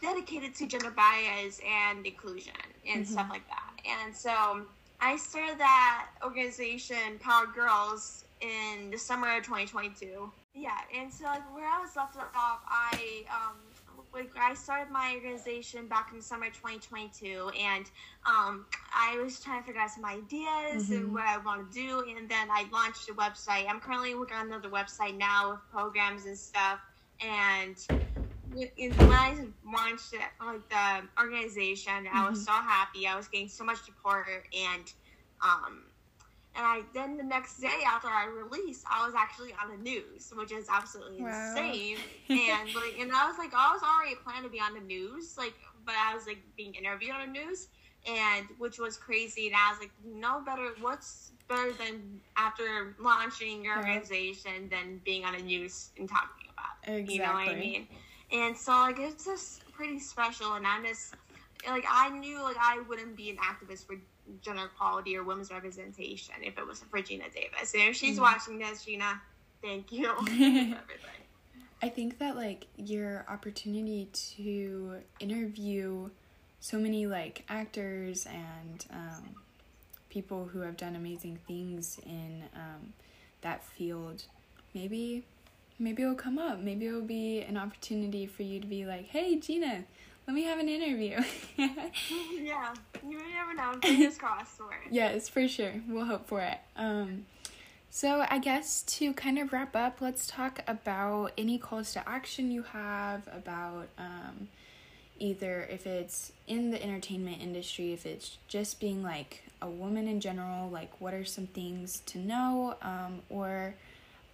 dedicated 0.00 0.54
to 0.54 0.68
gender 0.68 0.90
bias 0.92 1.60
and 1.68 2.06
inclusion 2.06 2.52
and 2.88 3.02
mm-hmm. 3.02 3.12
stuff 3.12 3.26
like 3.28 3.46
that? 3.48 3.72
And 4.04 4.14
so 4.14 4.62
I 5.00 5.16
started 5.16 5.58
that 5.58 6.06
organization, 6.22 6.96
Empower 7.08 7.46
Girls, 7.46 8.24
in 8.40 8.90
the 8.90 8.98
summer 8.98 9.36
of 9.36 9.44
2022. 9.44 10.30
Yeah, 10.54 10.70
and 10.96 11.12
so 11.12 11.24
like 11.24 11.54
where 11.54 11.68
I 11.68 11.80
was 11.80 11.94
left 11.96 12.16
off, 12.16 12.60
I 12.66 13.24
um 13.30 13.56
like 14.12 14.30
I 14.36 14.54
started 14.54 14.90
my 14.90 15.14
organization 15.14 15.86
back 15.86 16.08
in 16.10 16.18
the 16.18 16.22
summer 16.22 16.46
of 16.46 16.54
2022, 16.54 17.50
and 17.58 17.84
um 18.26 18.66
I 18.94 19.18
was 19.22 19.40
trying 19.40 19.60
to 19.60 19.66
figure 19.66 19.80
out 19.80 19.90
some 19.90 20.04
ideas 20.04 20.84
mm-hmm. 20.84 20.94
and 20.94 21.14
what 21.14 21.24
I 21.24 21.38
want 21.38 21.70
to 21.70 21.78
do, 21.78 22.04
and 22.16 22.28
then 22.28 22.48
I 22.50 22.66
launched 22.72 23.08
a 23.08 23.12
website. 23.12 23.66
I'm 23.68 23.80
currently 23.80 24.14
working 24.14 24.36
on 24.36 24.46
another 24.46 24.68
website 24.68 25.16
now 25.16 25.52
with 25.52 25.60
programs 25.70 26.26
and 26.26 26.36
stuff, 26.36 26.80
and 27.20 27.76
when 28.52 29.12
I 29.12 29.36
launched 29.64 30.14
like 30.40 30.68
the 30.68 31.22
organization, 31.22 31.92
mm-hmm. 32.04 32.16
I 32.16 32.28
was 32.28 32.40
mm-hmm. 32.40 32.46
so 32.46 32.52
happy. 32.52 33.06
I 33.06 33.16
was 33.16 33.28
getting 33.28 33.48
so 33.48 33.64
much 33.64 33.82
support, 33.84 34.26
and 34.52 34.92
um, 35.42 35.82
and 36.58 36.66
I 36.66 36.80
then 36.92 37.16
the 37.16 37.22
next 37.22 37.60
day 37.60 37.80
after 37.86 38.08
I 38.08 38.26
released, 38.26 38.84
I 38.90 39.06
was 39.06 39.14
actually 39.16 39.52
on 39.62 39.70
the 39.70 39.76
news, 39.76 40.32
which 40.34 40.50
is 40.50 40.66
absolutely 40.68 41.22
wow. 41.22 41.28
insane. 41.28 41.96
and 42.28 42.74
like, 42.74 42.98
and 42.98 43.12
I 43.12 43.28
was 43.28 43.38
like, 43.38 43.54
I 43.54 43.72
was 43.72 43.82
already 43.82 44.16
planning 44.24 44.42
to 44.42 44.48
be 44.48 44.58
on 44.58 44.74
the 44.74 44.80
news, 44.80 45.36
like, 45.38 45.54
but 45.86 45.94
I 45.94 46.14
was 46.14 46.26
like 46.26 46.38
being 46.56 46.74
interviewed 46.74 47.12
on 47.12 47.32
the 47.32 47.40
news, 47.40 47.68
and 48.08 48.46
which 48.58 48.80
was 48.80 48.96
crazy. 48.96 49.46
And 49.46 49.54
I 49.54 49.70
was 49.70 49.78
like, 49.78 49.92
no 50.04 50.42
better. 50.44 50.70
What's 50.80 51.30
better 51.48 51.72
than 51.72 52.20
after 52.36 52.96
launching 53.00 53.62
your 53.62 53.76
organization 53.76 54.68
than 54.68 55.00
being 55.04 55.24
on 55.24 55.36
the 55.36 55.42
news 55.42 55.90
and 55.96 56.08
talking 56.08 56.48
about 56.52 56.92
it? 56.92 57.02
Exactly. 57.02 57.14
You 57.14 57.22
know 57.22 57.32
what 57.34 57.48
I 57.48 57.54
mean? 57.54 57.88
And 58.32 58.56
so 58.56 58.72
like 58.72 58.98
it's 58.98 59.24
just 59.24 59.70
pretty 59.70 60.00
special, 60.00 60.54
and 60.54 60.66
I'm 60.66 60.84
just 60.84 61.14
like 61.68 61.84
I 61.88 62.10
knew 62.10 62.42
like 62.42 62.56
I 62.58 62.82
wouldn't 62.88 63.16
be 63.16 63.30
an 63.30 63.36
activist 63.36 63.86
for 63.86 63.94
gender 64.42 64.66
equality 64.66 65.16
or 65.16 65.24
women's 65.24 65.50
representation 65.50 66.34
if 66.42 66.58
it 66.58 66.66
was 66.66 66.80
for 66.80 66.98
Geena 66.98 67.32
Davis. 67.32 67.74
And 67.74 67.82
if 67.84 67.96
she's 67.96 68.14
mm-hmm. 68.14 68.22
watching 68.22 68.58
this, 68.58 68.84
Geena, 68.84 69.20
thank 69.62 69.92
you 69.92 70.74
I 71.82 71.88
think 71.88 72.18
that 72.18 72.36
like 72.36 72.66
your 72.76 73.24
opportunity 73.28 74.08
to 74.36 74.96
interview 75.20 76.10
so 76.60 76.78
many 76.78 77.06
like 77.06 77.44
actors 77.48 78.26
and 78.26 78.84
um, 78.90 79.36
people 80.10 80.46
who 80.46 80.60
have 80.60 80.76
done 80.76 80.96
amazing 80.96 81.38
things 81.46 82.00
in 82.04 82.42
um, 82.54 82.92
that 83.42 83.64
field, 83.64 84.24
maybe 84.74 85.24
maybe 85.78 86.02
it'll 86.02 86.16
come 86.16 86.38
up. 86.38 86.58
Maybe 86.58 86.86
it'll 86.86 87.00
be 87.00 87.42
an 87.42 87.56
opportunity 87.56 88.26
for 88.26 88.42
you 88.42 88.58
to 88.58 88.66
be 88.66 88.84
like, 88.84 89.06
"Hey, 89.06 89.36
Geena, 89.36 89.84
let 90.28 90.34
me 90.34 90.42
have 90.42 90.58
an 90.58 90.68
interview. 90.68 91.18
yeah, 91.56 92.74
you 93.02 93.16
may 93.16 93.32
never 93.32 93.54
know. 93.54 93.78
Fingers 93.82 94.18
crossed 94.18 94.58
for 94.58 94.66
it. 94.66 94.92
Yes, 94.92 95.26
for 95.26 95.48
sure. 95.48 95.72
We'll 95.88 96.04
hope 96.04 96.28
for 96.28 96.42
it. 96.42 96.58
Um, 96.76 97.24
so 97.88 98.26
I 98.28 98.38
guess 98.38 98.82
to 98.82 99.14
kind 99.14 99.38
of 99.38 99.54
wrap 99.54 99.74
up, 99.74 100.02
let's 100.02 100.26
talk 100.26 100.60
about 100.68 101.32
any 101.38 101.56
calls 101.56 101.94
to 101.94 102.06
action 102.06 102.50
you 102.50 102.62
have 102.62 103.26
about 103.34 103.88
um, 103.96 104.48
either 105.18 105.66
if 105.70 105.86
it's 105.86 106.30
in 106.46 106.72
the 106.72 106.82
entertainment 106.82 107.40
industry, 107.40 107.94
if 107.94 108.04
it's 108.04 108.36
just 108.48 108.80
being 108.80 109.02
like 109.02 109.44
a 109.62 109.70
woman 109.70 110.06
in 110.06 110.20
general, 110.20 110.68
like 110.68 111.00
what 111.00 111.14
are 111.14 111.24
some 111.24 111.46
things 111.46 112.00
to 112.04 112.18
know, 112.18 112.76
um, 112.82 113.22
or 113.30 113.76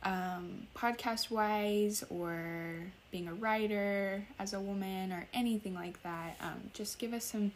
um, 0.05 0.67
podcast 0.77 1.31
wise 1.31 2.05
or 2.11 2.93
being 3.11 3.29
a 3.29 3.35
writer 3.35 4.25
as 4.39 4.53
a 4.53 4.61
woman 4.61 5.13
or 5.13 5.27
anything 5.33 5.75
like 5.75 6.03
that, 6.03 6.37
um, 6.41 6.71
just 6.73 6.99
give 6.99 7.13
us 7.13 7.25
some 7.25 7.53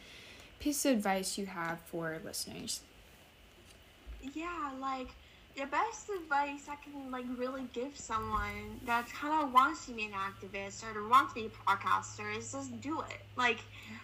piece 0.59 0.85
of 0.85 0.93
advice 0.93 1.39
you 1.39 1.47
have 1.47 1.79
for 1.81 2.19
listeners. 2.25 2.81
Yeah, 4.35 4.73
like 4.81 5.09
the 5.59 5.67
best 5.67 6.09
advice 6.09 6.69
I 6.69 6.77
can 6.77 7.11
like 7.11 7.25
really 7.37 7.65
give 7.73 7.97
someone 7.97 8.79
that 8.87 9.09
kind 9.13 9.43
of 9.43 9.53
wants 9.53 9.87
to 9.87 9.93
be 9.93 10.05
an 10.05 10.13
activist 10.13 10.85
or 10.85 11.09
wants 11.09 11.35
to 11.35 11.41
be 11.41 11.47
a 11.47 11.71
podcaster 11.71 12.37
is 12.37 12.53
just 12.53 12.81
do 12.81 13.01
it. 13.01 13.21
Like, 13.37 13.59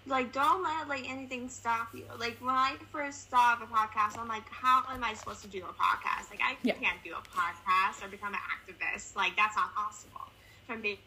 like 0.06 0.32
don't 0.32 0.64
let 0.64 0.88
like 0.88 1.08
anything 1.08 1.48
stop 1.48 1.88
you. 1.94 2.06
Like 2.18 2.36
when 2.40 2.54
I 2.54 2.74
first 2.90 3.22
started 3.22 3.64
a 3.64 3.66
podcast, 3.68 4.18
I'm 4.18 4.26
like, 4.26 4.48
how 4.50 4.82
am 4.90 5.04
I 5.04 5.14
supposed 5.14 5.42
to 5.42 5.48
do 5.48 5.58
a 5.58 5.72
podcast? 5.80 6.30
Like 6.30 6.40
I 6.42 6.56
yeah. 6.64 6.74
can't 6.74 6.98
do 7.04 7.12
a 7.12 7.22
podcast 7.22 8.04
or 8.04 8.08
become 8.08 8.34
an 8.34 8.40
activist. 8.40 9.14
Like 9.14 9.36
that's 9.36 9.54
not 9.54 9.72
possible. 9.76 10.22
From 10.66 10.80
being 10.80 10.98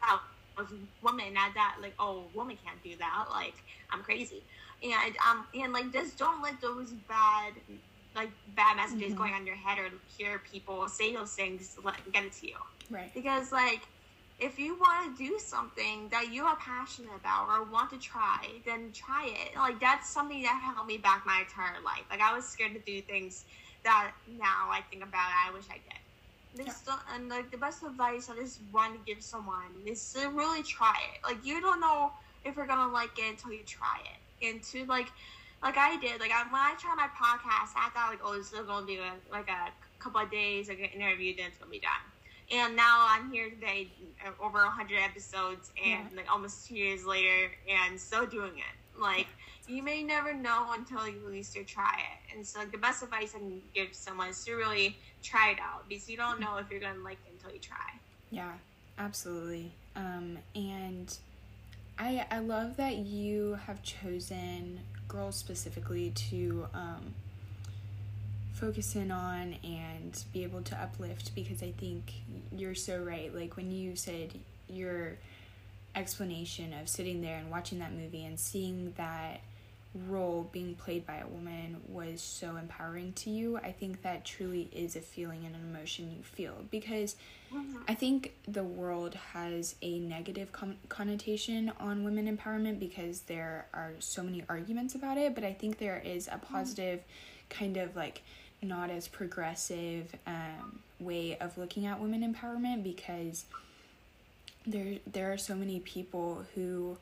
how 0.00 0.20
woman 1.02 1.34
at 1.38 1.54
that 1.54 1.76
like 1.80 1.94
oh 1.98 2.24
woman 2.34 2.58
can't 2.62 2.82
do 2.82 2.94
that 2.98 3.24
like 3.32 3.54
I'm 3.90 4.02
crazy 4.02 4.42
and 4.82 5.16
um 5.26 5.46
and 5.54 5.72
like 5.72 5.90
just 5.90 6.18
don't 6.18 6.42
let 6.42 6.60
those 6.60 6.90
bad 7.08 7.54
like 8.20 8.30
bad 8.54 8.76
messages 8.76 9.08
mm-hmm. 9.08 9.16
going 9.16 9.34
on 9.34 9.46
your 9.46 9.56
head 9.56 9.78
or 9.78 9.88
hear 10.16 10.40
people 10.52 10.86
say 10.88 11.14
those 11.14 11.32
things 11.32 11.78
let 11.84 11.94
get 12.12 12.24
it 12.24 12.32
to 12.32 12.48
you. 12.48 12.56
Right. 12.90 13.12
Because 13.14 13.52
like 13.52 13.82
if 14.38 14.58
you 14.58 14.78
want 14.78 15.16
to 15.16 15.24
do 15.24 15.38
something 15.38 16.08
that 16.10 16.32
you 16.32 16.44
are 16.44 16.56
passionate 16.56 17.10
about 17.14 17.48
or 17.48 17.64
want 17.64 17.90
to 17.90 17.98
try, 17.98 18.38
then 18.64 18.90
try 18.92 19.26
it. 19.26 19.56
Like 19.56 19.80
that's 19.80 20.08
something 20.08 20.42
that 20.42 20.60
helped 20.62 20.88
me 20.88 20.98
back 20.98 21.24
my 21.26 21.40
entire 21.40 21.80
life. 21.84 22.04
Like 22.10 22.20
I 22.20 22.34
was 22.34 22.46
scared 22.46 22.74
to 22.74 22.80
do 22.80 23.00
things 23.02 23.44
that 23.84 24.12
now 24.38 24.68
I 24.70 24.80
think 24.90 25.02
about 25.02 25.30
I 25.46 25.52
wish 25.52 25.64
I 25.70 25.74
did. 25.74 26.64
This 26.66 26.82
yeah. 26.86 26.96
and 27.14 27.28
like 27.28 27.50
the 27.50 27.58
best 27.58 27.82
advice 27.82 28.28
I 28.28 28.36
just 28.36 28.60
want 28.72 28.94
to 28.94 29.00
give 29.12 29.22
someone 29.22 29.70
is 29.86 30.12
to 30.14 30.28
really 30.28 30.62
try 30.62 30.96
it. 31.14 31.24
Like 31.24 31.44
you 31.44 31.60
don't 31.60 31.80
know 31.80 32.12
if 32.44 32.56
you're 32.56 32.66
gonna 32.66 32.92
like 32.92 33.18
it 33.18 33.30
until 33.30 33.52
you 33.52 33.62
try 33.64 33.98
it. 34.04 34.46
And 34.46 34.62
to 34.64 34.84
like 34.86 35.08
like 35.62 35.76
I 35.76 35.96
did. 35.98 36.20
Like 36.20 36.32
I, 36.32 36.42
when 36.44 36.60
I 36.60 36.74
tried 36.78 36.96
my 36.96 37.08
podcast, 37.08 37.72
I 37.76 37.90
thought 37.94 38.10
like, 38.10 38.20
oh, 38.24 38.36
this 38.36 38.52
is 38.52 38.66
gonna 38.66 38.86
be 38.86 38.96
a, 38.96 39.12
like 39.30 39.48
a 39.48 39.70
couple 39.98 40.20
of 40.20 40.30
days, 40.30 40.68
like 40.68 40.78
an 40.78 41.00
interview, 41.00 41.36
then 41.36 41.46
it's 41.48 41.58
gonna 41.58 41.70
be 41.70 41.80
done. 41.80 41.92
And 42.52 42.74
now 42.74 43.06
I'm 43.08 43.30
here 43.30 43.48
today, 43.50 43.92
uh, 44.26 44.44
over 44.44 44.58
hundred 44.60 45.00
episodes, 45.00 45.70
and 45.82 46.06
yeah. 46.10 46.16
like 46.16 46.32
almost 46.32 46.66
two 46.66 46.74
years 46.74 47.04
later, 47.04 47.50
and 47.68 48.00
still 48.00 48.26
doing 48.26 48.52
it. 48.56 49.00
Like 49.00 49.28
you 49.68 49.82
may 49.82 50.02
never 50.02 50.34
know 50.34 50.72
until 50.72 51.06
you 51.06 51.24
at 51.24 51.30
least 51.30 51.54
you 51.54 51.64
try 51.64 51.94
it. 51.98 52.36
And 52.36 52.44
so 52.46 52.60
like, 52.60 52.72
the 52.72 52.78
best 52.78 53.02
advice 53.02 53.34
I 53.36 53.38
can 53.38 53.62
give 53.74 53.88
someone 53.92 54.28
is 54.28 54.44
to 54.46 54.54
really 54.54 54.96
try 55.22 55.50
it 55.50 55.58
out 55.60 55.88
because 55.88 56.08
you 56.08 56.16
don't 56.16 56.40
know 56.40 56.56
if 56.56 56.70
you're 56.70 56.80
gonna 56.80 57.04
like 57.04 57.18
it 57.26 57.32
until 57.34 57.52
you 57.52 57.60
try. 57.60 57.76
Yeah, 58.30 58.52
absolutely. 58.98 59.72
Um, 59.94 60.38
and 60.54 61.16
I 61.98 62.26
I 62.30 62.38
love 62.38 62.76
that 62.78 62.96
you 62.96 63.58
have 63.66 63.82
chosen 63.82 64.80
girls 65.10 65.36
specifically 65.36 66.10
to 66.10 66.66
um, 66.72 67.14
focus 68.52 68.94
in 68.94 69.10
on 69.10 69.56
and 69.64 70.24
be 70.32 70.44
able 70.44 70.62
to 70.62 70.76
uplift 70.80 71.34
because 71.34 71.62
I 71.62 71.72
think 71.72 72.12
you're 72.56 72.74
so 72.74 72.98
right. 72.98 73.34
Like 73.34 73.56
when 73.56 73.70
you 73.72 73.96
said 73.96 74.38
your 74.68 75.16
explanation 75.96 76.72
of 76.80 76.88
sitting 76.88 77.20
there 77.20 77.36
and 77.36 77.50
watching 77.50 77.80
that 77.80 77.92
movie 77.92 78.24
and 78.24 78.38
seeing 78.38 78.94
that 78.96 79.40
role 79.94 80.48
being 80.52 80.74
played 80.76 81.04
by 81.04 81.16
a 81.16 81.26
woman 81.26 81.80
was 81.88 82.20
so 82.20 82.56
empowering 82.56 83.12
to 83.14 83.30
you. 83.30 83.56
I 83.56 83.72
think 83.72 84.02
that 84.02 84.24
truly 84.24 84.68
is 84.72 84.94
a 84.94 85.00
feeling 85.00 85.44
and 85.44 85.54
an 85.54 85.62
emotion 85.68 86.12
you 86.16 86.22
feel 86.22 86.54
because 86.70 87.16
mm-hmm. 87.52 87.78
I 87.88 87.94
think 87.94 88.34
the 88.46 88.62
world 88.62 89.14
has 89.32 89.74
a 89.82 89.98
negative 89.98 90.52
con- 90.52 90.78
connotation 90.88 91.72
on 91.80 92.04
women 92.04 92.36
empowerment 92.36 92.78
because 92.78 93.22
there 93.22 93.66
are 93.74 93.92
so 93.98 94.22
many 94.22 94.44
arguments 94.48 94.94
about 94.94 95.18
it, 95.18 95.34
but 95.34 95.42
I 95.42 95.52
think 95.52 95.78
there 95.78 96.00
is 96.04 96.28
a 96.28 96.32
mm-hmm. 96.32 96.54
positive 96.54 97.02
kind 97.48 97.76
of 97.76 97.96
like 97.96 98.22
not 98.62 98.90
as 98.90 99.08
progressive 99.08 100.14
um, 100.26 100.78
way 101.00 101.36
of 101.38 101.58
looking 101.58 101.86
at 101.86 101.98
women 101.98 102.22
empowerment 102.34 102.84
because 102.84 103.44
there 104.66 104.98
there 105.10 105.32
are 105.32 105.38
so 105.38 105.54
many 105.54 105.80
people 105.80 106.44
who 106.54 106.96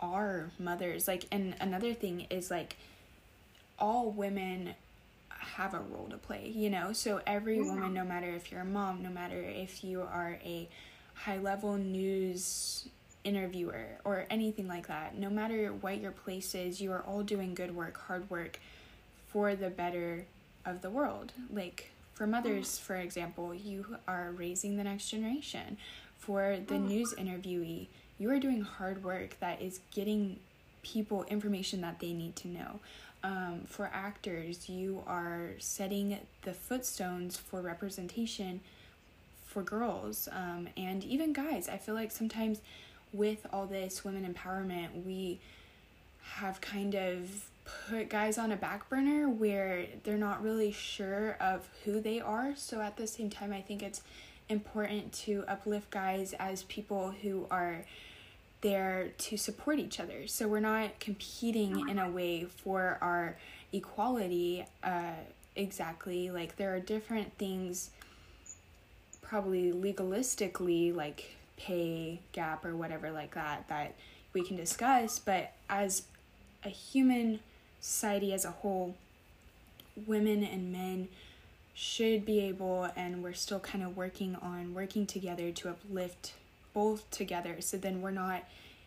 are 0.00 0.50
mothers. 0.58 1.06
Like 1.06 1.26
and 1.30 1.54
another 1.60 1.94
thing 1.94 2.26
is 2.30 2.50
like 2.50 2.76
all 3.78 4.10
women 4.10 4.74
have 5.28 5.72
a 5.72 5.80
role 5.80 6.08
to 6.10 6.18
play 6.18 6.52
you 6.54 6.68
know? 6.70 6.92
So 6.92 7.20
every 7.26 7.56
yeah. 7.56 7.64
woman 7.64 7.94
no 7.94 8.04
matter 8.04 8.30
if 8.30 8.50
you're 8.50 8.60
a 8.60 8.64
mom 8.64 9.02
no 9.02 9.10
matter 9.10 9.40
if 9.40 9.84
you 9.84 10.02
are 10.02 10.38
a 10.44 10.68
high 11.14 11.38
level 11.38 11.76
news 11.76 12.88
interviewer 13.24 13.86
or 14.04 14.26
anything 14.30 14.66
like 14.66 14.88
that 14.88 15.16
no 15.16 15.28
matter 15.28 15.72
what 15.72 16.00
your 16.00 16.10
place 16.10 16.54
is 16.54 16.80
you 16.80 16.90
are 16.90 17.02
all 17.02 17.22
doing 17.22 17.54
good 17.54 17.74
work 17.76 17.98
hard 18.06 18.28
work 18.30 18.58
for 19.30 19.54
the 19.54 19.70
better 19.70 20.26
of 20.64 20.82
the 20.82 20.90
world. 20.90 21.32
Like 21.52 21.90
for 22.14 22.26
mothers 22.26 22.78
for 22.78 22.96
example 22.96 23.54
you 23.54 23.96
are 24.06 24.32
raising 24.32 24.76
the 24.76 24.84
next 24.84 25.08
generation. 25.10 25.76
For 26.18 26.58
the 26.66 26.78
news 26.78 27.14
interviewee 27.14 27.86
you 28.20 28.30
are 28.30 28.38
doing 28.38 28.60
hard 28.60 29.02
work 29.02 29.36
that 29.40 29.60
is 29.62 29.80
getting 29.92 30.38
people 30.82 31.24
information 31.24 31.80
that 31.80 31.98
they 31.98 32.12
need 32.12 32.36
to 32.36 32.48
know. 32.48 32.78
Um, 33.24 33.62
for 33.66 33.90
actors, 33.92 34.68
you 34.68 35.02
are 35.06 35.50
setting 35.58 36.18
the 36.42 36.52
footstones 36.52 37.36
for 37.36 37.60
representation 37.60 38.60
for 39.46 39.62
girls 39.62 40.28
um, 40.32 40.68
and 40.76 41.02
even 41.02 41.32
guys. 41.32 41.68
I 41.68 41.78
feel 41.78 41.94
like 41.94 42.12
sometimes 42.12 42.60
with 43.12 43.46
all 43.52 43.66
this 43.66 44.04
women 44.04 44.32
empowerment, 44.32 45.04
we 45.04 45.40
have 46.22 46.60
kind 46.60 46.94
of 46.94 47.48
put 47.88 48.08
guys 48.08 48.38
on 48.38 48.52
a 48.52 48.56
back 48.56 48.88
burner 48.88 49.28
where 49.28 49.86
they're 50.04 50.16
not 50.18 50.42
really 50.42 50.72
sure 50.72 51.36
of 51.40 51.68
who 51.84 52.00
they 52.00 52.20
are. 52.20 52.54
So 52.54 52.80
at 52.80 52.96
the 52.96 53.06
same 53.06 53.30
time, 53.30 53.52
I 53.52 53.60
think 53.60 53.82
it's 53.82 54.02
important 54.48 55.12
to 55.12 55.44
uplift 55.46 55.90
guys 55.90 56.34
as 56.38 56.64
people 56.64 57.14
who 57.22 57.46
are 57.50 57.84
there 58.60 59.12
to 59.18 59.36
support 59.36 59.78
each 59.78 60.00
other. 60.00 60.26
So 60.26 60.46
we're 60.46 60.60
not 60.60 61.00
competing 61.00 61.88
in 61.88 61.98
a 61.98 62.10
way 62.10 62.44
for 62.44 62.98
our 63.00 63.36
equality 63.72 64.64
uh, 64.82 65.14
exactly. 65.56 66.30
Like 66.30 66.56
there 66.56 66.74
are 66.74 66.80
different 66.80 67.36
things, 67.38 67.90
probably 69.22 69.72
legalistically, 69.72 70.94
like 70.94 71.36
pay 71.56 72.20
gap 72.32 72.64
or 72.64 72.76
whatever 72.76 73.10
like 73.10 73.34
that, 73.34 73.68
that 73.68 73.94
we 74.32 74.44
can 74.44 74.56
discuss. 74.56 75.18
But 75.18 75.52
as 75.68 76.04
a 76.64 76.68
human 76.68 77.40
society 77.80 78.32
as 78.32 78.44
a 78.44 78.50
whole, 78.50 78.94
women 80.06 80.44
and 80.44 80.72
men 80.72 81.08
should 81.74 82.26
be 82.26 82.40
able, 82.40 82.90
and 82.96 83.22
we're 83.22 83.32
still 83.32 83.60
kind 83.60 83.82
of 83.82 83.96
working 83.96 84.36
on 84.36 84.74
working 84.74 85.06
together 85.06 85.50
to 85.50 85.68
uplift 85.70 86.34
both 86.80 87.10
together 87.10 87.56
so 87.60 87.76
then 87.76 88.00
we're 88.00 88.10
not 88.10 88.42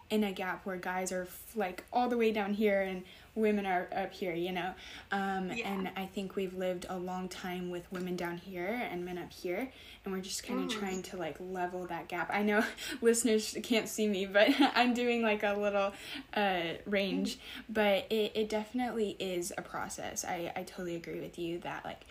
in 0.09 0.23
a 0.23 0.31
gap 0.31 0.65
where 0.65 0.77
guys 0.77 1.11
are 1.11 1.27
like 1.55 1.83
all 1.93 2.09
the 2.09 2.17
way 2.17 2.31
down 2.31 2.55
here 2.55 2.81
and 2.81 3.03
women 3.35 3.67
are 3.67 3.87
up 3.95 4.11
here 4.11 4.33
you 4.33 4.51
know 4.51 4.73
um, 5.11 5.51
yeah. 5.51 5.71
and 5.71 5.91
i 5.95 6.05
think 6.07 6.35
we've 6.35 6.55
lived 6.55 6.87
a 6.89 6.97
long 6.97 7.29
time 7.29 7.69
with 7.69 7.85
women 7.91 8.15
down 8.15 8.35
here 8.37 8.87
and 8.91 9.05
men 9.05 9.19
up 9.19 9.31
here 9.31 9.71
and 10.03 10.11
we're 10.13 10.21
just 10.21 10.43
kind 10.43 10.59
of 10.59 10.65
mm. 10.75 10.79
trying 10.79 11.03
to 11.03 11.17
like 11.17 11.35
level 11.39 11.85
that 11.85 12.07
gap 12.07 12.29
i 12.33 12.41
know 12.41 12.63
listeners 13.01 13.55
can't 13.61 13.87
see 13.87 14.07
me 14.07 14.25
but 14.25 14.49
i'm 14.75 14.95
doing 14.95 15.21
like 15.21 15.43
a 15.43 15.53
little 15.53 15.93
uh, 16.33 16.61
range 16.87 17.35
mm. 17.35 17.39
but 17.69 18.07
it, 18.09 18.31
it 18.33 18.49
definitely 18.49 19.15
is 19.19 19.53
a 19.55 19.61
process 19.61 20.25
i, 20.25 20.51
I 20.55 20.63
totally 20.63 20.95
agree 20.95 21.19
with 21.19 21.37
you 21.37 21.59
that 21.59 21.85
like 21.85 22.01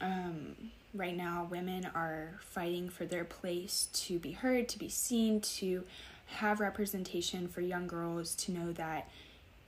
um, 0.00 0.54
right 0.94 1.16
now 1.16 1.46
women 1.50 1.88
are 1.94 2.38
fighting 2.40 2.88
for 2.88 3.04
their 3.04 3.24
place 3.24 3.88
to 3.92 4.18
be 4.18 4.32
heard, 4.32 4.68
to 4.68 4.78
be 4.78 4.88
seen, 4.88 5.40
to 5.40 5.84
have 6.26 6.60
representation 6.60 7.48
for 7.48 7.60
young 7.60 7.86
girls 7.86 8.34
to 8.34 8.52
know 8.52 8.72
that 8.72 9.08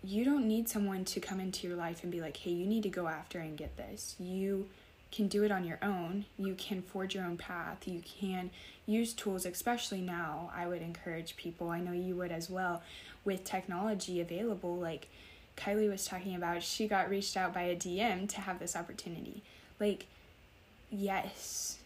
you 0.02 0.24
don't 0.24 0.46
need 0.46 0.68
someone 0.68 1.04
to 1.04 1.20
come 1.20 1.40
into 1.40 1.66
your 1.66 1.76
life 1.76 2.02
and 2.02 2.12
be 2.12 2.20
like, 2.20 2.36
hey, 2.38 2.50
you 2.50 2.66
need 2.66 2.82
to 2.82 2.88
go 2.88 3.06
after 3.06 3.38
and 3.38 3.56
get 3.56 3.76
this. 3.76 4.16
You 4.18 4.68
can 5.12 5.28
do 5.28 5.42
it 5.42 5.50
on 5.50 5.64
your 5.64 5.78
own. 5.82 6.24
You 6.38 6.54
can 6.54 6.82
forge 6.82 7.14
your 7.14 7.24
own 7.24 7.36
path. 7.36 7.86
You 7.86 8.00
can 8.00 8.50
use 8.86 9.12
tools, 9.12 9.44
especially 9.44 10.00
now. 10.00 10.50
I 10.54 10.68
would 10.68 10.82
encourage 10.82 11.36
people, 11.36 11.68
I 11.68 11.80
know 11.80 11.92
you 11.92 12.14
would 12.16 12.32
as 12.32 12.48
well, 12.48 12.82
with 13.24 13.44
technology 13.44 14.20
available. 14.20 14.76
Like 14.76 15.08
Kylie 15.56 15.90
was 15.90 16.06
talking 16.06 16.34
about, 16.34 16.62
she 16.62 16.88
got 16.88 17.10
reached 17.10 17.36
out 17.36 17.52
by 17.52 17.62
a 17.62 17.76
DM 17.76 18.28
to 18.30 18.40
have 18.40 18.58
this 18.58 18.76
opportunity. 18.76 19.42
Like, 19.78 20.06
yes, 20.90 21.78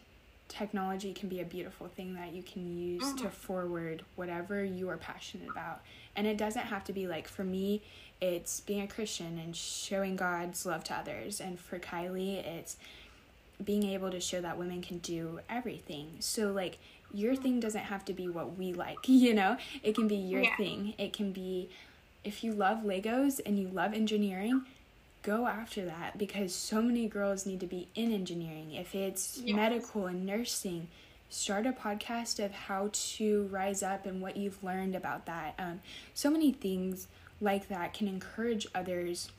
technology 0.48 1.12
can 1.12 1.28
be 1.28 1.40
a 1.40 1.44
beautiful 1.44 1.88
thing 1.88 2.14
that 2.14 2.32
you 2.32 2.42
can 2.42 2.78
use 2.78 3.02
mm-hmm. 3.02 3.24
to 3.24 3.30
forward 3.30 4.04
whatever 4.16 4.64
you 4.64 4.88
are 4.88 4.96
passionate 4.96 5.48
about. 5.50 5.80
And 6.16 6.26
it 6.26 6.36
doesn't 6.36 6.66
have 6.66 6.84
to 6.84 6.92
be 6.92 7.06
like, 7.06 7.26
for 7.26 7.44
me, 7.44 7.82
it's 8.20 8.60
being 8.60 8.82
a 8.82 8.86
Christian 8.86 9.38
and 9.38 9.54
showing 9.54 10.16
God's 10.16 10.64
love 10.64 10.84
to 10.84 10.94
others. 10.94 11.40
And 11.40 11.58
for 11.58 11.78
Kylie, 11.78 12.36
it's 12.36 12.76
being 13.62 13.84
able 13.84 14.10
to 14.10 14.20
show 14.20 14.40
that 14.40 14.56
women 14.56 14.80
can 14.80 14.98
do 14.98 15.40
everything. 15.48 16.16
So, 16.20 16.52
like, 16.52 16.78
your 17.12 17.36
thing 17.36 17.60
doesn't 17.60 17.84
have 17.84 18.04
to 18.06 18.12
be 18.12 18.28
what 18.28 18.56
we 18.56 18.72
like, 18.72 18.98
you 19.06 19.34
know? 19.34 19.56
It 19.82 19.94
can 19.94 20.08
be 20.08 20.16
your 20.16 20.42
yeah. 20.42 20.56
thing. 20.56 20.94
It 20.98 21.12
can 21.12 21.32
be 21.32 21.68
if 22.22 22.42
you 22.42 22.52
love 22.52 22.78
Legos 22.78 23.40
and 23.44 23.58
you 23.58 23.68
love 23.68 23.92
engineering, 23.92 24.62
go 25.24 25.46
after 25.46 25.84
that 25.86 26.16
because 26.16 26.54
so 26.54 26.80
many 26.80 27.08
girls 27.08 27.46
need 27.46 27.58
to 27.60 27.66
be 27.66 27.88
in 27.94 28.12
engineering. 28.12 28.72
If 28.72 28.94
it's 28.94 29.40
yes. 29.42 29.56
medical 29.56 30.06
and 30.06 30.24
nursing, 30.24 30.88
start 31.30 31.66
a 31.66 31.72
podcast 31.72 32.44
of 32.44 32.52
how 32.52 32.90
to 32.92 33.48
rise 33.50 33.82
up 33.82 34.06
and 34.06 34.22
what 34.22 34.36
you've 34.36 34.62
learned 34.62 34.94
about 34.94 35.26
that. 35.26 35.54
Um, 35.58 35.80
so 36.12 36.30
many 36.30 36.52
things 36.52 37.08
like 37.40 37.68
that 37.68 37.94
can 37.94 38.06
encourage 38.06 38.68
others 38.74 39.30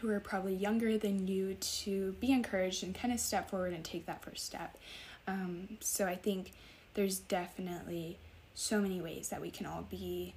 who 0.00 0.10
are 0.10 0.20
probably 0.20 0.54
younger 0.54 0.96
than 0.96 1.26
you 1.26 1.54
to 1.54 2.12
be 2.20 2.32
encouraged 2.32 2.82
and 2.82 2.94
kind 2.94 3.12
of 3.12 3.20
step 3.20 3.50
forward 3.50 3.72
and 3.72 3.84
take 3.84 4.06
that 4.06 4.22
first 4.22 4.44
step. 4.44 4.78
Um, 5.26 5.76
so 5.80 6.06
I 6.06 6.14
think 6.14 6.52
there's 6.94 7.18
definitely 7.18 8.18
so 8.54 8.80
many 8.80 9.00
ways 9.00 9.28
that 9.30 9.40
we 9.40 9.50
can 9.50 9.66
all 9.66 9.86
be 9.90 10.34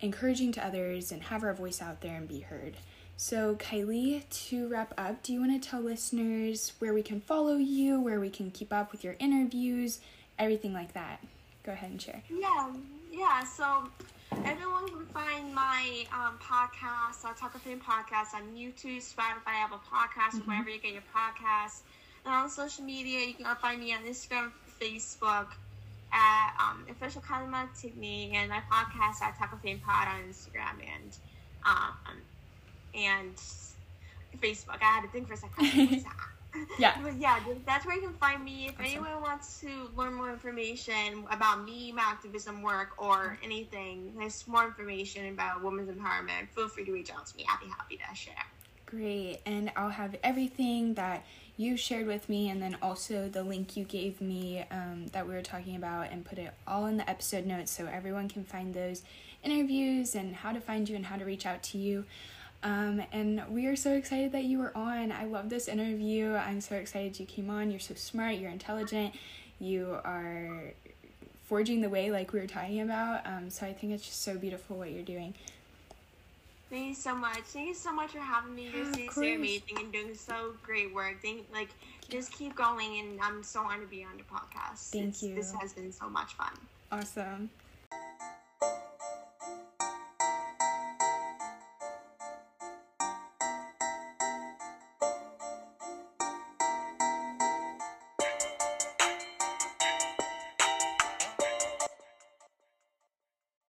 encouraging 0.00 0.52
to 0.52 0.66
others 0.66 1.12
and 1.12 1.22
have 1.24 1.42
our 1.42 1.54
voice 1.54 1.80
out 1.80 2.00
there 2.00 2.16
and 2.16 2.28
be 2.28 2.40
heard. 2.40 2.76
So, 3.18 3.54
Kylie, 3.54 4.28
to 4.48 4.68
wrap 4.68 4.92
up, 4.98 5.22
do 5.22 5.32
you 5.32 5.40
want 5.40 5.60
to 5.60 5.68
tell 5.68 5.80
listeners 5.80 6.74
where 6.80 6.92
we 6.92 7.02
can 7.02 7.22
follow 7.22 7.56
you, 7.56 7.98
where 7.98 8.20
we 8.20 8.28
can 8.28 8.50
keep 8.50 8.74
up 8.74 8.92
with 8.92 9.02
your 9.02 9.16
interviews, 9.18 10.00
everything 10.38 10.74
like 10.74 10.92
that? 10.92 11.24
Go 11.62 11.72
ahead 11.72 11.90
and 11.90 12.00
share. 12.00 12.20
Yeah, 12.28 12.72
yeah. 13.10 13.42
So, 13.44 13.88
everyone 14.44 14.86
can 14.88 15.06
find 15.06 15.54
my 15.54 16.04
um, 16.12 16.38
podcast, 16.42 17.24
uh, 17.24 17.32
Talk 17.32 17.54
of 17.54 17.62
Fame 17.62 17.80
podcast, 17.80 18.34
on 18.34 18.54
YouTube, 18.54 18.98
Spotify, 18.98 19.64
Apple 19.64 19.80
Podcasts, 19.90 20.38
mm-hmm. 20.38 20.50
wherever 20.50 20.68
you 20.68 20.78
get 20.78 20.92
your 20.92 21.02
podcasts. 21.14 21.80
And 22.26 22.34
on 22.34 22.50
social 22.50 22.84
media, 22.84 23.26
you 23.26 23.32
can 23.32 23.46
find 23.56 23.80
me 23.80 23.94
on 23.94 24.00
Instagram, 24.00 24.52
Facebook, 24.78 25.46
at 26.12 26.54
um, 26.60 26.84
official 26.90 27.22
Kylie 27.22 27.48
Montigney, 27.48 28.34
and 28.34 28.50
my 28.50 28.60
podcast 28.70 29.22
at 29.22 29.38
Talk 29.38 29.54
of 29.54 29.60
Fame 29.62 29.80
Pod 29.80 30.06
on 30.06 30.20
Instagram 30.28 30.84
and 30.84 31.16
um, 31.64 32.18
and 32.94 33.34
Facebook. 34.40 34.78
I 34.80 34.84
had 34.84 35.02
to 35.02 35.08
think 35.08 35.28
for 35.28 35.34
a 35.34 35.36
second. 35.36 36.04
yeah. 36.78 36.96
But 37.02 37.16
yeah, 37.16 37.40
that's 37.64 37.86
where 37.86 37.96
you 37.96 38.02
can 38.02 38.14
find 38.14 38.44
me. 38.44 38.66
If 38.66 38.74
awesome. 38.74 38.84
anyone 38.84 39.20
wants 39.20 39.60
to 39.60 39.90
learn 39.96 40.14
more 40.14 40.30
information 40.30 41.24
about 41.30 41.64
me, 41.64 41.92
my 41.92 42.02
activism 42.02 42.62
work, 42.62 42.90
or 42.98 43.38
anything, 43.42 44.12
there's 44.18 44.46
more 44.46 44.64
information 44.64 45.32
about 45.32 45.62
women's 45.62 45.90
empowerment, 45.90 46.48
feel 46.54 46.68
free 46.68 46.84
to 46.84 46.92
reach 46.92 47.10
out 47.12 47.26
to 47.26 47.36
me. 47.36 47.46
I'd 47.48 47.60
be 47.60 47.70
happy 47.70 47.96
to 47.96 48.16
share. 48.16 48.34
Great. 48.86 49.40
And 49.44 49.72
I'll 49.76 49.90
have 49.90 50.16
everything 50.22 50.94
that 50.94 51.24
you 51.56 51.76
shared 51.76 52.06
with 52.06 52.28
me 52.28 52.50
and 52.50 52.62
then 52.62 52.76
also 52.82 53.28
the 53.28 53.42
link 53.42 53.76
you 53.76 53.84
gave 53.84 54.20
me 54.20 54.64
um, 54.70 55.06
that 55.12 55.26
we 55.26 55.34
were 55.34 55.42
talking 55.42 55.74
about 55.74 56.12
and 56.12 56.24
put 56.24 56.38
it 56.38 56.52
all 56.66 56.86
in 56.86 56.98
the 56.98 57.08
episode 57.08 57.46
notes 57.46 57.72
so 57.72 57.86
everyone 57.86 58.28
can 58.28 58.44
find 58.44 58.74
those 58.74 59.02
interviews 59.42 60.14
and 60.14 60.36
how 60.36 60.52
to 60.52 60.60
find 60.60 60.88
you 60.88 60.94
and 60.94 61.06
how 61.06 61.16
to 61.16 61.24
reach 61.24 61.46
out 61.46 61.62
to 61.62 61.78
you. 61.78 62.04
Um, 62.62 63.02
and 63.12 63.42
we 63.48 63.66
are 63.66 63.76
so 63.76 63.92
excited 63.92 64.32
that 64.32 64.44
you 64.44 64.58
were 64.58 64.76
on. 64.76 65.12
I 65.12 65.24
love 65.24 65.48
this 65.48 65.68
interview. 65.68 66.34
I'm 66.34 66.60
so 66.60 66.74
excited 66.76 67.18
you 67.20 67.26
came 67.26 67.50
on. 67.50 67.70
You're 67.70 67.80
so 67.80 67.94
smart, 67.94 68.36
you're 68.36 68.50
intelligent, 68.50 69.14
you 69.60 69.98
are 70.04 70.72
forging 71.44 71.80
the 71.80 71.88
way, 71.88 72.10
like 72.10 72.32
we 72.32 72.40
were 72.40 72.46
talking 72.46 72.80
about. 72.80 73.26
Um, 73.26 73.50
so 73.50 73.66
I 73.66 73.72
think 73.72 73.92
it's 73.92 74.04
just 74.04 74.22
so 74.22 74.36
beautiful 74.36 74.76
what 74.78 74.90
you're 74.90 75.04
doing. 75.04 75.34
Thank 76.68 76.88
you 76.88 76.94
so 76.94 77.14
much. 77.14 77.38
Thank 77.44 77.68
you 77.68 77.74
so 77.74 77.92
much 77.92 78.10
for 78.10 78.18
having 78.18 78.54
me. 78.56 78.68
You're 78.74 78.92
seriously 78.92 79.34
amazing 79.34 79.78
and 79.78 79.92
doing 79.92 80.14
so 80.16 80.54
great 80.64 80.92
work. 80.92 81.22
Thank 81.22 81.46
like 81.52 81.68
just 82.08 82.32
keep 82.32 82.56
going 82.56 82.98
and 82.98 83.20
I'm 83.20 83.44
so 83.44 83.60
honored 83.60 83.82
to 83.82 83.86
be 83.86 84.02
on 84.04 84.16
your 84.16 84.26
podcast. 84.26 84.90
Thank 84.90 85.04
It's- 85.08 85.22
you. 85.22 85.34
This 85.36 85.52
has 85.60 85.72
been 85.72 85.92
so 85.92 86.08
much 86.08 86.34
fun. 86.34 86.50
Awesome. 86.90 87.50